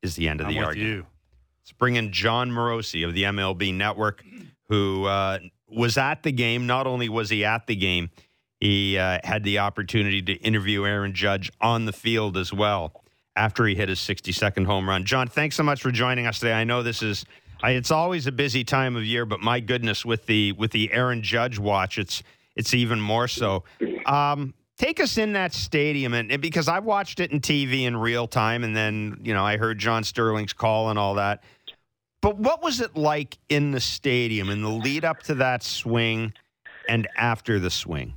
is 0.00 0.16
the 0.16 0.26
end 0.26 0.40
of 0.40 0.46
I'm 0.46 0.54
the 0.54 0.60
with 0.60 0.68
argument. 0.68 0.94
you. 0.96 1.06
Let's 1.60 1.72
bring 1.72 1.96
in 1.96 2.12
Jon 2.12 2.50
Morosi 2.50 3.06
of 3.06 3.12
the 3.12 3.24
MLB 3.24 3.72
Network, 3.74 4.24
who 4.68 5.04
uh, 5.04 5.40
was 5.68 5.98
at 5.98 6.22
the 6.22 6.32
game. 6.32 6.66
Not 6.66 6.86
only 6.86 7.08
was 7.08 7.30
he 7.30 7.44
at 7.44 7.66
the 7.66 7.76
game, 7.76 8.10
he 8.60 8.98
uh, 8.98 9.20
had 9.24 9.44
the 9.44 9.58
opportunity 9.58 10.22
to 10.22 10.32
interview 10.34 10.84
Aaron 10.84 11.14
Judge 11.14 11.50
on 11.60 11.84
the 11.84 11.92
field 11.92 12.36
as 12.36 12.52
well 12.52 13.04
after 13.36 13.66
he 13.66 13.74
hit 13.74 13.88
his 13.88 14.00
62nd 14.00 14.66
home 14.66 14.88
run. 14.88 15.04
Jon, 15.04 15.28
thanks 15.28 15.54
so 15.54 15.62
much 15.62 15.80
for 15.80 15.92
joining 15.92 16.26
us 16.26 16.40
today. 16.40 16.54
I 16.54 16.64
know 16.64 16.82
this 16.82 17.02
is 17.02 17.24
I, 17.62 17.72
it's 17.72 17.90
always 17.90 18.26
a 18.26 18.32
busy 18.32 18.64
time 18.64 18.96
of 18.96 19.04
year, 19.04 19.24
but 19.24 19.40
my 19.40 19.60
goodness, 19.60 20.04
with 20.04 20.26
the 20.26 20.52
with 20.52 20.70
the 20.70 20.92
Aaron 20.92 21.22
Judge 21.22 21.58
watch, 21.58 21.98
it's 21.98 22.22
it's 22.56 22.74
even 22.74 23.00
more 23.00 23.28
so. 23.28 23.64
Um, 24.06 24.54
take 24.76 25.00
us 25.00 25.18
in 25.18 25.32
that 25.32 25.52
stadium, 25.52 26.14
and, 26.14 26.30
and 26.30 26.40
because 26.40 26.68
I've 26.68 26.84
watched 26.84 27.20
it 27.20 27.32
in 27.32 27.40
TV 27.40 27.82
in 27.84 27.96
real 27.96 28.26
time, 28.26 28.64
and 28.64 28.76
then 28.76 29.20
you 29.22 29.34
know 29.34 29.44
I 29.44 29.56
heard 29.56 29.78
John 29.78 30.04
Sterling's 30.04 30.52
call 30.52 30.90
and 30.90 30.98
all 30.98 31.14
that. 31.14 31.42
But 32.20 32.36
what 32.36 32.62
was 32.62 32.80
it 32.80 32.96
like 32.96 33.38
in 33.48 33.70
the 33.70 33.80
stadium 33.80 34.50
in 34.50 34.62
the 34.62 34.70
lead 34.70 35.04
up 35.04 35.22
to 35.24 35.34
that 35.36 35.62
swing 35.62 36.32
and 36.88 37.06
after 37.16 37.58
the 37.58 37.70
swing? 37.70 38.14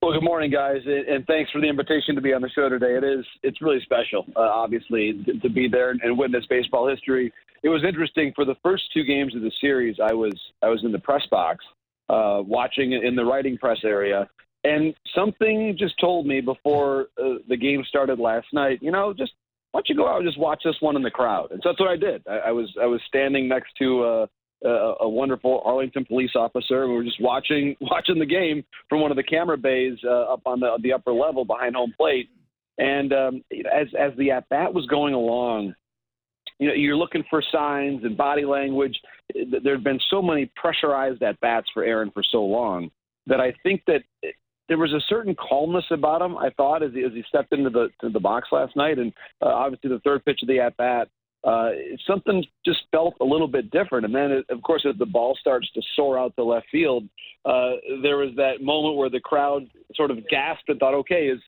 Well, 0.00 0.12
good 0.12 0.24
morning, 0.24 0.50
guys, 0.50 0.80
and 0.84 1.24
thanks 1.26 1.52
for 1.52 1.60
the 1.60 1.68
invitation 1.68 2.16
to 2.16 2.20
be 2.20 2.32
on 2.32 2.42
the 2.42 2.50
show 2.50 2.68
today. 2.68 2.96
It 2.96 3.04
is 3.04 3.24
it's 3.44 3.62
really 3.62 3.80
special, 3.82 4.26
uh, 4.34 4.40
obviously, 4.40 5.22
to, 5.24 5.38
to 5.38 5.48
be 5.48 5.68
there 5.68 5.90
and 5.90 6.18
witness 6.18 6.44
baseball 6.50 6.88
history. 6.88 7.32
It 7.62 7.68
was 7.68 7.84
interesting 7.84 8.32
for 8.34 8.44
the 8.44 8.56
first 8.64 8.82
two 8.92 9.04
games 9.04 9.36
of 9.36 9.42
the 9.42 9.52
series. 9.60 9.98
I 10.02 10.12
was 10.12 10.32
I 10.60 10.68
was 10.68 10.82
in 10.82 10.90
the 10.90 10.98
press 10.98 11.22
box, 11.30 11.64
uh, 12.08 12.42
watching 12.44 12.92
in 12.94 13.14
the 13.14 13.24
writing 13.24 13.56
press 13.56 13.78
area, 13.84 14.28
and 14.64 14.92
something 15.14 15.76
just 15.78 15.94
told 16.00 16.26
me 16.26 16.40
before 16.40 17.06
uh, 17.16 17.34
the 17.48 17.56
game 17.56 17.84
started 17.88 18.18
last 18.18 18.48
night. 18.52 18.80
You 18.82 18.90
know, 18.90 19.12
just 19.12 19.34
why 19.72 19.78
don't 19.78 19.88
you 19.88 19.96
go 19.96 20.08
out 20.08 20.20
and 20.20 20.28
just 20.28 20.38
watch 20.38 20.62
this 20.64 20.76
one 20.80 20.96
in 20.96 21.02
the 21.02 21.10
crowd? 21.10 21.50
And 21.50 21.60
so 21.62 21.70
that's 21.70 21.80
what 21.80 21.88
I 21.88 21.96
did. 21.96 22.22
I, 22.28 22.48
I 22.48 22.50
was 22.52 22.70
I 22.80 22.86
was 22.86 23.00
standing 23.08 23.48
next 23.48 23.72
to. 23.78 24.04
Uh, 24.04 24.26
a, 24.64 24.94
a 25.00 25.08
wonderful 25.08 25.60
Arlington 25.64 26.04
police 26.04 26.30
officer. 26.36 26.86
We 26.86 26.94
were 26.94 27.04
just 27.04 27.20
watching 27.20 27.76
watching 27.80 28.18
the 28.18 28.26
game 28.26 28.64
from 28.88 29.00
one 29.00 29.10
of 29.10 29.16
the 29.16 29.22
camera 29.22 29.58
bays 29.58 29.98
uh, 30.04 30.32
up 30.32 30.42
on 30.46 30.60
the 30.60 30.78
the 30.82 30.92
upper 30.92 31.12
level 31.12 31.44
behind 31.44 31.74
home 31.74 31.92
plate. 31.96 32.28
And 32.78 33.12
um, 33.12 33.44
as 33.52 33.88
as 33.98 34.12
the 34.16 34.30
at 34.30 34.48
bat 34.48 34.72
was 34.72 34.86
going 34.86 35.14
along, 35.14 35.74
you 36.58 36.68
know, 36.68 36.74
you're 36.74 36.96
looking 36.96 37.24
for 37.28 37.42
signs 37.52 38.04
and 38.04 38.16
body 38.16 38.44
language. 38.44 38.98
There 39.34 39.74
have 39.74 39.84
been 39.84 40.00
so 40.10 40.22
many 40.22 40.50
pressurized 40.56 41.22
at 41.22 41.40
bats 41.40 41.66
for 41.72 41.84
Aaron 41.84 42.10
for 42.12 42.22
so 42.22 42.42
long 42.42 42.90
that 43.26 43.40
I 43.40 43.52
think 43.62 43.82
that 43.86 44.02
there 44.68 44.78
was 44.78 44.92
a 44.92 45.00
certain 45.08 45.34
calmness 45.34 45.84
about 45.90 46.22
him. 46.22 46.36
I 46.36 46.50
thought 46.50 46.82
as 46.82 46.92
he, 46.92 47.02
as 47.02 47.12
he 47.12 47.22
stepped 47.28 47.52
into 47.52 47.70
the 47.70 47.88
to 48.00 48.08
the 48.08 48.20
box 48.20 48.48
last 48.52 48.76
night, 48.76 48.98
and 48.98 49.12
uh, 49.40 49.48
obviously 49.48 49.90
the 49.90 50.00
third 50.00 50.24
pitch 50.24 50.40
of 50.42 50.48
the 50.48 50.60
at 50.60 50.76
bat 50.76 51.08
uh, 51.44 51.70
something 52.06 52.44
just 52.64 52.80
felt 52.92 53.14
a 53.20 53.24
little 53.24 53.48
bit 53.48 53.70
different. 53.70 54.04
And 54.04 54.14
then, 54.14 54.30
it, 54.30 54.46
of 54.48 54.62
course, 54.62 54.86
as 54.88 54.96
the 54.98 55.06
ball 55.06 55.36
starts 55.40 55.70
to 55.72 55.82
soar 55.96 56.18
out 56.18 56.34
to 56.36 56.44
left 56.44 56.66
field, 56.70 57.04
uh, 57.44 57.72
there 58.02 58.18
was 58.18 58.30
that 58.36 58.62
moment 58.62 58.96
where 58.96 59.10
the 59.10 59.20
crowd 59.20 59.64
sort 59.94 60.10
of 60.10 60.18
gasped 60.28 60.68
and 60.68 60.78
thought, 60.78 60.94
"Okay, 60.94 61.26
is 61.26 61.40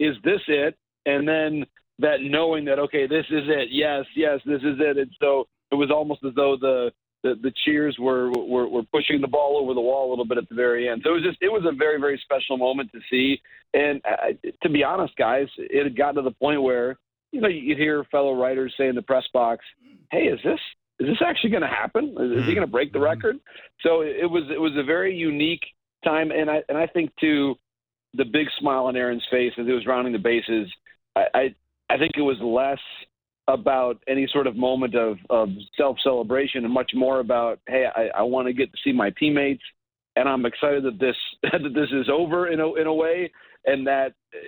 is 0.00 0.16
this 0.24 0.40
it?" 0.48 0.76
And 1.04 1.28
then 1.28 1.66
that 1.98 2.22
knowing 2.22 2.64
that, 2.64 2.78
okay, 2.78 3.06
this 3.06 3.26
is 3.30 3.44
it. 3.46 3.68
Yes, 3.70 4.04
yes, 4.16 4.40
this 4.46 4.62
is 4.62 4.78
it. 4.80 4.96
And 4.96 5.10
so 5.20 5.46
it 5.70 5.74
was 5.74 5.90
almost 5.90 6.24
as 6.24 6.34
though 6.34 6.56
the 6.58 6.90
the, 7.24 7.34
the 7.42 7.52
cheers 7.64 7.96
were, 7.98 8.30
were 8.30 8.68
were 8.68 8.82
pushing 8.92 9.20
the 9.20 9.26
ball 9.26 9.58
over 9.60 9.74
the 9.74 9.80
wall 9.80 10.08
a 10.08 10.10
little 10.10 10.26
bit 10.26 10.38
at 10.38 10.48
the 10.48 10.54
very 10.54 10.88
end. 10.88 11.00
So 11.02 11.10
it 11.10 11.14
was 11.14 11.22
just 11.24 11.38
it 11.40 11.50
was 11.50 11.64
a 11.66 11.74
very 11.74 11.98
very 11.98 12.20
special 12.22 12.56
moment 12.56 12.92
to 12.92 13.00
see. 13.10 13.40
And 13.72 14.00
uh, 14.04 14.48
to 14.62 14.68
be 14.68 14.84
honest, 14.84 15.16
guys, 15.16 15.48
it 15.58 15.82
had 15.82 15.96
gotten 15.96 16.16
to 16.16 16.22
the 16.22 16.36
point 16.36 16.62
where 16.62 16.98
you 17.34 17.40
know, 17.40 17.48
you'd 17.48 17.78
hear 17.78 18.04
fellow 18.12 18.32
writers 18.32 18.72
say 18.78 18.86
in 18.86 18.94
the 18.94 19.02
press 19.02 19.24
box, 19.32 19.64
"Hey, 20.12 20.26
is 20.26 20.38
this 20.44 20.60
is 21.00 21.08
this 21.08 21.22
actually 21.26 21.50
going 21.50 21.62
to 21.62 21.68
happen? 21.68 22.14
Is, 22.16 22.42
is 22.42 22.46
he 22.46 22.54
going 22.54 22.66
to 22.66 22.70
break 22.70 22.92
the 22.92 23.00
record?" 23.00 23.36
So 23.80 24.02
it 24.02 24.30
was 24.30 24.44
it 24.54 24.60
was 24.60 24.72
a 24.76 24.84
very 24.84 25.16
unique 25.16 25.64
time, 26.04 26.30
and 26.30 26.48
I 26.48 26.62
and 26.68 26.78
I 26.78 26.86
think 26.86 27.10
too, 27.20 27.56
the 28.14 28.24
big 28.24 28.46
smile 28.60 28.84
on 28.84 28.96
Aaron's 28.96 29.26
face 29.32 29.52
as 29.58 29.66
he 29.66 29.72
was 29.72 29.84
rounding 29.84 30.12
the 30.12 30.18
bases, 30.20 30.70
I 31.16 31.24
I, 31.34 31.54
I 31.90 31.98
think 31.98 32.12
it 32.16 32.22
was 32.22 32.38
less 32.40 32.78
about 33.48 34.02
any 34.08 34.26
sort 34.32 34.46
of 34.46 34.56
moment 34.56 34.94
of 34.94 35.18
of 35.30 35.50
self 35.76 35.98
celebration 36.02 36.64
and 36.64 36.72
much 36.72 36.92
more 36.94 37.20
about, 37.20 37.60
"Hey, 37.68 37.86
I, 37.94 38.08
I 38.18 38.22
want 38.22 38.46
to 38.46 38.52
get 38.52 38.72
to 38.72 38.78
see 38.82 38.92
my 38.92 39.10
teammates." 39.10 39.62
And 40.16 40.28
I'm 40.28 40.46
excited 40.46 40.84
that 40.84 40.98
this 40.98 41.16
that 41.42 41.74
this 41.74 41.90
is 41.92 42.08
over 42.10 42.48
in 42.48 42.60
a 42.60 42.74
in 42.74 42.86
a 42.86 42.94
way, 42.94 43.30
and 43.66 43.86
that 43.86 44.14
uh, 44.34 44.38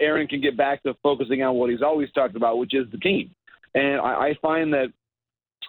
Aaron 0.00 0.26
can 0.26 0.40
get 0.40 0.56
back 0.56 0.82
to 0.84 0.94
focusing 1.02 1.42
on 1.42 1.56
what 1.56 1.70
he's 1.70 1.82
always 1.82 2.10
talked 2.12 2.36
about, 2.36 2.58
which 2.58 2.74
is 2.74 2.86
the 2.92 2.98
team. 2.98 3.34
And 3.74 4.00
I, 4.00 4.28
I 4.28 4.34
find 4.40 4.72
that, 4.72 4.92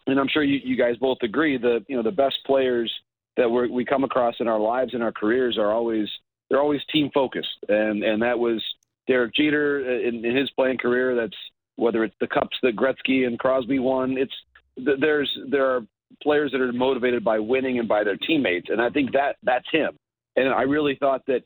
and 0.06 0.20
I'm 0.20 0.28
sure 0.28 0.44
you, 0.44 0.60
you 0.64 0.78
guys 0.78 0.96
both 0.98 1.18
agree, 1.24 1.58
that 1.58 1.86
you 1.88 1.96
know 1.96 2.04
the 2.04 2.12
best 2.12 2.38
players 2.46 2.92
that 3.38 3.50
we 3.50 3.70
we 3.70 3.86
come 3.86 4.04
across 4.04 4.36
in 4.40 4.48
our 4.48 4.60
lives 4.60 4.94
and 4.94 5.02
our 5.02 5.12
careers 5.12 5.58
are 5.58 5.72
always 5.72 6.08
they're 6.50 6.62
always 6.62 6.82
team 6.92 7.10
focused, 7.14 7.58
and 7.68 8.04
and 8.04 8.22
that 8.22 8.38
was 8.38 8.64
Derek 9.08 9.34
Jeter 9.34 9.84
uh, 9.88 10.08
in, 10.08 10.24
in 10.24 10.36
his 10.36 10.50
playing 10.52 10.78
career. 10.78 11.16
That's 11.16 11.38
whether 11.76 12.04
it's 12.04 12.16
the 12.20 12.28
cups 12.28 12.58
that 12.64 12.76
Gretzky 12.76 13.28
and 13.28 13.40
Crosby 13.40 13.80
won. 13.80 14.18
It's 14.18 14.34
there's 14.78 15.30
there 15.50 15.66
are 15.66 15.82
players 16.22 16.52
that 16.52 16.62
are 16.62 16.72
motivated 16.72 17.24
by 17.24 17.40
winning 17.40 17.80
and 17.80 17.88
by 17.88 18.04
their 18.04 18.18
teammates, 18.18 18.68
and 18.70 18.82
I 18.82 18.90
think 18.90 19.12
that 19.14 19.38
that's 19.44 19.70
him. 19.72 19.98
And 20.36 20.50
I 20.50 20.64
really 20.64 20.98
thought 21.00 21.26
that 21.28 21.44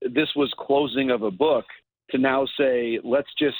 this 0.00 0.28
was 0.36 0.52
closing 0.58 1.10
of 1.10 1.22
a 1.22 1.30
book 1.30 1.64
to 2.10 2.18
now 2.18 2.46
say 2.58 2.98
let's 3.02 3.28
just 3.38 3.56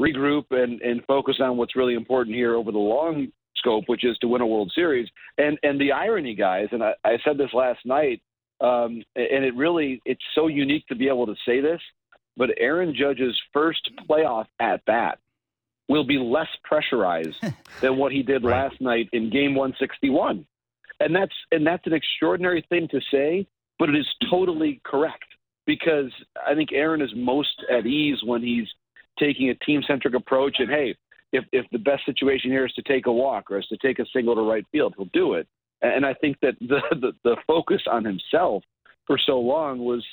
regroup 0.00 0.44
and, 0.50 0.80
and 0.82 1.02
focus 1.06 1.36
on 1.40 1.56
what's 1.56 1.76
really 1.76 1.94
important 1.94 2.36
here 2.36 2.54
over 2.54 2.72
the 2.72 2.78
long 2.78 3.28
scope, 3.56 3.84
which 3.86 4.04
is 4.04 4.16
to 4.18 4.28
win 4.28 4.42
a 4.42 4.46
World 4.46 4.72
Series. 4.74 5.08
And 5.38 5.58
and 5.62 5.80
the 5.80 5.92
irony, 5.92 6.34
guys, 6.34 6.68
and 6.72 6.82
I, 6.82 6.92
I 7.04 7.16
said 7.24 7.38
this 7.38 7.52
last 7.52 7.80
night, 7.84 8.20
um, 8.60 9.02
and 9.14 9.44
it 9.44 9.54
really 9.54 10.00
it's 10.04 10.24
so 10.34 10.48
unique 10.48 10.86
to 10.88 10.94
be 10.94 11.08
able 11.08 11.26
to 11.26 11.34
say 11.46 11.60
this, 11.60 11.80
but 12.36 12.50
Aaron 12.58 12.94
Judge's 12.98 13.38
first 13.52 13.90
playoff 14.08 14.46
at 14.60 14.84
bat 14.84 15.18
will 15.88 16.04
be 16.04 16.18
less 16.18 16.48
pressurized 16.64 17.36
than 17.80 17.96
what 17.96 18.12
he 18.12 18.22
did 18.22 18.44
Right. 18.44 18.64
last 18.64 18.80
night 18.80 19.08
in 19.12 19.30
Game 19.30 19.54
161, 19.54 20.46
and 21.00 21.14
that's 21.14 21.34
and 21.52 21.66
that's 21.66 21.86
an 21.86 21.92
extraordinary 21.92 22.64
thing 22.68 22.88
to 22.88 23.00
say, 23.10 23.46
but 23.78 23.88
it 23.88 23.96
is 23.96 24.06
totally 24.30 24.80
correct 24.84 25.24
because 25.66 26.10
I 26.46 26.54
think 26.54 26.70
Aaron 26.72 27.02
is 27.02 27.10
most 27.14 27.62
at 27.70 27.86
ease 27.86 28.18
when 28.24 28.42
he's 28.42 28.68
taking 29.18 29.50
a 29.50 29.54
team 29.56 29.82
centric 29.86 30.14
approach. 30.14 30.56
And 30.58 30.70
hey, 30.70 30.96
if 31.32 31.44
if 31.52 31.66
the 31.72 31.78
best 31.78 32.04
situation 32.06 32.50
here 32.50 32.66
is 32.66 32.72
to 32.74 32.82
take 32.82 33.06
a 33.06 33.12
walk 33.12 33.50
or 33.50 33.58
is 33.58 33.66
to 33.66 33.76
take 33.78 33.98
a 33.98 34.06
single 34.12 34.34
to 34.34 34.42
right 34.42 34.64
field, 34.72 34.94
he'll 34.96 35.10
do 35.12 35.34
it. 35.34 35.46
And 35.82 36.06
I 36.06 36.14
think 36.14 36.38
that 36.40 36.54
the 36.60 36.80
the, 36.92 37.12
the 37.24 37.36
focus 37.46 37.82
on 37.90 38.04
himself 38.04 38.62
for 39.06 39.18
so 39.18 39.38
long 39.38 39.78
was 39.80 40.04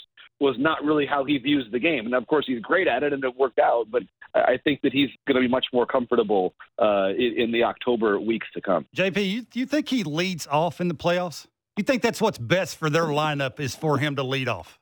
was 0.44 0.58
not 0.60 0.84
really 0.84 1.06
how 1.06 1.24
he 1.24 1.38
views 1.38 1.66
the 1.72 1.80
game. 1.80 2.06
And 2.06 2.14
of 2.14 2.28
course, 2.28 2.44
he's 2.46 2.60
great 2.60 2.86
at 2.86 3.02
it, 3.02 3.14
and 3.14 3.24
it 3.24 3.34
worked 3.38 3.60
out. 3.60 3.86
But 3.90 4.04
I 4.36 4.60
think 4.66 4.82
that 4.82 4.92
he's 4.92 5.10
going 5.26 5.36
to 5.36 5.42
be 5.42 5.48
much 5.48 5.66
more 5.72 5.86
comfortable 5.86 6.54
uh, 6.78 7.12
in, 7.18 7.36
in 7.38 7.52
the 7.54 7.64
October 7.64 8.20
weeks 8.20 8.48
to 8.54 8.62
come. 8.62 8.86
JP, 8.96 9.30
you, 9.30 9.46
you 9.54 9.66
think 9.66 9.88
he 9.88 10.04
leads 10.04 10.46
off 10.48 10.82
in 10.82 10.89
the 10.89 10.96
playoffs? 10.96 11.48
You 11.78 11.86
think 11.86 12.02
that's 12.02 12.22
what's 12.22 12.38
best 12.38 12.76
for 12.76 12.89
their 12.89 13.06
lineup 13.06 13.62
is 13.62 13.74
for 13.74 13.98
him 13.98 14.18
to 14.18 14.24
lead 14.24 14.50
off? 14.50 14.78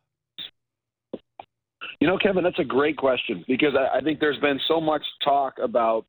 You 1.99 2.07
know, 2.07 2.17
Kevin, 2.17 2.43
that's 2.43 2.59
a 2.59 2.63
great 2.63 2.97
question 2.97 3.45
because 3.47 3.75
I, 3.77 3.99
I 3.99 4.01
think 4.01 4.19
there's 4.19 4.39
been 4.39 4.59
so 4.67 4.81
much 4.81 5.03
talk 5.23 5.53
about 5.61 6.07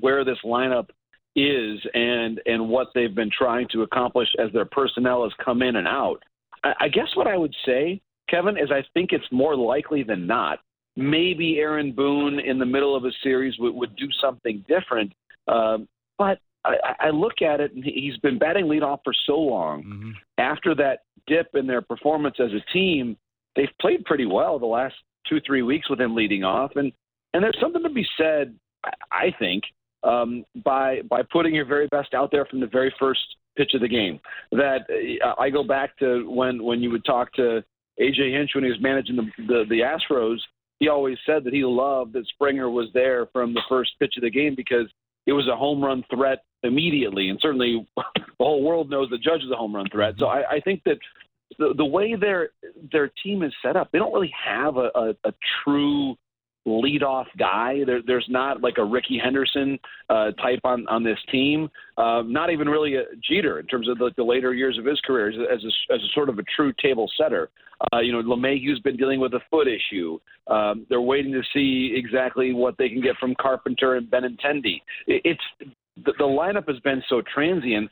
where 0.00 0.24
this 0.24 0.38
lineup 0.42 0.88
is 1.36 1.78
and 1.92 2.40
and 2.46 2.66
what 2.66 2.88
they've 2.94 3.14
been 3.14 3.30
trying 3.36 3.68
to 3.72 3.82
accomplish 3.82 4.28
as 4.38 4.50
their 4.54 4.64
personnel 4.64 5.24
has 5.24 5.32
come 5.44 5.60
in 5.60 5.76
and 5.76 5.86
out. 5.86 6.22
I, 6.64 6.72
I 6.80 6.88
guess 6.88 7.08
what 7.14 7.26
I 7.26 7.36
would 7.36 7.54
say, 7.66 8.00
Kevin, 8.28 8.56
is 8.56 8.70
I 8.70 8.82
think 8.94 9.12
it's 9.12 9.30
more 9.30 9.56
likely 9.56 10.02
than 10.02 10.26
not. 10.26 10.60
Maybe 10.96 11.58
Aaron 11.58 11.92
Boone 11.92 12.38
in 12.40 12.58
the 12.58 12.64
middle 12.66 12.96
of 12.96 13.04
a 13.04 13.10
series 13.22 13.54
would, 13.58 13.74
would 13.74 13.94
do 13.96 14.08
something 14.20 14.64
different, 14.66 15.12
um, 15.48 15.86
but 16.18 16.38
I, 16.64 16.76
I 17.00 17.10
look 17.10 17.42
at 17.42 17.60
it 17.60 17.72
and 17.74 17.84
he's 17.84 18.16
been 18.18 18.38
batting 18.38 18.64
leadoff 18.66 19.00
for 19.04 19.12
so 19.26 19.38
long 19.38 19.82
Mm-hmm. 19.84 20.10
after 20.38 20.74
that 20.76 21.00
dip 21.26 21.48
in 21.54 21.66
their 21.66 21.82
performance 21.82 22.36
as 22.40 22.50
a 22.52 22.72
team, 22.72 23.16
they've 23.56 23.68
played 23.80 24.04
pretty 24.04 24.26
well 24.26 24.58
the 24.58 24.66
last 24.66 24.94
two 25.28 25.40
three 25.46 25.62
weeks 25.62 25.90
with 25.90 26.00
him 26.00 26.14
leading 26.14 26.44
off, 26.44 26.72
and 26.76 26.92
and 27.34 27.42
there's 27.44 27.58
something 27.60 27.82
to 27.82 27.90
be 27.90 28.06
said, 28.16 28.54
I- 29.12 29.34
think, 29.38 29.64
um, 30.02 30.44
by 30.64 31.02
by 31.10 31.22
putting 31.30 31.54
your 31.54 31.64
very 31.66 31.88
best 31.88 32.14
out 32.14 32.30
there 32.30 32.46
from 32.46 32.60
the 32.60 32.66
very 32.66 32.94
first 32.98 33.20
pitch 33.56 33.72
of 33.74 33.80
the 33.80 33.88
game. 33.88 34.18
That 34.52 34.86
uh, 35.24 35.34
I 35.38 35.50
go 35.50 35.62
back 35.62 35.96
to 35.98 36.30
when 36.30 36.62
when 36.62 36.80
you 36.80 36.90
would 36.90 37.04
talk 37.04 37.32
to 37.34 37.62
AJ 38.00 38.32
Hinch, 38.36 38.50
when 38.54 38.64
he 38.64 38.70
was 38.70 38.80
managing 38.80 39.16
the, 39.16 39.30
the 39.46 39.64
the 39.68 39.80
Astros, 39.80 40.38
he 40.78 40.88
always 40.88 41.16
said 41.24 41.44
that 41.44 41.54
he 41.54 41.64
loved 41.64 42.12
that 42.12 42.26
Springer 42.28 42.70
was 42.70 42.88
there 42.92 43.26
from 43.32 43.54
the 43.54 43.62
first 43.68 43.92
pitch 43.98 44.14
of 44.16 44.22
the 44.22 44.30
game 44.30 44.54
because 44.54 44.86
it 45.26 45.32
was 45.32 45.48
a 45.48 45.56
home 45.56 45.82
run 45.82 46.04
threat 46.14 46.44
immediately, 46.62 47.28
and 47.28 47.38
certainly 47.40 47.86
the 47.96 48.24
whole 48.38 48.62
world 48.62 48.90
knows 48.90 49.08
the 49.10 49.18
Judge 49.18 49.42
is 49.42 49.50
a 49.50 49.56
home 49.56 49.74
run 49.74 49.88
threat. 49.90 50.14
So 50.18 50.26
I, 50.26 50.56
I 50.56 50.60
think 50.60 50.82
that 50.84 50.98
the, 51.58 51.74
the 51.76 51.84
way 51.84 52.14
their 52.16 52.50
their 52.92 53.10
team 53.22 53.42
is 53.42 53.52
set 53.64 53.76
up, 53.76 53.90
they 53.92 53.98
don't 53.98 54.12
really 54.12 54.34
have 54.44 54.76
a, 54.76 54.90
a, 54.94 55.10
a 55.24 55.32
true 55.64 56.16
leadoff 56.66 57.26
guy. 57.38 57.84
There, 57.86 58.00
there's 58.04 58.26
not 58.28 58.60
like 58.60 58.78
a 58.78 58.84
Rickey 58.84 59.20
Henderson 59.22 59.78
uh, 60.10 60.32
type 60.32 60.60
on 60.64 60.86
on 60.88 61.02
this 61.02 61.18
team. 61.30 61.68
Uh, 61.96 62.22
not 62.26 62.50
even 62.50 62.68
really 62.68 62.96
a 62.96 63.04
Jeter 63.28 63.60
in 63.60 63.66
terms 63.66 63.88
of 63.88 63.98
the, 63.98 64.10
the 64.16 64.24
later 64.24 64.52
years 64.52 64.78
of 64.78 64.84
his 64.84 65.00
career 65.00 65.28
as, 65.30 65.36
as, 65.50 65.64
a, 65.64 65.94
as 65.94 66.00
a 66.02 66.12
sort 66.14 66.28
of 66.28 66.38
a 66.38 66.44
true 66.54 66.72
table 66.82 67.10
setter. 67.18 67.48
Uh, 67.92 68.00
you 68.00 68.12
know, 68.12 68.22
LeMahieu's 68.22 68.80
been 68.80 68.96
dealing 68.96 69.20
with 69.20 69.34
a 69.34 69.40
foot 69.50 69.66
issue. 69.68 70.18
Um, 70.46 70.86
they're 70.88 71.00
waiting 71.00 71.32
to 71.32 71.42
see 71.52 71.94
exactly 71.96 72.52
what 72.52 72.76
they 72.78 72.88
can 72.88 73.00
get 73.00 73.16
from 73.18 73.34
Carpenter 73.40 73.96
and 73.96 74.10
Benintendi. 74.10 74.80
It, 75.06 75.22
it's 75.24 75.74
the, 75.96 76.12
the 76.18 76.24
lineup 76.24 76.68
has 76.68 76.80
been 76.80 77.02
so 77.08 77.22
transient 77.34 77.90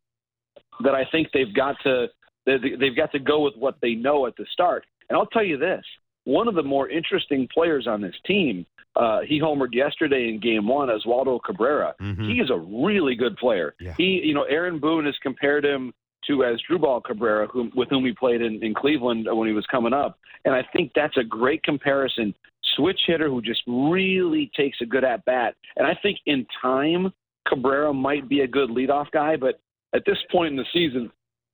that 0.82 0.94
I 0.94 1.04
think 1.10 1.28
they've 1.32 1.54
got 1.54 1.76
to 1.84 2.06
they've 2.46 2.96
got 2.96 3.10
to 3.12 3.18
go 3.18 3.40
with 3.40 3.54
what 3.56 3.76
they 3.80 3.94
know 3.94 4.26
at 4.26 4.36
the 4.36 4.46
start. 4.52 4.84
And 5.08 5.16
I'll 5.16 5.26
tell 5.26 5.44
you 5.44 5.58
this: 5.58 5.84
one 6.24 6.48
of 6.48 6.54
the 6.54 6.62
more 6.62 6.88
interesting 6.88 7.48
players 7.52 7.86
on 7.86 8.00
this 8.00 8.14
team. 8.26 8.66
Uh, 8.96 9.22
he 9.26 9.40
homered 9.40 9.74
yesterday 9.74 10.28
in 10.28 10.38
Game 10.38 10.68
One, 10.68 10.88
Oswaldo 10.88 11.40
Cabrera. 11.44 11.96
Mm-hmm. 12.00 12.28
He 12.28 12.34
is 12.34 12.48
a 12.48 12.56
really 12.56 13.16
good 13.16 13.36
player. 13.38 13.74
Yeah. 13.80 13.92
He, 13.98 14.20
you 14.22 14.34
know, 14.34 14.44
Aaron 14.44 14.78
Boone 14.78 15.04
has 15.06 15.16
compared 15.20 15.64
him 15.64 15.92
to 16.26 16.38
Asdrubal 16.38 17.02
Cabrera, 17.04 17.46
whom, 17.46 17.72
with 17.74 17.88
whom 17.90 18.04
he 18.04 18.12
played 18.12 18.42
in, 18.42 18.62
in 18.62 18.74
Cleveland 18.74 19.26
when 19.30 19.48
he 19.48 19.54
was 19.54 19.66
coming 19.70 19.92
up, 19.92 20.18
and 20.44 20.54
I 20.54 20.62
think 20.72 20.92
that's 20.94 21.16
a 21.16 21.24
great 21.24 21.62
comparison. 21.62 22.34
Switch 22.76 23.00
hitter 23.06 23.28
who 23.28 23.40
just 23.40 23.62
really 23.66 24.50
takes 24.56 24.78
a 24.80 24.86
good 24.86 25.04
at 25.04 25.24
bat, 25.24 25.54
and 25.76 25.86
I 25.86 25.96
think 26.02 26.18
in 26.26 26.46
time 26.60 27.12
Cabrera 27.46 27.92
might 27.92 28.28
be 28.28 28.40
a 28.40 28.46
good 28.46 28.70
leadoff 28.70 29.10
guy, 29.12 29.36
but 29.36 29.60
at 29.94 30.02
this 30.06 30.18
point 30.32 30.52
in 30.52 30.56
the 30.56 30.64
season, 30.72 31.10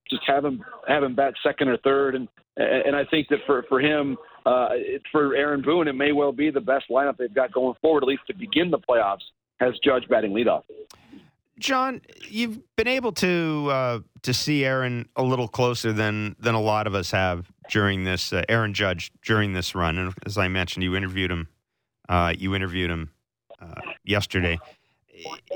just 0.09 0.23
have 0.27 0.45
him 0.45 0.65
have 0.89 1.03
him 1.03 1.15
bat 1.15 1.35
second 1.43 1.69
or 1.69 1.77
third, 1.79 2.15
and 2.15 2.29
and 2.57 2.97
I 2.97 3.05
think 3.05 3.29
that 3.29 3.39
for 3.47 3.65
for 3.69 3.81
him, 3.81 4.17
uh, 4.47 4.69
for 5.13 5.35
Aaron 5.35 5.63
Boone, 5.63 5.89
it 5.89 5.95
may 5.95 6.13
well 6.13 6.33
be 6.33 6.51
the 6.51 6.61
best 6.61 6.87
lineup 6.91 7.17
they've 7.17 7.35
got 7.35 7.53
going 7.53 7.75
forward, 7.81 8.03
at 8.03 8.09
least 8.09 8.23
to 8.29 8.35
begin 8.35 8.71
the 8.71 8.79
playoffs. 8.79 9.23
Has 9.61 9.75
Judge 9.85 10.09
batting 10.09 10.33
leadoff. 10.33 10.63
Jon, 11.61 12.01
you've 12.29 12.59
been 12.77 12.89
able 12.89 13.13
to 13.13 13.69
uh, 13.71 13.99
to 14.23 14.35
see 14.35 14.65
Aaron 14.65 15.09
a 15.17 15.23
little 15.23 15.49
closer 15.49 15.93
than 15.93 16.37
than 16.39 16.55
a 16.55 16.61
lot 16.61 16.87
of 16.87 16.95
us 16.95 17.11
have 17.13 17.51
during 17.71 18.05
this 18.05 18.33
uh, 18.33 18.43
Aaron 18.49 18.75
Judge 18.75 19.13
during 19.25 19.53
this 19.53 19.75
run, 19.75 19.99
and 19.99 20.15
as 20.27 20.37
I 20.37 20.49
mentioned, 20.49 20.83
you 20.83 20.97
interviewed 20.97 21.31
him. 21.31 21.49
Uh, 22.09 22.35
you 22.37 22.57
interviewed 22.57 22.91
him 22.91 23.11
uh, 23.61 23.81
yesterday 24.03 24.59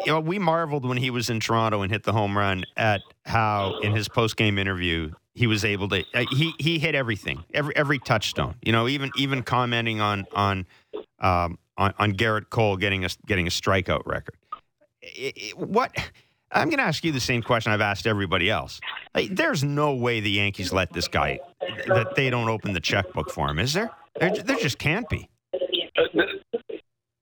you 0.04 0.12
know, 0.12 0.20
we 0.20 0.38
marveled 0.38 0.86
when 0.86 0.96
he 0.96 1.10
was 1.10 1.30
in 1.30 1.40
Toronto 1.40 1.82
and 1.82 1.90
hit 1.90 2.02
the 2.02 2.12
home 2.12 2.36
run 2.36 2.64
at 2.76 3.02
how 3.24 3.78
in 3.80 3.92
his 3.92 4.08
post 4.08 4.36
game 4.36 4.58
interview 4.58 5.10
he 5.34 5.46
was 5.46 5.64
able 5.64 5.88
to 5.88 6.04
uh, 6.14 6.24
he 6.30 6.52
he 6.58 6.78
hit 6.78 6.94
everything 6.94 7.44
every 7.52 7.74
every 7.76 7.98
touchstone. 7.98 8.54
You 8.62 8.72
know, 8.72 8.88
even 8.88 9.10
even 9.16 9.42
commenting 9.42 10.00
on 10.00 10.26
on 10.32 10.66
um, 11.20 11.58
on, 11.76 11.94
on 11.98 12.12
Gerrit 12.14 12.50
Cole 12.50 12.76
getting 12.76 13.04
a 13.04 13.08
getting 13.26 13.46
a 13.46 13.50
strikeout 13.50 14.02
record. 14.06 14.36
It, 15.04 15.34
it, 15.36 15.58
what 15.58 15.92
I'm 16.50 16.68
going 16.68 16.78
to 16.78 16.84
ask 16.84 17.04
you 17.04 17.12
the 17.12 17.20
same 17.20 17.42
question 17.42 17.72
I've 17.72 17.80
asked 17.80 18.06
everybody 18.06 18.48
else. 18.50 18.80
Like, 19.14 19.30
there's 19.30 19.64
no 19.64 19.94
way 19.94 20.20
the 20.20 20.30
Yankees 20.30 20.72
let 20.72 20.92
this 20.92 21.08
guy 21.08 21.40
that 21.86 22.14
they 22.14 22.30
don't 22.30 22.48
open 22.48 22.72
the 22.72 22.80
checkbook 22.80 23.30
for 23.30 23.48
him, 23.48 23.58
is 23.58 23.72
there? 23.72 23.90
There, 24.20 24.30
there 24.30 24.56
just 24.56 24.78
can't 24.78 25.08
be. 25.08 25.28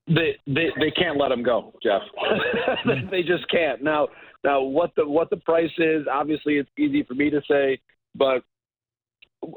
They 0.08 0.36
they 0.46 0.66
they 0.78 0.90
can't 0.90 1.16
let 1.16 1.30
him 1.30 1.42
go, 1.42 1.72
Jeff. 1.82 2.02
they 3.10 3.22
just 3.22 3.48
can't. 3.50 3.82
Now 3.82 4.08
now 4.44 4.60
what 4.60 4.90
the 4.96 5.06
what 5.06 5.30
the 5.30 5.36
price 5.38 5.70
is? 5.78 6.06
Obviously, 6.10 6.58
it's 6.58 6.68
easy 6.76 7.02
for 7.04 7.14
me 7.14 7.30
to 7.30 7.40
say, 7.48 7.78
but 8.14 8.42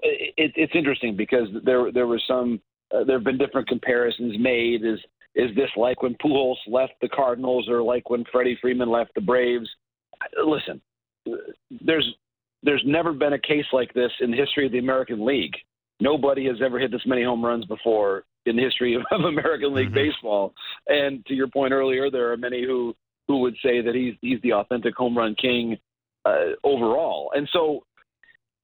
it, 0.03 0.53
it's 0.55 0.73
interesting 0.75 1.17
because 1.17 1.47
there 1.65 1.91
there 1.91 2.07
was 2.07 2.23
some 2.27 2.61
uh, 2.95 3.03
there 3.03 3.17
have 3.17 3.25
been 3.25 3.39
different 3.39 3.67
comparisons 3.67 4.35
made. 4.39 4.85
Is 4.85 4.99
is 5.35 5.53
this 5.55 5.69
like 5.75 6.01
when 6.01 6.15
Pujols 6.15 6.57
left 6.67 6.93
the 7.01 7.09
Cardinals, 7.09 7.67
or 7.69 7.81
like 7.81 8.09
when 8.09 8.23
Freddie 8.31 8.57
Freeman 8.61 8.89
left 8.89 9.13
the 9.15 9.21
Braves? 9.21 9.69
Listen, 10.43 10.81
there's 11.81 12.15
there's 12.63 12.83
never 12.85 13.13
been 13.13 13.33
a 13.33 13.39
case 13.39 13.65
like 13.73 13.93
this 13.93 14.11
in 14.21 14.31
the 14.31 14.37
history 14.37 14.65
of 14.65 14.71
the 14.71 14.79
American 14.79 15.25
League. 15.25 15.53
Nobody 15.99 16.45
has 16.47 16.57
ever 16.63 16.79
hit 16.79 16.91
this 16.91 17.05
many 17.05 17.23
home 17.23 17.45
runs 17.45 17.65
before 17.65 18.23
in 18.45 18.55
the 18.55 18.63
history 18.63 18.95
of, 18.95 19.03
of 19.11 19.21
American 19.21 19.73
League 19.73 19.87
mm-hmm. 19.87 20.09
baseball. 20.09 20.53
And 20.87 21.25
to 21.27 21.33
your 21.33 21.47
point 21.47 21.73
earlier, 21.73 22.09
there 22.09 22.31
are 22.31 22.37
many 22.37 22.63
who 22.63 22.95
who 23.27 23.39
would 23.39 23.55
say 23.63 23.81
that 23.81 23.95
he's 23.95 24.13
he's 24.21 24.41
the 24.41 24.53
authentic 24.53 24.95
home 24.95 25.17
run 25.17 25.35
king 25.35 25.77
uh, 26.25 26.53
overall. 26.63 27.31
And 27.35 27.47
so, 27.51 27.83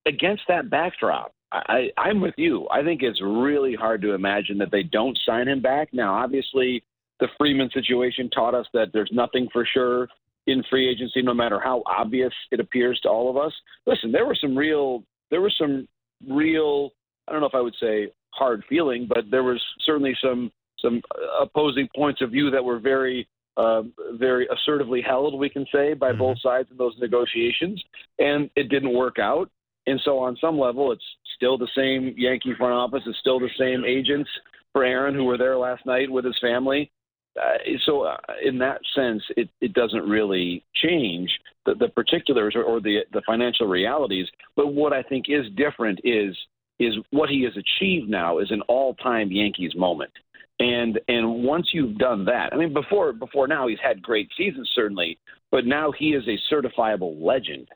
against 0.05 0.43
that 0.47 0.69
backdrop, 0.69 1.33
I, 1.51 1.89
I'm 1.97 2.21
with 2.21 2.35
you. 2.37 2.67
I 2.71 2.83
think 2.83 3.01
it's 3.03 3.21
really 3.21 3.75
hard 3.75 4.01
to 4.03 4.13
imagine 4.13 4.57
that 4.59 4.71
they 4.71 4.83
don't 4.83 5.19
sign 5.25 5.47
him 5.47 5.61
back. 5.61 5.89
Now, 5.93 6.13
obviously, 6.13 6.83
the 7.19 7.27
Freeman 7.37 7.69
situation 7.73 8.29
taught 8.29 8.55
us 8.55 8.65
that 8.73 8.87
there's 8.93 9.11
nothing 9.11 9.47
for 9.51 9.65
sure 9.65 10.07
in 10.47 10.63
free 10.69 10.89
agency, 10.89 11.21
no 11.21 11.33
matter 11.33 11.59
how 11.59 11.83
obvious 11.85 12.33
it 12.51 12.59
appears 12.59 12.99
to 13.01 13.09
all 13.09 13.29
of 13.29 13.37
us. 13.37 13.53
Listen, 13.85 14.11
there 14.11 14.25
were 14.25 14.37
some 14.39 14.57
real, 14.57 15.03
there 15.29 15.41
were 15.41 15.53
some 15.57 15.87
real. 16.27 16.91
I 17.27 17.31
don't 17.31 17.41
know 17.41 17.47
if 17.47 17.55
I 17.55 17.61
would 17.61 17.75
say 17.79 18.11
hard 18.31 18.63
feeling, 18.67 19.07
but 19.07 19.25
there 19.29 19.43
was 19.43 19.61
certainly 19.85 20.15
some 20.23 20.51
some 20.79 21.01
opposing 21.39 21.87
points 21.95 22.21
of 22.21 22.31
view 22.31 22.49
that 22.49 22.63
were 22.63 22.79
very 22.79 23.27
uh, 23.57 23.83
very 24.13 24.47
assertively 24.51 25.01
held, 25.01 25.37
we 25.37 25.49
can 25.49 25.65
say, 25.71 25.93
by 25.93 26.09
mm-hmm. 26.09 26.19
both 26.19 26.41
sides 26.41 26.69
in 26.71 26.77
those 26.77 26.95
negotiations, 26.99 27.81
and 28.17 28.49
it 28.55 28.69
didn't 28.69 28.93
work 28.93 29.19
out. 29.19 29.49
And 29.87 29.99
so, 30.03 30.19
on 30.19 30.37
some 30.39 30.59
level, 30.59 30.91
it's 30.91 31.03
still 31.41 31.57
the 31.57 31.67
same 31.75 32.13
Yankee 32.15 32.53
front 32.55 32.73
office. 32.73 33.01
It's 33.07 33.17
still 33.17 33.39
the 33.39 33.49
same 33.57 33.83
agents 33.83 34.29
for 34.73 34.83
Aaron 34.83 35.15
who 35.15 35.23
were 35.23 35.37
there 35.39 35.57
last 35.57 35.85
night 35.87 36.09
with 36.09 36.23
his 36.23 36.37
family. 36.39 36.91
Uh, 37.41 37.57
so, 37.85 38.03
uh, 38.03 38.17
in 38.43 38.59
that 38.59 38.79
sense, 38.93 39.23
it, 39.37 39.49
it 39.61 39.73
doesn't 39.73 40.07
really 40.07 40.63
change 40.75 41.29
the, 41.65 41.73
the 41.75 41.87
particulars 41.87 42.53
or, 42.55 42.63
or 42.63 42.81
the 42.81 42.99
the 43.13 43.21
financial 43.25 43.67
realities. 43.67 44.27
But 44.55 44.73
what 44.73 44.93
I 44.93 45.01
think 45.01 45.25
is 45.29 45.45
different 45.55 45.99
is 46.03 46.37
is 46.79 46.93
what 47.11 47.29
he 47.29 47.43
has 47.43 47.53
achieved 47.55 48.09
now 48.09 48.39
is 48.39 48.51
an 48.51 48.61
all-time 48.67 49.31
Yankees 49.31 49.73
moment. 49.75 50.11
And 50.59 50.99
and 51.07 51.43
once 51.43 51.69
you've 51.71 51.97
done 51.97 52.25
that, 52.25 52.49
I 52.51 52.57
mean, 52.57 52.73
before 52.73 53.13
before 53.13 53.47
now 53.47 53.67
he's 53.67 53.79
had 53.81 54.01
great 54.01 54.29
seasons 54.37 54.69
certainly, 54.75 55.17
but 55.51 55.65
now 55.65 55.91
he 55.97 56.09
is 56.09 56.23
a 56.27 56.53
certifiable 56.53 57.15
legend. 57.19 57.67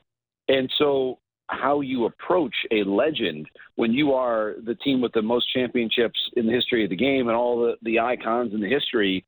And 0.48 0.70
so, 0.78 1.18
how 1.48 1.80
you 1.80 2.06
approach 2.06 2.54
a 2.72 2.82
legend 2.84 3.48
when 3.76 3.92
you 3.92 4.12
are 4.12 4.54
the 4.64 4.74
team 4.74 5.00
with 5.00 5.12
the 5.12 5.22
most 5.22 5.46
championships 5.52 6.18
in 6.36 6.46
the 6.46 6.52
history 6.52 6.84
of 6.84 6.90
the 6.90 6.96
game 6.96 7.28
and 7.28 7.36
all 7.36 7.60
the, 7.60 7.74
the 7.82 8.00
icons 8.00 8.52
in 8.52 8.60
the 8.60 8.68
history, 8.68 9.24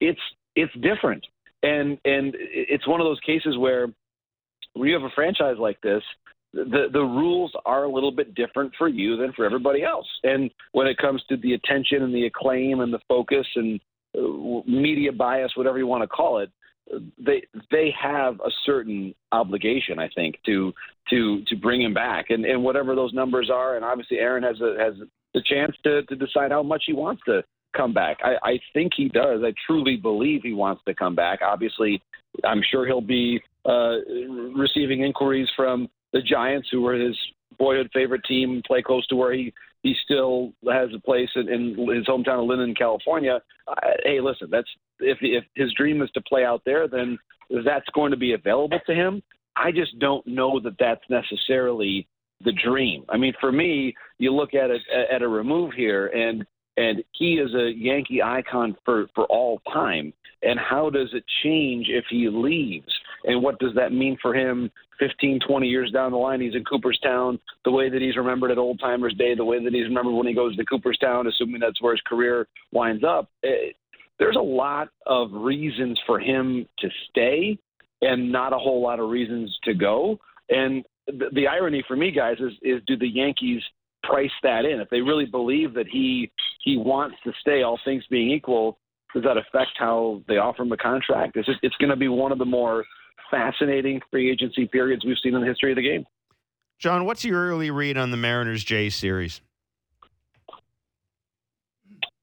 it's 0.00 0.20
it's 0.56 0.72
different. 0.74 1.24
And 1.62 1.98
and 2.04 2.34
it's 2.38 2.86
one 2.86 3.00
of 3.00 3.06
those 3.06 3.20
cases 3.20 3.58
where 3.58 3.88
when 4.74 4.88
you 4.88 4.94
have 4.94 5.02
a 5.02 5.14
franchise 5.14 5.56
like 5.58 5.80
this, 5.82 6.02
the 6.54 6.86
the 6.92 7.00
rules 7.00 7.52
are 7.66 7.84
a 7.84 7.92
little 7.92 8.12
bit 8.12 8.34
different 8.34 8.72
for 8.78 8.88
you 8.88 9.16
than 9.16 9.32
for 9.32 9.44
everybody 9.44 9.82
else. 9.82 10.06
And 10.24 10.50
when 10.72 10.86
it 10.86 10.96
comes 10.98 11.22
to 11.28 11.36
the 11.36 11.54
attention 11.54 12.02
and 12.02 12.14
the 12.14 12.26
acclaim 12.26 12.80
and 12.80 12.92
the 12.92 13.00
focus 13.08 13.46
and 13.56 13.80
uh, 14.16 14.62
media 14.66 15.12
bias, 15.12 15.52
whatever 15.56 15.78
you 15.78 15.86
want 15.86 16.02
to 16.02 16.08
call 16.08 16.38
it, 16.38 16.50
they 17.18 17.42
they 17.70 17.94
have 18.00 18.34
a 18.40 18.50
certain 18.64 19.14
obligation, 19.32 19.98
I 19.98 20.08
think, 20.14 20.36
to 20.46 20.72
to 21.10 21.44
to 21.44 21.56
bring 21.56 21.82
him 21.82 21.94
back, 21.94 22.30
and 22.30 22.44
and 22.44 22.62
whatever 22.62 22.94
those 22.94 23.12
numbers 23.12 23.50
are. 23.52 23.76
And 23.76 23.84
obviously, 23.84 24.18
Aaron 24.18 24.42
has 24.42 24.60
a 24.60 24.76
has 24.78 24.94
the 25.34 25.42
chance 25.42 25.74
to 25.84 26.02
to 26.02 26.16
decide 26.16 26.50
how 26.50 26.62
much 26.62 26.84
he 26.86 26.92
wants 26.92 27.22
to 27.26 27.42
come 27.76 27.92
back. 27.92 28.18
I, 28.22 28.36
I 28.42 28.60
think 28.72 28.92
he 28.96 29.08
does. 29.08 29.40
I 29.44 29.52
truly 29.66 29.96
believe 29.96 30.40
he 30.42 30.54
wants 30.54 30.82
to 30.86 30.94
come 30.94 31.14
back. 31.14 31.40
Obviously, 31.42 32.00
I'm 32.44 32.62
sure 32.70 32.86
he'll 32.86 33.00
be 33.00 33.40
uh, 33.66 33.96
receiving 34.56 35.02
inquiries 35.02 35.48
from 35.54 35.88
the 36.12 36.22
Giants, 36.22 36.68
who 36.72 36.80
were 36.82 36.94
his 36.94 37.16
boyhood 37.58 37.90
favorite 37.92 38.24
team, 38.26 38.62
play 38.66 38.82
close 38.82 39.06
to 39.08 39.16
where 39.16 39.32
he 39.32 39.52
he 39.82 39.94
still 40.04 40.52
has 40.70 40.90
a 40.94 41.00
place 41.00 41.30
in, 41.36 41.48
in 41.48 41.68
his 41.94 42.06
hometown 42.06 42.42
of 42.42 42.46
Linden, 42.46 42.74
California. 42.74 43.40
Uh, 43.66 43.74
hey, 44.04 44.20
listen, 44.20 44.48
that's 44.50 44.68
if 45.00 45.18
if 45.20 45.44
his 45.54 45.72
dream 45.74 46.02
is 46.02 46.10
to 46.12 46.20
play 46.22 46.44
out 46.44 46.62
there, 46.64 46.88
then 46.88 47.18
that's 47.64 47.88
going 47.94 48.10
to 48.10 48.16
be 48.16 48.32
available 48.32 48.80
to 48.86 48.94
him. 48.94 49.22
I 49.56 49.72
just 49.72 49.98
don't 49.98 50.26
know 50.26 50.60
that 50.60 50.76
that's 50.78 51.02
necessarily 51.08 52.06
the 52.44 52.52
dream. 52.52 53.04
I 53.08 53.16
mean, 53.16 53.32
for 53.40 53.50
me, 53.50 53.94
you 54.18 54.32
look 54.32 54.54
at 54.54 54.70
it 54.70 54.82
at 55.12 55.22
a 55.22 55.28
remove 55.28 55.72
here, 55.74 56.08
and 56.08 56.44
and 56.76 57.02
he 57.12 57.34
is 57.34 57.54
a 57.54 57.72
Yankee 57.76 58.22
icon 58.22 58.76
for 58.84 59.06
for 59.14 59.24
all 59.26 59.60
time. 59.72 60.12
And 60.42 60.58
how 60.58 60.88
does 60.88 61.08
it 61.14 61.24
change 61.42 61.86
if 61.88 62.04
he 62.08 62.28
leaves? 62.28 62.92
And 63.24 63.42
what 63.42 63.58
does 63.58 63.74
that 63.74 63.92
mean 63.92 64.16
for 64.20 64.34
him 64.34 64.70
15, 64.98 65.40
20 65.46 65.66
years 65.66 65.90
down 65.90 66.12
the 66.12 66.18
line? 66.18 66.40
He's 66.40 66.54
in 66.54 66.64
Cooperstown, 66.64 67.38
the 67.64 67.70
way 67.70 67.88
that 67.88 68.00
he's 68.00 68.16
remembered 68.16 68.50
at 68.50 68.58
Old 68.58 68.80
Timers 68.80 69.14
Day, 69.14 69.34
the 69.34 69.44
way 69.44 69.62
that 69.62 69.72
he's 69.72 69.86
remembered 69.86 70.14
when 70.14 70.26
he 70.26 70.34
goes 70.34 70.56
to 70.56 70.64
Cooperstown, 70.64 71.26
assuming 71.26 71.60
that's 71.60 71.82
where 71.82 71.94
his 71.94 72.02
career 72.06 72.46
winds 72.72 73.04
up. 73.04 73.28
It, 73.42 73.76
there's 74.18 74.36
a 74.36 74.42
lot 74.42 74.88
of 75.06 75.30
reasons 75.32 75.98
for 76.06 76.18
him 76.18 76.66
to 76.80 76.88
stay 77.10 77.58
and 78.02 78.30
not 78.30 78.52
a 78.52 78.58
whole 78.58 78.82
lot 78.82 79.00
of 79.00 79.10
reasons 79.10 79.56
to 79.64 79.74
go. 79.74 80.18
And 80.48 80.84
the, 81.06 81.26
the 81.32 81.46
irony 81.46 81.84
for 81.86 81.96
me, 81.96 82.10
guys, 82.10 82.36
is, 82.38 82.52
is 82.62 82.82
do 82.86 82.96
the 82.96 83.08
Yankees 83.08 83.62
price 84.02 84.30
that 84.42 84.64
in? 84.64 84.80
If 84.80 84.90
they 84.90 85.00
really 85.00 85.26
believe 85.26 85.74
that 85.74 85.86
he 85.90 86.30
he 86.64 86.76
wants 86.76 87.16
to 87.24 87.32
stay, 87.40 87.62
all 87.62 87.78
things 87.84 88.04
being 88.10 88.30
equal, 88.30 88.78
does 89.14 89.22
that 89.22 89.36
affect 89.36 89.72
how 89.78 90.22
they 90.28 90.36
offer 90.36 90.62
him 90.62 90.72
a 90.72 90.76
contract? 90.76 91.36
It's 91.36 91.46
just, 91.46 91.60
it's 91.62 91.76
going 91.76 91.90
to 91.90 91.96
be 91.96 92.08
one 92.08 92.32
of 92.32 92.38
the 92.38 92.44
more 92.44 92.84
fascinating 93.30 94.00
free 94.10 94.30
agency 94.30 94.66
periods 94.66 95.04
we've 95.04 95.16
seen 95.22 95.34
in 95.34 95.40
the 95.40 95.46
history 95.46 95.72
of 95.72 95.76
the 95.76 95.82
game. 95.82 96.04
Jon, 96.78 97.04
what's 97.04 97.24
your 97.24 97.48
early 97.48 97.70
read 97.70 97.98
on 97.98 98.10
the 98.10 98.16
Mariners 98.16 98.62
Jays 98.62 98.94
series? 98.94 99.40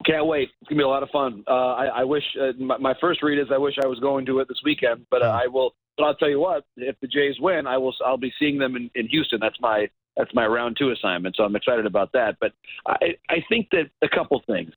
Can't 0.06 0.28
wait. 0.28 0.50
It's 0.62 0.70
gonna 0.70 0.80
be 0.80 0.84
a 0.84 0.88
lot 0.88 1.04
of 1.04 1.10
fun. 1.10 1.44
Uh, 1.48 1.52
I, 1.52 1.86
I, 1.86 2.04
wish 2.04 2.24
uh, 2.40 2.52
my, 2.60 2.78
my, 2.78 2.94
first 3.02 3.24
read 3.24 3.40
is 3.40 3.48
I 3.52 3.58
wish 3.58 3.74
I 3.84 3.88
was 3.88 4.00
going 4.00 4.26
to 4.28 4.40
it 4.40 4.48
this 4.48 4.62
weekend, 4.64 5.06
but 5.10 5.24
uh, 5.24 5.40
I 5.44 5.48
will. 5.48 5.74
But 5.98 6.04
I'll 6.04 6.16
tell 6.16 6.30
you 6.30 6.40
what, 6.40 6.64
if 6.78 6.96
the 7.00 7.08
Jays 7.08 7.36
win, 7.40 7.66
I 7.66 7.78
will. 7.78 7.94
I'll 8.06 8.18
be 8.18 8.32
seeing 8.38 8.60
them 8.60 8.76
in, 8.76 8.92
in 8.94 9.08
Houston. 9.08 9.40
That's 9.42 9.60
my 9.60 9.90
that's 10.16 10.34
my 10.34 10.46
round 10.46 10.78
two 10.78 10.92
assignment. 10.92 11.36
So 11.36 11.44
I'm 11.44 11.56
excited 11.56 11.86
about 11.86 12.12
that. 12.14 12.38
But 12.40 12.54
I, 12.86 13.16
I 13.30 13.38
think 13.50 13.70
that 13.72 13.90
a 14.02 14.10
couple 14.10 14.42
things. 14.46 14.72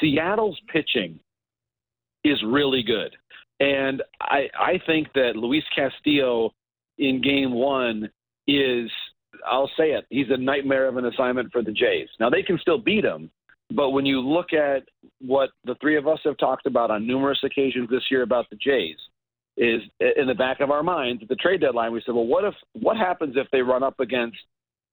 Seattle's 0.00 0.60
pitching 0.72 1.18
is 2.24 2.42
really 2.46 2.82
good, 2.82 3.16
and 3.60 4.02
I 4.20 4.48
I 4.58 4.80
think 4.86 5.08
that 5.14 5.36
Luis 5.36 5.64
Castillo 5.74 6.52
in 6.98 7.20
Game 7.22 7.52
One 7.52 8.10
is. 8.46 8.90
I'll 9.50 9.70
say 9.78 9.92
it. 9.92 10.04
He's 10.10 10.26
a 10.28 10.36
nightmare 10.36 10.86
of 10.86 10.98
an 10.98 11.06
assignment 11.06 11.50
for 11.52 11.62
the 11.62 11.72
Jays. 11.72 12.08
Now 12.20 12.28
they 12.28 12.42
can 12.42 12.58
still 12.58 12.78
beat 12.78 13.02
him, 13.02 13.30
but 13.74 13.90
when 13.90 14.04
you 14.04 14.20
look 14.20 14.52
at 14.52 14.82
what 15.20 15.50
the 15.64 15.74
three 15.80 15.96
of 15.96 16.06
us 16.06 16.18
have 16.24 16.36
talked 16.36 16.66
about 16.66 16.90
on 16.90 17.06
numerous 17.06 17.38
occasions 17.42 17.88
this 17.90 18.02
year 18.10 18.22
about 18.22 18.48
the 18.50 18.56
Jays, 18.56 18.96
is 19.56 19.82
in 20.00 20.26
the 20.26 20.34
back 20.34 20.60
of 20.60 20.70
our 20.70 20.82
minds 20.82 21.22
at 21.22 21.28
the 21.28 21.36
trade 21.36 21.60
deadline, 21.60 21.92
we 21.92 22.02
said, 22.04 22.14
well, 22.14 22.26
what 22.26 22.44
if 22.44 22.54
what 22.72 22.96
happens 22.96 23.34
if 23.36 23.46
they 23.52 23.60
run 23.60 23.82
up 23.82 24.00
against 24.00 24.38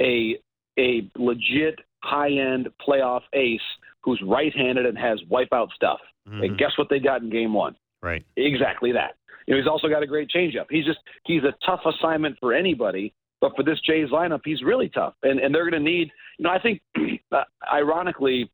a 0.02 0.38
a 0.78 1.10
legit 1.18 1.80
high 2.04 2.32
end 2.32 2.70
playoff 2.86 3.22
ace 3.34 3.60
who's 4.02 4.22
right 4.26 4.56
handed 4.56 4.86
and 4.86 4.98
has 4.98 5.20
wipeout 5.32 5.70
stuff? 5.76 6.00
Mm-hmm. 6.28 6.44
And 6.44 6.58
guess 6.58 6.72
what 6.78 6.88
they 6.90 7.00
got 7.00 7.22
in 7.22 7.30
game 7.30 7.54
one? 7.54 7.76
Right. 8.02 8.26
Exactly 8.38 8.92
that. 8.94 9.16
You 9.48 9.56
know, 9.56 9.62
he's 9.62 9.68
also 9.68 9.88
got 9.88 10.04
a 10.04 10.08
great 10.08 10.30
changeup. 10.30 10.66
He's 10.70 10.86
just 10.86 11.00
he's 11.26 11.44
a 11.44 11.54
tough 11.66 11.82
assignment 11.86 12.38
for 12.40 12.54
anybody. 12.54 13.14
But 13.42 13.56
for 13.56 13.64
this 13.64 13.80
Jays 13.86 14.10
lineup, 14.10 14.42
he's 14.44 14.62
really 14.64 14.90
tough, 14.90 15.14
and 15.24 15.40
and 15.40 15.56
they're 15.56 15.70
going 15.70 15.82
to 15.82 15.90
need. 15.90 16.12
You 16.38 16.44
know, 16.44 16.50
I 16.52 16.60
think, 16.60 16.82
uh, 17.32 17.44
ironically, 17.72 18.52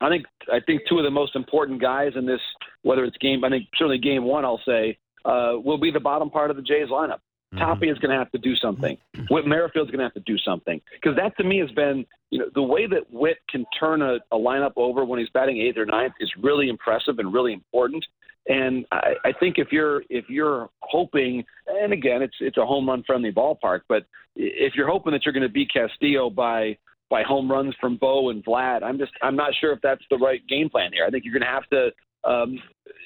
I 0.00 0.08
think 0.08 0.26
I 0.52 0.60
think 0.66 0.82
two 0.88 0.98
of 0.98 1.04
the 1.04 1.10
most 1.10 1.36
important 1.36 1.80
guys 1.80 2.12
in 2.16 2.26
this, 2.26 2.40
whether 2.82 3.04
it's 3.04 3.16
game, 3.18 3.44
I 3.44 3.50
think 3.50 3.68
certainly 3.76 3.98
game 3.98 4.24
one, 4.24 4.44
I'll 4.44 4.60
say, 4.66 4.98
uh, 5.24 5.54
will 5.64 5.78
be 5.78 5.90
the 5.90 6.00
bottom 6.00 6.28
part 6.28 6.50
of 6.50 6.56
the 6.56 6.62
Jays 6.62 6.88
lineup. 6.88 7.20
Mm-hmm. 7.54 7.58
Tapia 7.58 7.92
is 7.92 7.98
going 7.98 8.10
to 8.10 8.18
have 8.18 8.32
to 8.32 8.38
do 8.38 8.56
something. 8.56 8.96
Whit 9.30 9.46
Merrifield's 9.46 9.90
going 9.90 10.00
to 10.00 10.04
have 10.04 10.14
to 10.14 10.20
do 10.20 10.36
something 10.38 10.80
because 10.92 11.16
that 11.16 11.36
to 11.36 11.44
me 11.44 11.58
has 11.58 11.70
been, 11.70 12.04
you 12.30 12.40
know, 12.40 12.46
the 12.54 12.62
way 12.62 12.86
that 12.86 13.10
Whit 13.12 13.38
can 13.48 13.64
turn 13.78 14.02
a, 14.02 14.16
a 14.32 14.36
lineup 14.36 14.72
over 14.76 15.04
when 15.04 15.20
he's 15.20 15.28
batting 15.30 15.58
eighth 15.58 15.78
or 15.78 15.86
ninth 15.86 16.14
is 16.18 16.30
really 16.42 16.68
impressive 16.68 17.18
and 17.20 17.32
really 17.32 17.52
important. 17.52 18.04
And 18.46 18.84
I, 18.92 19.14
I 19.24 19.32
think 19.40 19.56
if 19.58 19.68
you're 19.72 20.02
if 20.10 20.28
you're 20.28 20.68
hoping, 20.80 21.44
and 21.66 21.92
again, 21.92 22.22
it's 22.22 22.36
it's 22.40 22.58
a 22.58 22.66
home 22.66 22.88
run 22.88 23.02
friendly 23.06 23.32
ballpark, 23.32 23.80
but 23.88 24.04
if 24.36 24.74
you're 24.74 24.88
hoping 24.88 25.12
that 25.12 25.24
you're 25.24 25.32
going 25.32 25.44
to 25.44 25.48
beat 25.48 25.70
Castillo 25.72 26.28
by 26.28 26.76
by 27.10 27.22
home 27.22 27.50
runs 27.50 27.74
from 27.80 27.96
Bo 27.96 28.30
and 28.30 28.44
Vlad. 28.44 28.82
I'm 28.82 28.98
just 28.98 29.12
I'm 29.22 29.36
not 29.36 29.52
sure 29.60 29.72
if 29.72 29.80
that's 29.82 30.02
the 30.10 30.16
right 30.16 30.44
game 30.48 30.68
plan 30.68 30.90
here. 30.92 31.04
I 31.06 31.10
think 31.10 31.24
you're 31.24 31.32
going 31.32 31.42
to 31.42 31.46
have 31.46 31.68
to 31.70 31.90
um, 32.28 32.58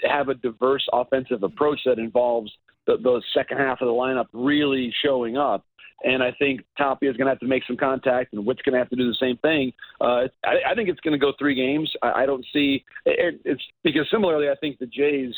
have 0.09 0.29
a 0.29 0.35
diverse 0.35 0.87
offensive 0.93 1.43
approach 1.43 1.81
that 1.85 1.99
involves 1.99 2.51
the, 2.87 2.97
the 2.97 3.21
second 3.35 3.59
half 3.59 3.81
of 3.81 3.87
the 3.87 3.93
lineup 3.93 4.27
really 4.33 4.95
showing 5.05 5.37
up. 5.37 5.65
And 6.05 6.23
I 6.23 6.33
think 6.39 6.61
Tapia 6.77 7.11
is 7.11 7.17
going 7.17 7.27
to 7.27 7.33
have 7.33 7.41
to 7.41 7.47
make 7.47 7.65
some 7.67 7.77
contact, 7.77 8.33
and 8.33 8.47
Whit's 8.47 8.63
going 8.63 8.75
to 8.75 8.79
have 8.79 8.91
to 8.91 8.97
do 8.97 9.09
the 9.09 9.17
same 9.21 9.37
thing. 9.39 9.73
Uh, 10.01 10.29
I, 10.45 10.71
I 10.71 10.75
think 10.77 10.89
it's 10.89 11.01
going 11.01 11.13
to 11.13 11.19
go 11.19 11.33
three 11.39 11.55
games. 11.55 11.91
I, 12.03 12.23
I 12.23 12.27
don't 12.27 12.45
see 12.53 12.85
it, 13.05 13.41
it's 13.45 13.63
because 13.83 14.07
similarly, 14.11 14.49
I 14.49 14.55
think 14.61 14.79
the 14.79 14.87
Jays 14.87 15.35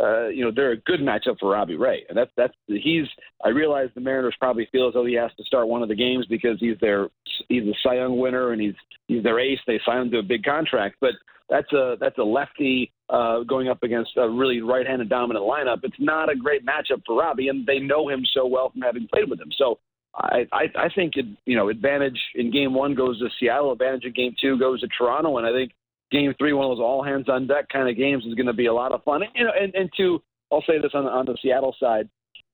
uh, 0.00 0.28
you 0.28 0.44
know, 0.44 0.50
they're 0.54 0.72
a 0.72 0.76
good 0.78 1.00
matchup 1.00 1.38
for 1.38 1.50
Robbie 1.50 1.76
Ray, 1.76 2.04
and 2.08 2.18
that's 2.18 2.30
that's 2.36 2.54
he's. 2.66 3.06
I 3.44 3.50
realize 3.50 3.90
the 3.94 4.00
Mariners 4.00 4.34
probably 4.40 4.68
feel 4.72 4.88
as 4.88 4.94
though 4.94 5.04
he 5.04 5.14
has 5.14 5.30
to 5.36 5.44
start 5.44 5.68
one 5.68 5.82
of 5.82 5.88
the 5.88 5.94
games 5.94 6.26
because 6.28 6.58
he's 6.58 6.78
their 6.80 7.08
he's 7.48 7.64
the 7.64 7.74
Cy 7.82 7.96
Young 7.96 8.18
winner 8.18 8.52
and 8.52 8.60
he's 8.60 8.74
he's 9.06 9.22
their 9.22 9.38
ace. 9.38 9.60
They 9.66 9.80
signed 9.86 10.06
him 10.06 10.10
to 10.12 10.18
a 10.18 10.22
big 10.22 10.42
contract, 10.42 10.96
but 11.00 11.12
that's 11.48 11.72
a 11.72 11.96
that's 12.00 12.18
a 12.18 12.24
lefty 12.24 12.92
uh, 13.08 13.40
going 13.40 13.68
up 13.68 13.82
against 13.82 14.16
a 14.16 14.28
really 14.28 14.62
right-handed 14.62 15.08
dominant 15.08 15.44
lineup. 15.44 15.80
It's 15.84 15.94
not 16.00 16.30
a 16.30 16.34
great 16.34 16.66
matchup 16.66 17.02
for 17.06 17.16
Robbie, 17.16 17.48
and 17.48 17.66
they 17.66 17.78
know 17.78 18.08
him 18.08 18.24
so 18.34 18.46
well 18.46 18.70
from 18.70 18.80
having 18.80 19.06
played 19.06 19.30
with 19.30 19.40
him. 19.40 19.50
So 19.56 19.78
I, 20.16 20.46
I, 20.52 20.64
I 20.76 20.88
think 20.94 21.16
it, 21.16 21.26
you 21.44 21.56
know 21.56 21.68
advantage 21.68 22.18
in 22.34 22.50
game 22.52 22.74
one 22.74 22.94
goes 22.94 23.18
to 23.18 23.28
Seattle, 23.40 23.72
advantage 23.72 24.04
in 24.04 24.12
game 24.12 24.34
two 24.40 24.58
goes 24.58 24.80
to 24.80 24.88
Toronto, 24.88 25.38
and 25.38 25.46
I 25.46 25.52
think 25.52 25.72
game 26.14 26.34
three, 26.38 26.52
one 26.52 26.70
of 26.70 26.76
those 26.76 26.82
all 26.82 27.02
hands 27.02 27.28
on 27.28 27.46
deck 27.46 27.68
kind 27.68 27.88
of 27.88 27.96
games 27.96 28.24
is 28.24 28.34
going 28.34 28.46
to 28.46 28.52
be 28.52 28.66
a 28.66 28.72
lot 28.72 28.92
of 28.92 29.02
fun. 29.04 29.22
And, 29.22 29.32
you 29.34 29.44
know, 29.44 29.52
and, 29.60 29.74
and 29.74 29.90
two, 29.96 30.22
I'll 30.52 30.62
say 30.66 30.78
this 30.80 30.92
on, 30.94 31.06
on 31.06 31.26
the 31.26 31.36
Seattle 31.42 31.74
side, 31.80 32.08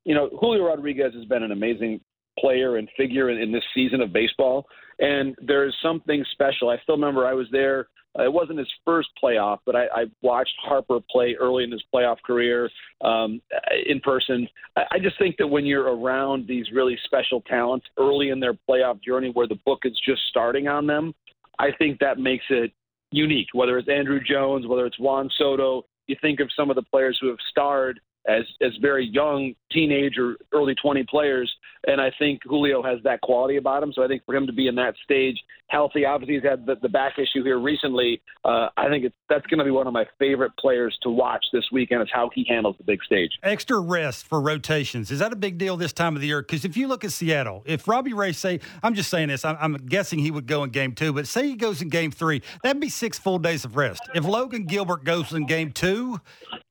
you 0.04 0.14
know, 0.14 0.30
Julio 0.40 0.64
Rodriguez 0.64 1.12
has 1.14 1.26
been 1.26 1.42
an 1.42 1.52
amazing 1.52 2.00
player 2.38 2.76
and 2.76 2.88
figure 2.96 3.28
in, 3.28 3.38
in 3.38 3.52
this 3.52 3.64
season 3.74 4.00
of 4.00 4.12
baseball, 4.12 4.66
and 5.00 5.34
there's 5.40 5.76
something 5.82 6.24
special. 6.32 6.68
I 6.68 6.78
still 6.82 6.96
remember 6.96 7.26
I 7.26 7.34
was 7.34 7.46
there. 7.50 7.88
Uh, 8.18 8.24
it 8.24 8.32
wasn't 8.32 8.58
his 8.58 8.68
first 8.84 9.08
playoff, 9.22 9.58
but 9.64 9.76
I, 9.76 9.84
I 9.94 10.04
watched 10.20 10.54
Harper 10.62 10.98
play 11.10 11.36
early 11.40 11.64
in 11.64 11.70
his 11.70 11.82
playoff 11.94 12.16
career 12.26 12.68
um, 13.02 13.40
in 13.86 14.00
person. 14.00 14.48
I, 14.76 14.82
I 14.92 14.98
just 14.98 15.18
think 15.18 15.36
that 15.38 15.46
when 15.46 15.64
you're 15.64 15.96
around 15.96 16.46
these 16.48 16.66
really 16.72 16.98
special 17.04 17.40
talents 17.42 17.86
early 17.98 18.30
in 18.30 18.40
their 18.40 18.54
playoff 18.68 19.00
journey, 19.02 19.30
where 19.32 19.46
the 19.46 19.58
book 19.64 19.80
is 19.84 19.98
just 20.04 20.22
starting 20.28 20.66
on 20.66 20.86
them, 20.86 21.14
I 21.58 21.68
think 21.78 22.00
that 22.00 22.18
makes 22.18 22.44
it 22.50 22.72
unique, 23.12 23.48
whether 23.52 23.78
it's 23.78 23.88
Andruw 23.88 24.24
Jones, 24.24 24.66
whether 24.66 24.86
it's 24.86 24.98
Juan 24.98 25.30
Soto. 25.38 25.84
You 26.06 26.16
think 26.20 26.40
of 26.40 26.48
some 26.56 26.70
of 26.70 26.76
the 26.76 26.82
players 26.82 27.16
who 27.20 27.28
have 27.28 27.38
starred 27.50 28.00
as 28.28 28.42
as 28.60 28.72
very 28.80 29.06
young 29.06 29.54
teenage 29.72 30.18
or 30.18 30.36
early 30.52 30.74
20 30.74 31.04
players 31.04 31.50
and 31.86 32.00
I 32.00 32.10
think 32.18 32.40
Julio 32.44 32.82
has 32.82 32.98
that 33.04 33.22
quality 33.22 33.56
about 33.56 33.82
him. 33.82 33.92
So 33.94 34.02
I 34.02 34.08
think 34.08 34.22
for 34.26 34.34
him 34.34 34.46
to 34.46 34.52
be 34.52 34.66
in 34.68 34.74
that 34.76 34.94
stage 35.02 35.36
healthy 35.68 36.04
obviously 36.04 36.34
he's 36.34 36.42
had 36.42 36.66
the, 36.66 36.74
the 36.82 36.88
back 36.88 37.14
issue 37.18 37.44
here 37.44 37.58
recently. 37.58 38.20
Uh, 38.44 38.68
I 38.76 38.88
think 38.88 39.04
it's 39.04 39.14
that's 39.28 39.46
going 39.46 39.58
to 39.58 39.64
be 39.64 39.70
one 39.70 39.86
of 39.86 39.92
my 39.92 40.04
favorite 40.18 40.52
players 40.58 40.96
to 41.02 41.10
watch 41.10 41.44
this 41.52 41.64
weekend 41.72 42.02
is 42.02 42.08
how 42.12 42.30
he 42.34 42.44
handles 42.48 42.76
the 42.76 42.84
big 42.84 43.02
stage. 43.04 43.30
Extra 43.42 43.78
rest 43.78 44.26
for 44.26 44.40
rotations. 44.40 45.10
Is 45.10 45.20
that 45.20 45.32
a 45.32 45.36
big 45.36 45.58
deal 45.58 45.76
this 45.76 45.92
time 45.92 46.16
of 46.16 46.20
the 46.20 46.26
year? 46.26 46.42
Because 46.42 46.64
if 46.64 46.76
you 46.76 46.88
look 46.88 47.04
at 47.04 47.12
Seattle 47.12 47.62
if 47.64 47.88
Robbie 47.88 48.12
Ray 48.12 48.32
say 48.32 48.60
I'm 48.82 48.94
just 48.94 49.08
saying 49.08 49.28
this 49.28 49.44
I'm, 49.44 49.56
I'm 49.60 49.74
guessing 49.76 50.18
he 50.18 50.30
would 50.30 50.46
go 50.46 50.64
in 50.64 50.70
game 50.70 50.92
two 50.92 51.12
but 51.12 51.26
say 51.26 51.46
he 51.46 51.54
goes 51.54 51.80
in 51.80 51.88
game 51.88 52.10
three 52.10 52.42
that'd 52.62 52.80
be 52.80 52.88
six 52.88 53.18
full 53.18 53.38
days 53.38 53.64
of 53.64 53.76
rest. 53.76 54.02
If 54.14 54.24
Logan 54.24 54.64
Gilbert 54.64 55.04
goes 55.04 55.32
in 55.32 55.46
game 55.46 55.72
two 55.72 56.20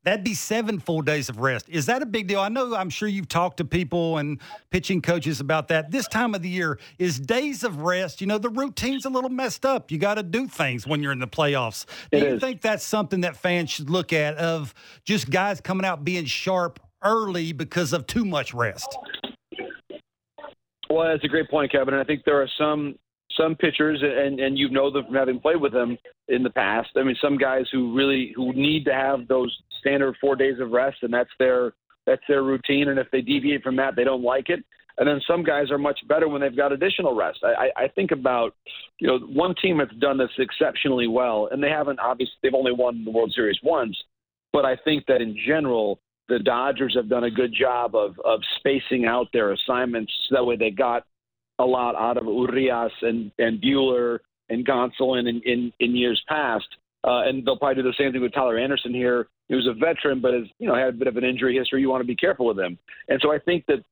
That'd 0.09 0.25
be 0.25 0.33
seven 0.33 0.79
full 0.79 1.03
days 1.03 1.29
of 1.29 1.37
rest. 1.39 1.69
Is 1.69 1.85
that 1.85 2.01
a 2.01 2.05
big 2.07 2.25
deal? 2.25 2.39
I 2.39 2.49
know 2.49 2.73
I'm 2.73 2.89
sure 2.89 3.07
you've 3.07 3.27
talked 3.27 3.57
to 3.57 3.63
people 3.63 4.17
and 4.17 4.41
pitching 4.71 5.03
coaches 5.03 5.39
about 5.39 5.67
that. 5.67 5.91
This 5.91 6.07
time 6.07 6.33
of 6.33 6.41
the 6.41 6.49
year 6.49 6.79
is 6.97 7.19
days 7.19 7.63
of 7.63 7.81
rest. 7.83 8.19
You 8.19 8.25
know, 8.25 8.39
the 8.39 8.49
routine's 8.49 9.05
a 9.05 9.09
little 9.11 9.29
messed 9.29 9.67
up. 9.67 9.91
You 9.91 9.99
got 9.99 10.15
to 10.15 10.23
do 10.23 10.47
things 10.47 10.87
when 10.87 11.03
you're 11.03 11.11
in 11.11 11.19
the 11.19 11.27
playoffs. 11.27 11.85
Do 12.11 12.17
it 12.17 12.23
you 12.23 12.33
is. 12.33 12.41
think 12.41 12.61
that's 12.61 12.83
something 12.83 13.21
that 13.21 13.35
fans 13.35 13.69
should 13.69 13.91
look 13.91 14.11
at 14.11 14.35
of 14.37 14.73
just 15.03 15.29
guys 15.29 15.61
coming 15.61 15.85
out 15.85 16.03
being 16.03 16.25
sharp 16.25 16.79
early 17.03 17.53
because 17.53 17.93
of 17.93 18.07
too 18.07 18.25
much 18.25 18.51
rest? 18.51 18.97
Well, 20.89 21.07
that's 21.07 21.23
a 21.23 21.27
great 21.27 21.51
point, 21.51 21.71
Kevin. 21.71 21.93
And 21.93 22.01
I 22.01 22.03
think 22.03 22.23
there 22.25 22.41
are 22.41 22.49
some 22.57 22.95
some 23.37 23.55
pitchers, 23.55 24.01
and 24.01 24.39
and 24.39 24.57
you 24.57 24.69
know 24.69 24.91
them 24.91 25.05
from 25.05 25.13
having 25.13 25.39
played 25.39 25.61
with 25.61 25.71
them 25.71 25.99
in 26.29 26.41
the 26.41 26.49
past. 26.49 26.89
I 26.95 27.03
mean, 27.03 27.15
some 27.21 27.37
guys 27.37 27.65
who 27.71 27.95
really 27.95 28.33
who 28.35 28.53
need 28.53 28.85
to 28.85 28.93
have 28.93 29.27
those 29.27 29.55
standard 29.79 30.15
four 30.19 30.35
days 30.35 30.59
of 30.59 30.71
rest, 30.71 30.97
and 31.01 31.13
that's 31.13 31.29
their 31.39 31.73
that's 32.05 32.21
their 32.27 32.43
routine. 32.43 32.89
And 32.89 32.99
if 32.99 33.07
they 33.11 33.21
deviate 33.21 33.63
from 33.63 33.75
that, 33.77 33.95
they 33.95 34.03
don't 34.03 34.23
like 34.23 34.49
it. 34.49 34.63
And 34.97 35.07
then 35.07 35.21
some 35.25 35.43
guys 35.43 35.71
are 35.71 35.77
much 35.77 35.99
better 36.09 36.27
when 36.27 36.41
they've 36.41 36.55
got 36.55 36.73
additional 36.73 37.15
rest. 37.15 37.39
I, 37.43 37.69
I 37.77 37.87
think 37.87 38.11
about, 38.11 38.53
you 38.99 39.07
know, 39.07 39.19
one 39.19 39.55
team 39.61 39.77
that's 39.77 39.95
done 39.95 40.17
this 40.17 40.29
exceptionally 40.37 41.07
well, 41.07 41.47
and 41.51 41.63
they 41.63 41.69
haven't 41.69 41.99
obviously 41.99 42.33
they've 42.43 42.53
only 42.53 42.73
won 42.73 43.05
the 43.05 43.11
World 43.11 43.31
Series 43.33 43.57
once, 43.63 43.95
but 44.51 44.65
I 44.65 44.75
think 44.75 45.05
that 45.07 45.21
in 45.21 45.37
general 45.47 45.99
the 46.27 46.39
Dodgers 46.39 46.95
have 46.95 47.09
done 47.09 47.23
a 47.23 47.31
good 47.31 47.53
job 47.57 47.95
of 47.95 48.19
of 48.25 48.41
spacing 48.57 49.05
out 49.05 49.27
their 49.31 49.53
assignments 49.53 50.11
so 50.27 50.35
that 50.35 50.43
way 50.45 50.57
they 50.57 50.69
got 50.69 51.05
a 51.59 51.65
lot 51.65 51.95
out 51.95 52.17
of 52.17 52.25
Urias 52.25 52.91
and 53.01 53.31
and 53.39 53.61
Buehler 53.61 54.19
and 54.49 54.67
Gonsolin 54.67 55.29
in, 55.29 55.41
in, 55.45 55.71
in 55.79 55.95
years 55.95 56.21
past. 56.27 56.67
Uh, 57.03 57.21
and 57.25 57.45
they'll 57.45 57.57
probably 57.57 57.81
do 57.81 57.87
the 57.87 57.95
same 57.97 58.11
thing 58.11 58.21
with 58.21 58.33
Tyler 58.33 58.57
Anderson 58.57 58.93
here. 58.93 59.27
He 59.49 59.55
was 59.55 59.67
a 59.67 59.73
veteran, 59.73 60.21
but 60.21 60.33
has 60.33 60.43
you 60.59 60.67
know 60.67 60.75
had 60.75 60.89
a 60.89 60.91
bit 60.93 61.07
of 61.07 61.17
an 61.17 61.23
injury 61.23 61.57
history. 61.57 61.81
You 61.81 61.89
want 61.89 62.01
to 62.01 62.07
be 62.07 62.15
careful 62.15 62.45
with 62.45 62.59
him, 62.59 62.77
and 63.09 63.19
so 63.21 63.33
I 63.33 63.39
think 63.39 63.65
that 63.65 63.83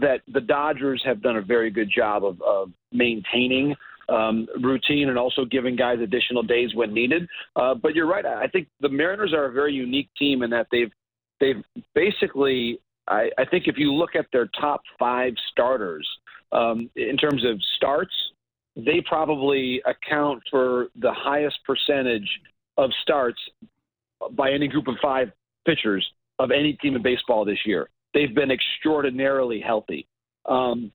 that 0.00 0.20
the 0.32 0.40
Dodgers 0.40 1.02
have 1.04 1.20
done 1.20 1.36
a 1.36 1.42
very 1.42 1.70
good 1.70 1.90
job 1.94 2.24
of, 2.24 2.40
of 2.42 2.70
maintaining 2.92 3.74
um, 4.08 4.46
routine 4.62 5.08
and 5.08 5.18
also 5.18 5.44
giving 5.44 5.74
guys 5.74 5.98
additional 6.00 6.44
days 6.44 6.74
when 6.74 6.94
needed. 6.94 7.28
Uh, 7.56 7.74
but 7.74 7.94
you're 7.94 8.06
right. 8.06 8.24
I 8.24 8.46
think 8.46 8.68
the 8.80 8.88
Mariners 8.88 9.32
are 9.32 9.46
a 9.46 9.52
very 9.52 9.72
unique 9.72 10.08
team 10.16 10.42
in 10.42 10.50
that 10.50 10.68
they've 10.72 10.92
they've 11.40 11.62
basically. 11.94 12.80
I, 13.08 13.30
I 13.36 13.44
think 13.44 13.66
if 13.66 13.76
you 13.76 13.92
look 13.92 14.14
at 14.14 14.26
their 14.32 14.48
top 14.60 14.82
five 14.96 15.32
starters 15.50 16.08
um, 16.52 16.88
in 16.94 17.16
terms 17.16 17.44
of 17.44 17.60
starts, 17.76 18.12
they 18.76 19.02
probably 19.04 19.82
account 19.84 20.42
for 20.48 20.88
the 20.94 21.12
highest 21.12 21.58
percentage 21.66 22.28
of 22.76 22.90
starts 23.02 23.40
by 24.32 24.50
any 24.50 24.68
group 24.68 24.88
of 24.88 24.94
five 25.02 25.30
pitchers 25.66 26.06
of 26.38 26.50
any 26.50 26.74
team 26.74 26.96
in 26.96 27.02
baseball 27.02 27.44
this 27.44 27.58
year. 27.64 27.88
They've 28.14 28.34
been 28.34 28.50
extraordinarily 28.50 29.60
healthy. 29.60 30.08
Um, 30.46 30.92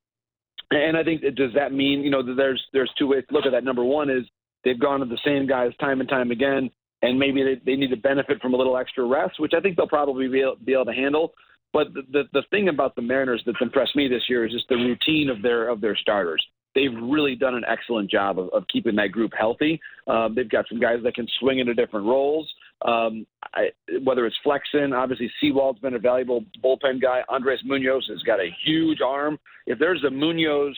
and 0.71 0.97
I 0.97 1.03
think 1.03 1.21
does 1.35 1.53
that 1.53 1.71
mean 1.71 2.01
you 2.01 2.09
know 2.09 2.35
there's 2.35 2.63
there's 2.73 2.91
two 2.97 3.07
ways 3.07 3.23
to 3.29 3.35
look 3.35 3.45
at 3.45 3.51
that. 3.51 3.63
Number 3.63 3.83
one 3.83 4.09
is 4.09 4.25
they've 4.63 4.79
gone 4.79 4.99
to 4.99 5.05
the 5.05 5.19
same 5.23 5.47
guys 5.47 5.71
time 5.79 5.99
and 5.99 6.09
time 6.09 6.31
again, 6.31 6.69
and 7.03 7.19
maybe 7.19 7.43
they, 7.43 7.61
they 7.65 7.77
need 7.77 7.91
to 7.91 7.97
benefit 7.97 8.41
from 8.41 8.53
a 8.53 8.57
little 8.57 8.75
extra 8.75 9.05
rest, 9.05 9.39
which 9.39 9.53
I 9.55 9.61
think 9.61 9.77
they'll 9.77 9.87
probably 9.87 10.27
be 10.27 10.41
able, 10.41 10.57
be 10.65 10.73
able 10.73 10.85
to 10.85 10.93
handle. 10.93 11.33
But 11.71 11.93
the, 11.93 12.01
the 12.11 12.23
the 12.33 12.43
thing 12.49 12.69
about 12.69 12.95
the 12.95 13.03
Mariners 13.03 13.43
that's 13.45 13.61
impressed 13.61 13.95
me 13.95 14.07
this 14.07 14.23
year 14.27 14.45
is 14.45 14.51
just 14.51 14.67
the 14.67 14.75
routine 14.75 15.29
of 15.29 15.41
their 15.43 15.69
of 15.69 15.81
their 15.81 15.95
starters 15.95 16.43
they've 16.75 16.93
really 17.01 17.35
done 17.35 17.55
an 17.55 17.63
excellent 17.67 18.11
job 18.11 18.37
of, 18.37 18.49
of 18.49 18.65
keeping 18.71 18.95
that 18.97 19.11
group 19.11 19.31
healthy. 19.35 19.79
Um, 20.07 20.35
they've 20.35 20.49
got 20.49 20.65
some 20.69 20.79
guys 20.79 20.99
that 21.03 21.15
can 21.15 21.27
swing 21.39 21.59
into 21.59 21.73
different 21.73 22.05
roles. 22.05 22.53
Um, 22.83 23.25
I, 23.53 23.69
whether 24.03 24.25
it's 24.25 24.35
flexing, 24.43 24.93
obviously 24.93 25.31
Sewald's 25.41 25.79
been 25.79 25.93
a 25.93 25.99
valuable 25.99 26.43
bullpen 26.63 27.01
guy. 27.01 27.21
Andres 27.29 27.61
Munoz 27.63 28.05
has 28.09 28.21
got 28.23 28.39
a 28.39 28.49
huge 28.65 28.99
arm. 29.01 29.37
If 29.65 29.79
there's 29.79 30.03
a 30.03 30.09
Munoz 30.09 30.77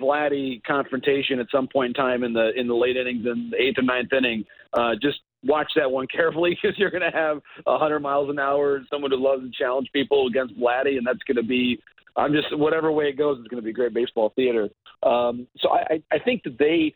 Vladdy 0.00 0.62
confrontation 0.64 1.38
at 1.38 1.46
some 1.50 1.68
point 1.68 1.90
in 1.90 1.94
time 1.94 2.22
in 2.22 2.32
the 2.32 2.50
in 2.56 2.66
the 2.66 2.74
late 2.74 2.96
innings 2.96 3.24
in 3.24 3.50
the 3.50 3.56
eighth 3.56 3.78
or 3.78 3.82
ninth 3.82 4.12
inning, 4.12 4.44
uh, 4.74 4.92
just 5.00 5.20
watch 5.44 5.70
that 5.76 5.90
one 5.90 6.06
carefully 6.12 6.58
because 6.60 6.78
you're 6.78 6.90
going 6.90 7.10
to 7.10 7.16
have 7.16 7.40
100 7.64 8.00
miles 8.00 8.28
an 8.28 8.38
hour, 8.38 8.80
someone 8.90 9.10
who 9.10 9.16
loves 9.16 9.42
to 9.42 9.50
challenge 9.56 9.88
people 9.92 10.26
against 10.26 10.58
Vladdy, 10.58 10.98
and 10.98 11.06
that's 11.06 11.22
going 11.26 11.36
to 11.36 11.42
be 11.42 11.80
I'm 12.18 12.32
just 12.32 12.56
whatever 12.56 12.90
way 12.90 13.06
it 13.06 13.16
goes, 13.16 13.38
it's 13.38 13.48
going 13.48 13.62
to 13.62 13.64
be 13.64 13.72
great 13.72 13.94
baseball 13.94 14.32
theater. 14.34 14.68
Um, 15.04 15.46
so 15.58 15.70
I, 15.70 16.02
I 16.10 16.18
think 16.18 16.42
that 16.42 16.58
they 16.58 16.92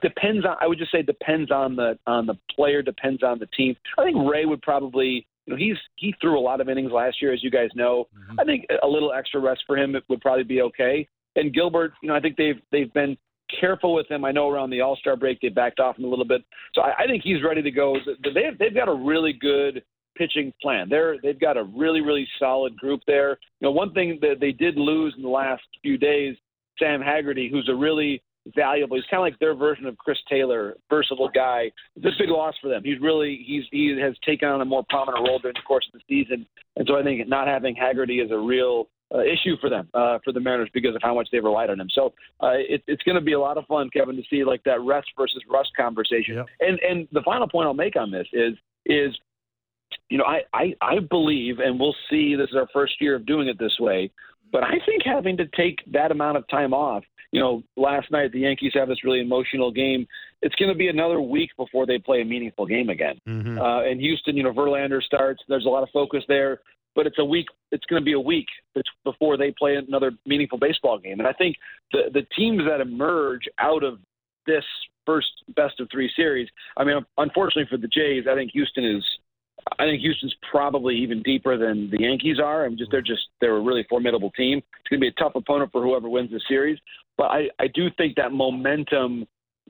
depends 0.00 0.44
on. 0.44 0.56
I 0.60 0.66
would 0.66 0.78
just 0.78 0.92
say 0.92 1.02
depends 1.02 1.50
on 1.50 1.76
the 1.76 1.98
on 2.06 2.26
the 2.26 2.34
player, 2.54 2.82
depends 2.82 3.22
on 3.22 3.38
the 3.38 3.46
team. 3.46 3.76
I 3.98 4.04
think 4.04 4.16
Ray 4.30 4.44
would 4.44 4.62
probably. 4.62 5.26
You 5.46 5.54
know, 5.54 5.56
he's 5.56 5.76
he 5.96 6.14
threw 6.20 6.38
a 6.38 6.40
lot 6.40 6.60
of 6.60 6.68
innings 6.68 6.92
last 6.92 7.20
year, 7.20 7.32
as 7.32 7.42
you 7.42 7.50
guys 7.50 7.70
know. 7.74 8.06
Mm-hmm. 8.16 8.40
I 8.40 8.44
think 8.44 8.66
a 8.82 8.86
little 8.86 9.12
extra 9.12 9.40
rest 9.40 9.64
for 9.66 9.76
him 9.76 9.96
would 10.08 10.20
probably 10.20 10.44
be 10.44 10.62
okay. 10.62 11.08
And 11.34 11.52
Gilbert, 11.52 11.94
you 12.00 12.08
know, 12.08 12.14
I 12.14 12.20
think 12.20 12.36
they've 12.36 12.60
they've 12.70 12.92
been 12.92 13.16
careful 13.60 13.92
with 13.92 14.08
him. 14.08 14.24
I 14.24 14.30
know 14.30 14.48
around 14.48 14.70
the 14.70 14.80
All 14.82 14.96
Star 14.96 15.16
break 15.16 15.40
they 15.40 15.48
backed 15.48 15.80
off 15.80 15.98
him 15.98 16.04
a 16.04 16.08
little 16.08 16.24
bit, 16.24 16.42
so 16.74 16.82
I, 16.82 17.02
I 17.02 17.06
think 17.06 17.22
he's 17.24 17.42
ready 17.42 17.62
to 17.62 17.70
go. 17.72 17.96
They've 18.22 18.56
they've 18.58 18.74
got 18.74 18.88
a 18.88 18.94
really 18.94 19.32
good 19.32 19.82
pitching 20.16 20.52
plan. 20.62 20.88
They're 20.88 21.16
they've 21.22 21.40
got 21.40 21.56
a 21.56 21.64
really 21.64 22.00
really 22.02 22.28
solid 22.38 22.76
group 22.76 23.00
there. 23.06 23.30
You 23.60 23.68
know, 23.68 23.72
one 23.72 23.92
thing 23.92 24.18
that 24.20 24.36
they 24.40 24.52
did 24.52 24.76
lose 24.76 25.14
in 25.16 25.22
the 25.22 25.28
last 25.28 25.62
few 25.82 25.98
days, 25.98 26.36
Sam 26.78 27.00
Haggerty, 27.00 27.48
who's 27.50 27.68
a 27.68 27.74
really 27.74 28.22
valuable. 28.54 28.96
He's 28.96 29.06
kind 29.10 29.20
of 29.20 29.24
like 29.24 29.38
their 29.38 29.54
version 29.54 29.86
of 29.86 29.96
Chris 29.98 30.18
Taylor, 30.28 30.76
versatile 30.90 31.30
guy. 31.32 31.70
This 31.96 32.14
big 32.18 32.28
loss 32.28 32.54
for 32.60 32.68
them. 32.68 32.82
He's 32.84 33.00
really 33.00 33.42
he's 33.46 33.64
he 33.70 33.96
has 34.00 34.14
taken 34.24 34.48
on 34.48 34.60
a 34.60 34.64
more 34.64 34.84
prominent 34.88 35.26
role 35.26 35.38
during 35.38 35.54
the 35.54 35.66
course 35.66 35.86
of 35.92 36.00
the 36.00 36.04
season, 36.08 36.46
and 36.76 36.86
so 36.86 36.98
I 36.98 37.02
think 37.02 37.26
not 37.28 37.46
having 37.46 37.74
Haggerty 37.74 38.20
is 38.20 38.30
a 38.30 38.38
real 38.38 38.88
uh, 39.14 39.20
issue 39.20 39.56
for 39.60 39.68
them, 39.68 39.88
uh, 39.94 40.18
for 40.24 40.32
the 40.32 40.40
Mariners, 40.40 40.70
because 40.72 40.94
of 40.94 41.02
how 41.02 41.14
much 41.14 41.28
they've 41.30 41.44
relied 41.44 41.70
on 41.70 41.80
him. 41.80 41.88
So 41.92 42.14
uh, 42.40 42.54
it, 42.54 42.82
it's 42.86 43.02
going 43.02 43.16
to 43.16 43.20
be 43.20 43.32
a 43.32 43.40
lot 43.40 43.58
of 43.58 43.66
fun, 43.66 43.90
Kevin, 43.90 44.16
to 44.16 44.22
see 44.30 44.44
like 44.44 44.62
that 44.64 44.80
rest 44.80 45.08
versus 45.16 45.42
rust 45.50 45.70
conversation. 45.76 46.36
Yep. 46.36 46.46
And 46.60 46.78
and 46.80 47.08
the 47.12 47.22
final 47.22 47.48
point 47.48 47.66
I'll 47.66 47.74
make 47.74 47.96
on 47.96 48.10
this 48.10 48.26
is 48.32 48.54
is 48.86 49.16
you 50.08 50.18
know, 50.18 50.24
I, 50.24 50.40
I, 50.52 50.74
I 50.80 50.98
believe, 50.98 51.58
and 51.58 51.78
we'll 51.78 51.96
see, 52.10 52.34
this 52.34 52.48
is 52.50 52.56
our 52.56 52.68
first 52.72 52.94
year 53.00 53.14
of 53.14 53.26
doing 53.26 53.48
it 53.48 53.58
this 53.58 53.78
way, 53.78 54.10
but 54.52 54.62
I 54.62 54.74
think 54.86 55.02
having 55.04 55.36
to 55.38 55.46
take 55.56 55.78
that 55.92 56.10
amount 56.12 56.36
of 56.36 56.46
time 56.48 56.72
off, 56.74 57.02
you 57.32 57.40
know, 57.40 57.62
last 57.76 58.10
night 58.10 58.32
the 58.32 58.40
Yankees 58.40 58.72
have 58.74 58.88
this 58.88 59.02
really 59.02 59.20
emotional 59.20 59.72
game. 59.72 60.06
It's 60.42 60.54
going 60.56 60.70
to 60.70 60.76
be 60.76 60.88
another 60.88 61.20
week 61.20 61.50
before 61.56 61.86
they 61.86 61.98
play 61.98 62.20
a 62.20 62.24
meaningful 62.24 62.66
game 62.66 62.90
again. 62.90 63.18
Mm-hmm. 63.26 63.58
Uh, 63.58 63.82
and 63.84 64.00
Houston, 64.00 64.36
you 64.36 64.42
know, 64.42 64.52
Verlander 64.52 65.02
starts. 65.02 65.42
There's 65.48 65.64
a 65.64 65.68
lot 65.68 65.82
of 65.82 65.88
focus 65.92 66.22
there, 66.28 66.60
but 66.94 67.06
it's 67.06 67.18
a 67.18 67.24
week. 67.24 67.46
It's 67.70 67.86
going 67.86 68.02
to 68.02 68.04
be 68.04 68.12
a 68.12 68.20
week 68.20 68.46
before 69.04 69.36
they 69.36 69.52
play 69.58 69.76
another 69.76 70.12
meaningful 70.26 70.58
baseball 70.58 70.98
game. 70.98 71.20
And 71.20 71.26
I 71.26 71.32
think 71.32 71.56
the 71.92 72.10
the 72.12 72.26
teams 72.36 72.62
that 72.68 72.80
emerge 72.80 73.48
out 73.58 73.82
of 73.82 73.98
this 74.46 74.64
first 75.06 75.28
best 75.56 75.80
of 75.80 75.88
three 75.90 76.10
series. 76.14 76.48
I 76.76 76.84
mean, 76.84 77.00
unfortunately 77.18 77.68
for 77.70 77.80
the 77.80 77.88
Jays, 77.88 78.24
I 78.30 78.34
think 78.34 78.50
Houston 78.52 78.84
is 78.84 79.04
I 79.78 79.84
think 79.84 80.00
Houston's 80.00 80.34
probably 80.50 80.96
even 80.96 81.22
deeper 81.22 81.56
than 81.56 81.90
the 81.90 82.00
Yankees 82.00 82.38
are. 82.38 82.64
I'm 82.64 82.76
just 82.76 82.90
they're 82.90 83.00
just 83.00 83.22
they're 83.40 83.56
a 83.56 83.60
really 83.60 83.84
formidable 83.88 84.30
team. 84.32 84.58
It's 84.58 84.88
going 84.88 85.00
to 85.00 85.04
be 85.04 85.08
a 85.08 85.12
tough 85.12 85.32
opponent 85.34 85.72
for 85.72 85.82
whoever 85.82 86.08
wins 86.08 86.30
the 86.30 86.40
series, 86.48 86.78
but 87.16 87.24
I 87.24 87.48
I 87.58 87.68
do 87.68 87.88
think 87.96 88.16
that 88.16 88.32
momentum 88.32 89.26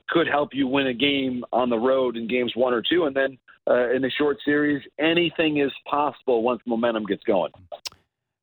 could 0.08 0.26
help 0.26 0.50
you 0.52 0.66
win 0.66 0.88
a 0.88 0.94
game 0.94 1.44
on 1.52 1.70
the 1.70 1.78
road 1.78 2.16
in 2.16 2.26
games 2.28 2.52
one 2.54 2.74
or 2.74 2.82
two, 2.82 3.04
and 3.04 3.16
then 3.16 3.38
uh, 3.68 3.90
in 3.90 4.02
the 4.02 4.10
short 4.10 4.38
series, 4.44 4.82
anything 4.98 5.58
is 5.58 5.70
possible 5.88 6.42
once 6.42 6.60
momentum 6.66 7.06
gets 7.06 7.22
going. 7.24 7.52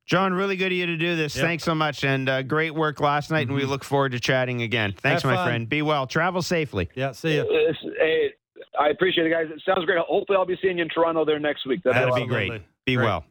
Jon, 0.06 0.34
really 0.34 0.56
good 0.56 0.72
of 0.72 0.72
you 0.72 0.88
to 0.88 0.98
do 0.98 1.16
this. 1.16 1.36
Yep. 1.36 1.46
Thanks 1.46 1.64
so 1.64 1.76
much, 1.76 2.04
and 2.04 2.28
uh, 2.28 2.42
great 2.42 2.74
work 2.74 3.00
last 3.00 3.30
night. 3.30 3.44
Mm-hmm. 3.44 3.50
And 3.50 3.56
we 3.56 3.62
mm-hmm. 3.62 3.72
look 3.72 3.84
forward 3.84 4.14
to 4.14 4.20
chatting 4.20 4.64
again. 4.64 4.96
Thanks, 4.98 5.22
Have 5.22 5.32
my 5.32 5.36
fun. 5.36 5.48
friend. 5.48 5.70
Be 5.70 5.84
well. 5.84 6.08
Travel 6.08 6.42
safely. 6.42 6.90
Yeah. 6.96 7.12
See 7.12 7.36
you. 7.36 7.76
Hey, 8.00 8.34
I 8.80 8.90
appreciate 8.90 9.28
it, 9.28 9.30
guys. 9.30 9.48
It 9.52 9.62
sounds 9.66 9.86
great. 9.86 10.00
Hopefully, 10.00 10.38
I'll 10.38 10.46
be 10.46 10.58
seeing 10.62 10.78
you 10.78 10.84
in 10.84 10.90
Toronto 10.90 11.26
there 11.26 11.40
next 11.40 11.68
week. 11.68 11.84
That'd, 11.84 12.02
That'd 12.02 12.16
be, 12.16 12.22
be 12.22 12.28
great. 12.28 12.62
Be 12.86 12.96
great. 12.96 13.06
well. 13.06 13.26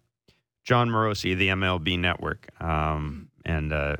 Jon 0.64 0.90
Morosi, 0.90 1.36
the 1.36 1.48
MLB 1.48 1.98
Network, 1.98 2.48
um, 2.62 3.30
and 3.46 3.72
uh, 3.72 3.96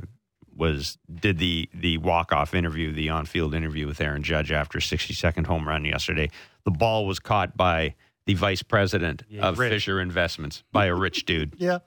was 0.55 0.99
did 1.13 1.39
the 1.39 1.71
the 1.73 1.97
walk 1.97 2.33
off 2.33 2.55
interview, 2.55 2.93
the 2.93 3.09
on 3.09 3.25
field 3.25 3.55
interview 3.55 3.87
with 3.87 3.99
Aaron 4.03 4.23
Judge 4.23 4.53
after 4.53 4.79
60 4.79 5.15
second 5.15 5.47
home 5.47 5.67
run 5.67 5.87
yesterday. 5.87 6.31
The 6.65 6.71
ball 6.71 7.07
was 7.07 7.19
caught 7.19 7.57
by 7.57 7.95
the 8.27 8.35
vice 8.35 8.63
president 8.63 9.23
yeah, 9.31 9.49
of 9.49 9.59
rich. 9.59 9.73
Fisher 9.73 9.99
Investments 9.99 10.63
by 10.71 10.87
a 10.87 10.95
rich 10.95 11.25
dude. 11.25 11.55
yeah, 11.57 11.79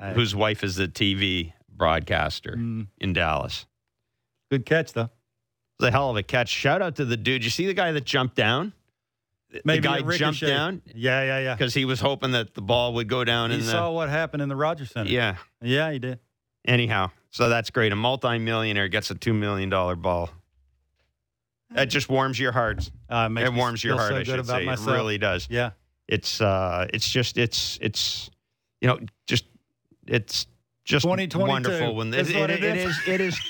whose 0.14 0.36
wife 0.36 0.62
is 0.62 0.78
a 0.78 0.86
TV 0.86 1.52
broadcaster 1.68 2.54
mm. 2.56 2.86
in 2.98 3.12
Dallas. 3.12 3.66
Good 4.48 4.64
catch 4.64 4.92
though 4.92 5.10
was 5.80 5.88
a 5.88 5.90
hell 5.90 6.10
of 6.10 6.16
a 6.16 6.22
catch. 6.22 6.48
Shout 6.48 6.82
out 6.82 6.96
to 6.96 7.04
the 7.04 7.16
dude. 7.16 7.44
You 7.44 7.50
see 7.50 7.66
the 7.66 7.74
guy 7.74 7.92
that 7.92 8.04
jumped 8.04 8.36
down? 8.36 8.72
Maybe 9.64 9.80
the 9.80 10.02
guy 10.02 10.16
jumped 10.16 10.40
down. 10.40 10.82
Yeah, 10.94 11.22
yeah, 11.24 11.38
yeah. 11.40 11.54
Because 11.54 11.74
he 11.74 11.84
was 11.84 12.00
hoping 12.00 12.32
that 12.32 12.54
the 12.54 12.62
ball 12.62 12.94
would 12.94 13.08
go 13.08 13.24
down. 13.24 13.50
He 13.50 13.56
in 13.56 13.62
saw 13.62 13.90
what 13.90 14.08
happened 14.08 14.42
in 14.42 14.48
the 14.48 14.56
Rogers 14.56 14.90
Center. 14.90 15.10
Yeah, 15.10 15.36
yeah, 15.60 15.90
he 15.90 15.98
did. 15.98 16.20
Anyhow, 16.64 17.10
so 17.30 17.48
that's 17.48 17.70
great. 17.70 17.92
A 17.92 17.96
multimillionaire 17.96 18.88
gets 18.88 19.10
a 19.10 19.14
two 19.14 19.34
million 19.34 19.68
dollar 19.68 19.96
ball. 19.96 20.30
That 21.72 21.86
just 21.86 22.08
warms 22.08 22.38
your 22.38 22.52
heart. 22.52 22.90
Uh, 23.08 23.28
it, 23.36 23.44
it 23.44 23.52
warms 23.52 23.82
your 23.82 23.96
heart. 23.96 24.10
So 24.10 24.16
I 24.16 24.22
should 24.24 24.46
say 24.46 24.64
myself. 24.66 24.88
it 24.88 24.92
really 24.92 25.18
does. 25.18 25.48
Yeah, 25.50 25.70
it's 26.06 26.40
uh, 26.40 26.86
it's 26.92 27.08
just 27.08 27.38
it's 27.38 27.78
it's 27.80 28.30
you 28.80 28.88
know 28.88 29.00
just 29.26 29.46
it's 30.06 30.46
just 30.84 31.06
wonderful 31.06 31.94
when 31.94 32.12
it, 32.12 32.30
it, 32.30 32.50
it 32.50 32.62
is 32.62 33.00
it 33.06 33.20
is 33.20 33.40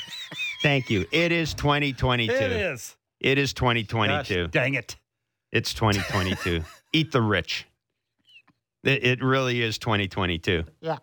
Thank 0.63 0.91
you. 0.91 1.07
It 1.11 1.33
is 1.33 1.55
2022. 1.55 2.33
It 2.33 2.53
is. 2.53 2.97
It 3.21 3.39
is 3.39 3.53
2022. 3.53 4.45
Gosh, 4.45 4.51
dang 4.51 4.75
it. 4.75 4.97
It's 5.53 5.75
2022. 5.75 6.63
Eat 6.93 7.13
the 7.13 7.23
rich. 7.23 7.67
It, 8.85 9.05
it, 9.05 9.23
really 9.23 9.63
is 9.63 9.79
2022. 9.79 10.65
Yeah. 10.81 10.99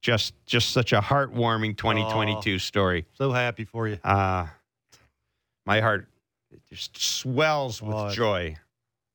Just 0.00 0.34
just 0.46 0.70
such 0.70 0.92
a 0.92 1.00
heartwarming 1.00 1.76
2022 1.76 2.54
oh, 2.54 2.58
story. 2.58 3.06
So 3.14 3.30
happy 3.32 3.64
for 3.64 3.86
you. 3.86 3.98
Uh 4.02 4.46
my 5.64 5.80
heart 5.80 6.08
just 6.68 6.98
swells 6.98 7.80
with 7.80 7.94
oh, 7.94 8.10
joy 8.10 8.56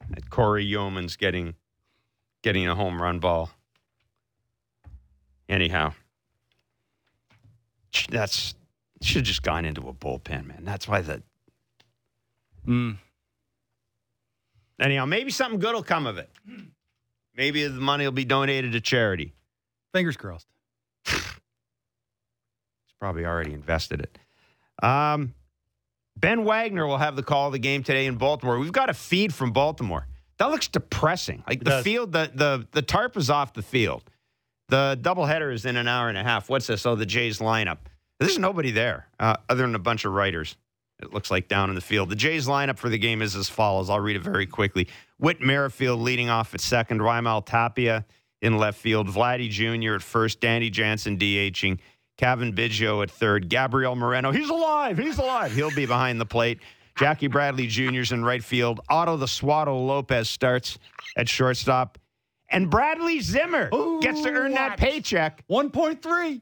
that 0.10 0.30
Cory 0.30 0.66
Youmans 0.66 1.18
getting 1.18 1.56
getting 2.42 2.68
a 2.68 2.76
home 2.76 3.02
run 3.02 3.20
ball. 3.20 3.50
Anyhow, 5.50 5.94
that's 8.10 8.54
should 9.02 9.18
have 9.18 9.26
just 9.26 9.44
gone 9.44 9.66
into 9.66 9.88
a 9.88 9.94
bullpen, 9.94 10.48
man. 10.48 10.64
That's 10.64 10.88
why 10.88 11.02
the. 11.02 11.22
Mm. 12.68 12.98
Anyhow, 14.80 15.06
maybe 15.06 15.32
something 15.32 15.60
good 15.60 15.74
will 15.74 15.84
come 15.84 16.06
of 16.06 16.18
it. 16.18 16.30
Maybe 17.36 17.64
the 17.68 17.80
money 17.80 18.04
will 18.06 18.12
be 18.12 18.26
donated 18.26 18.74
to 18.74 18.82
charity. 18.82 19.34
Fingers 19.94 20.18
crossed. 20.18 20.48
He's 21.06 21.22
probably 23.00 23.26
already 23.26 23.54
invested 23.54 24.02
it. 24.02 24.18
Um, 24.84 25.34
Ben 26.16 26.44
Wagner 26.44 26.86
will 26.86 26.98
have 26.98 27.16
the 27.16 27.24
call 27.24 27.48
of 27.48 27.54
the 27.54 27.60
game 27.60 27.84
today 27.84 28.08
in 28.08 28.16
Baltimore. 28.18 28.60
We've 28.60 28.72
got 28.72 28.90
a 28.90 28.94
feed 28.94 29.34
from 29.34 29.52
Baltimore. 29.52 30.08
That 30.40 30.52
looks 30.52 30.68
depressing. 30.68 31.44
Like 31.48 31.60
the 31.60 31.66
does. 31.72 31.84
field, 31.84 32.12
the 32.12 32.32
the 32.34 32.68
the 32.72 32.82
tarp 32.82 33.18
is 33.18 33.30
off 33.30 33.54
the 33.54 33.62
field. 33.64 34.04
The 34.70 35.00
doubleheader 35.02 35.54
is 35.54 35.66
in 35.66 35.78
an 35.78 35.88
hour 35.88 36.10
and 36.10 36.18
a 36.18 36.24
half. 36.24 36.50
What's 36.50 36.68
this? 36.68 36.86
Oh, 36.86 36.96
the 36.96 37.06
Jays 37.06 37.40
lineup. 37.40 37.78
There's 38.20 38.40
nobody 38.40 38.72
there 38.72 39.08
uh, 39.20 39.38
other 39.50 39.62
than 39.64 39.76
a 39.76 39.80
bunch 39.80 40.06
of 40.06 40.14
writers. 40.14 40.58
It 41.00 41.14
looks 41.14 41.30
like 41.30 41.48
down 41.48 41.70
in 41.70 41.76
the 41.76 41.82
field. 41.82 42.10
The 42.10 42.16
Jays 42.16 42.48
lineup 42.48 42.78
for 42.80 42.90
the 42.90 42.98
game 42.98 43.22
is 43.22 43.36
as 43.36 43.50
follows. 43.50 43.90
I'll 43.90 44.00
read 44.00 44.16
it 44.16 44.24
very 44.24 44.48
quickly. 44.48 44.88
Whit 45.20 45.42
Merrifield 45.42 46.00
leading 46.00 46.30
off 46.30 46.56
at 46.56 46.62
second. 46.62 47.02
Raimel 47.02 47.46
Tapia 47.46 48.06
in 48.42 48.58
left 48.58 48.80
field. 48.80 49.08
Vladdy 49.08 49.50
Jr. 49.50 49.94
at 49.96 50.02
first. 50.02 50.40
Danny 50.40 50.72
Jansen 50.72 51.18
DHing. 51.18 51.78
Cavan 52.18 52.54
Biggio 52.54 53.04
at 53.04 53.12
third. 53.12 53.48
Gabriel 53.48 53.96
Moreno. 53.96 54.32
He's 54.32 54.50
alive. 54.50 54.98
He's 54.98 55.20
alive. 55.20 55.54
He'll 55.54 55.76
be 55.76 55.86
behind 55.86 56.20
the 56.20 56.26
plate. 56.26 56.60
Jackie 56.98 57.28
Bradley 57.28 57.68
Jr.'s 57.68 58.12
in 58.12 58.26
right 58.26 58.44
field. 58.44 58.82
Otto 58.90 59.18
the 59.18 59.28
Swaddle 59.28 59.86
Lopez 59.86 60.28
starts 60.28 60.80
at 61.16 61.30
shortstop. 61.30 62.00
And 62.50 62.72
Bradley 62.72 63.20
Zimmer 63.20 63.70
Ooh, 63.72 64.00
gets 64.02 64.22
to 64.24 64.30
earn 64.30 64.54
that 64.54 64.78
paycheck. 64.78 65.44
1.3. 65.48 66.42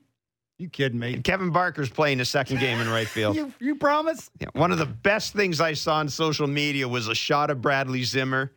You 0.58 0.70
kidding 0.70 0.98
me? 1.00 1.18
Kevin 1.22 1.50
Barker's 1.52 1.90
playing 1.90 2.20
the 2.20 2.26
second 2.26 2.60
game 2.60 2.80
in 2.80 2.90
right 2.90 3.08
field. 3.08 3.36
You, 3.36 3.54
you 3.60 3.76
promise? 3.76 4.30
Yeah, 4.40 4.48
one 4.54 4.72
of 4.72 4.78
the 4.78 4.86
best 4.86 5.34
things 5.34 5.60
I 5.60 5.74
saw 5.74 5.96
on 5.96 6.08
social 6.08 6.48
media 6.48 6.88
was 6.88 7.08
a 7.10 7.16
shot 7.16 7.50
of 7.50 7.62
Bradley 7.62 8.04
Zimmer 8.04 8.52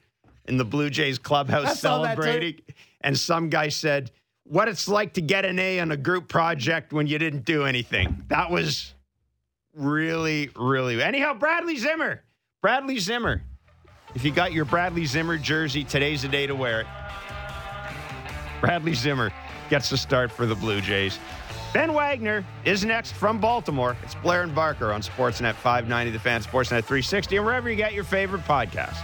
in 0.46 0.56
the 0.56 0.64
Blue 0.64 0.90
Jays 0.90 1.18
clubhouse 1.18 1.80
saw 1.80 2.02
that 2.02 2.14
too. 2.16 2.22
celebrating. 2.22 2.62
And 3.00 3.18
some 3.18 3.48
guy 3.48 3.68
said, 3.68 4.12
What 4.44 4.68
it's 4.68 4.86
like 4.88 5.14
to 5.14 5.20
get 5.20 5.44
an 5.44 5.58
A 5.58 5.80
on 5.80 5.90
a 5.90 5.96
group 5.96 6.28
project 6.28 6.92
when 6.92 7.06
you 7.08 7.18
didn't 7.18 7.44
do 7.44 7.64
anything. 7.64 8.22
That 8.28 8.50
was 8.50 8.94
really, 9.74 10.50
really. 10.56 11.02
Anyhow, 11.02 11.34
Bradley 11.34 11.76
Zimmer. 11.76 12.22
Bradley 12.62 12.98
Zimmer. 12.98 13.42
If 14.14 14.24
you 14.24 14.30
got 14.30 14.52
your 14.52 14.64
Bradley 14.64 15.04
Zimmer 15.04 15.36
jersey, 15.36 15.84
today's 15.84 16.22
the 16.22 16.28
day 16.28 16.46
to 16.46 16.54
wear 16.54 16.80
it. 16.82 16.86
Bradley 18.60 18.94
Zimmer 18.94 19.32
gets 19.68 19.90
the 19.90 19.96
start 19.96 20.32
for 20.32 20.46
the 20.46 20.54
Blue 20.54 20.80
Jays. 20.80 21.18
Ben 21.74 21.92
Wagner 21.92 22.46
is 22.64 22.84
next 22.84 23.12
from 23.12 23.38
Baltimore. 23.38 23.94
It's 24.02 24.14
Blair 24.14 24.42
and 24.42 24.54
Barker 24.54 24.90
on 24.90 25.02
Sportsnet 25.02 25.54
590, 25.54 26.10
the 26.12 26.18
fan, 26.18 26.40
Sportsnet 26.40 26.84
360, 26.84 27.36
and 27.36 27.44
wherever 27.44 27.68
you 27.68 27.76
get 27.76 27.92
your 27.92 28.04
favorite 28.04 28.42
podcast. 28.44 28.96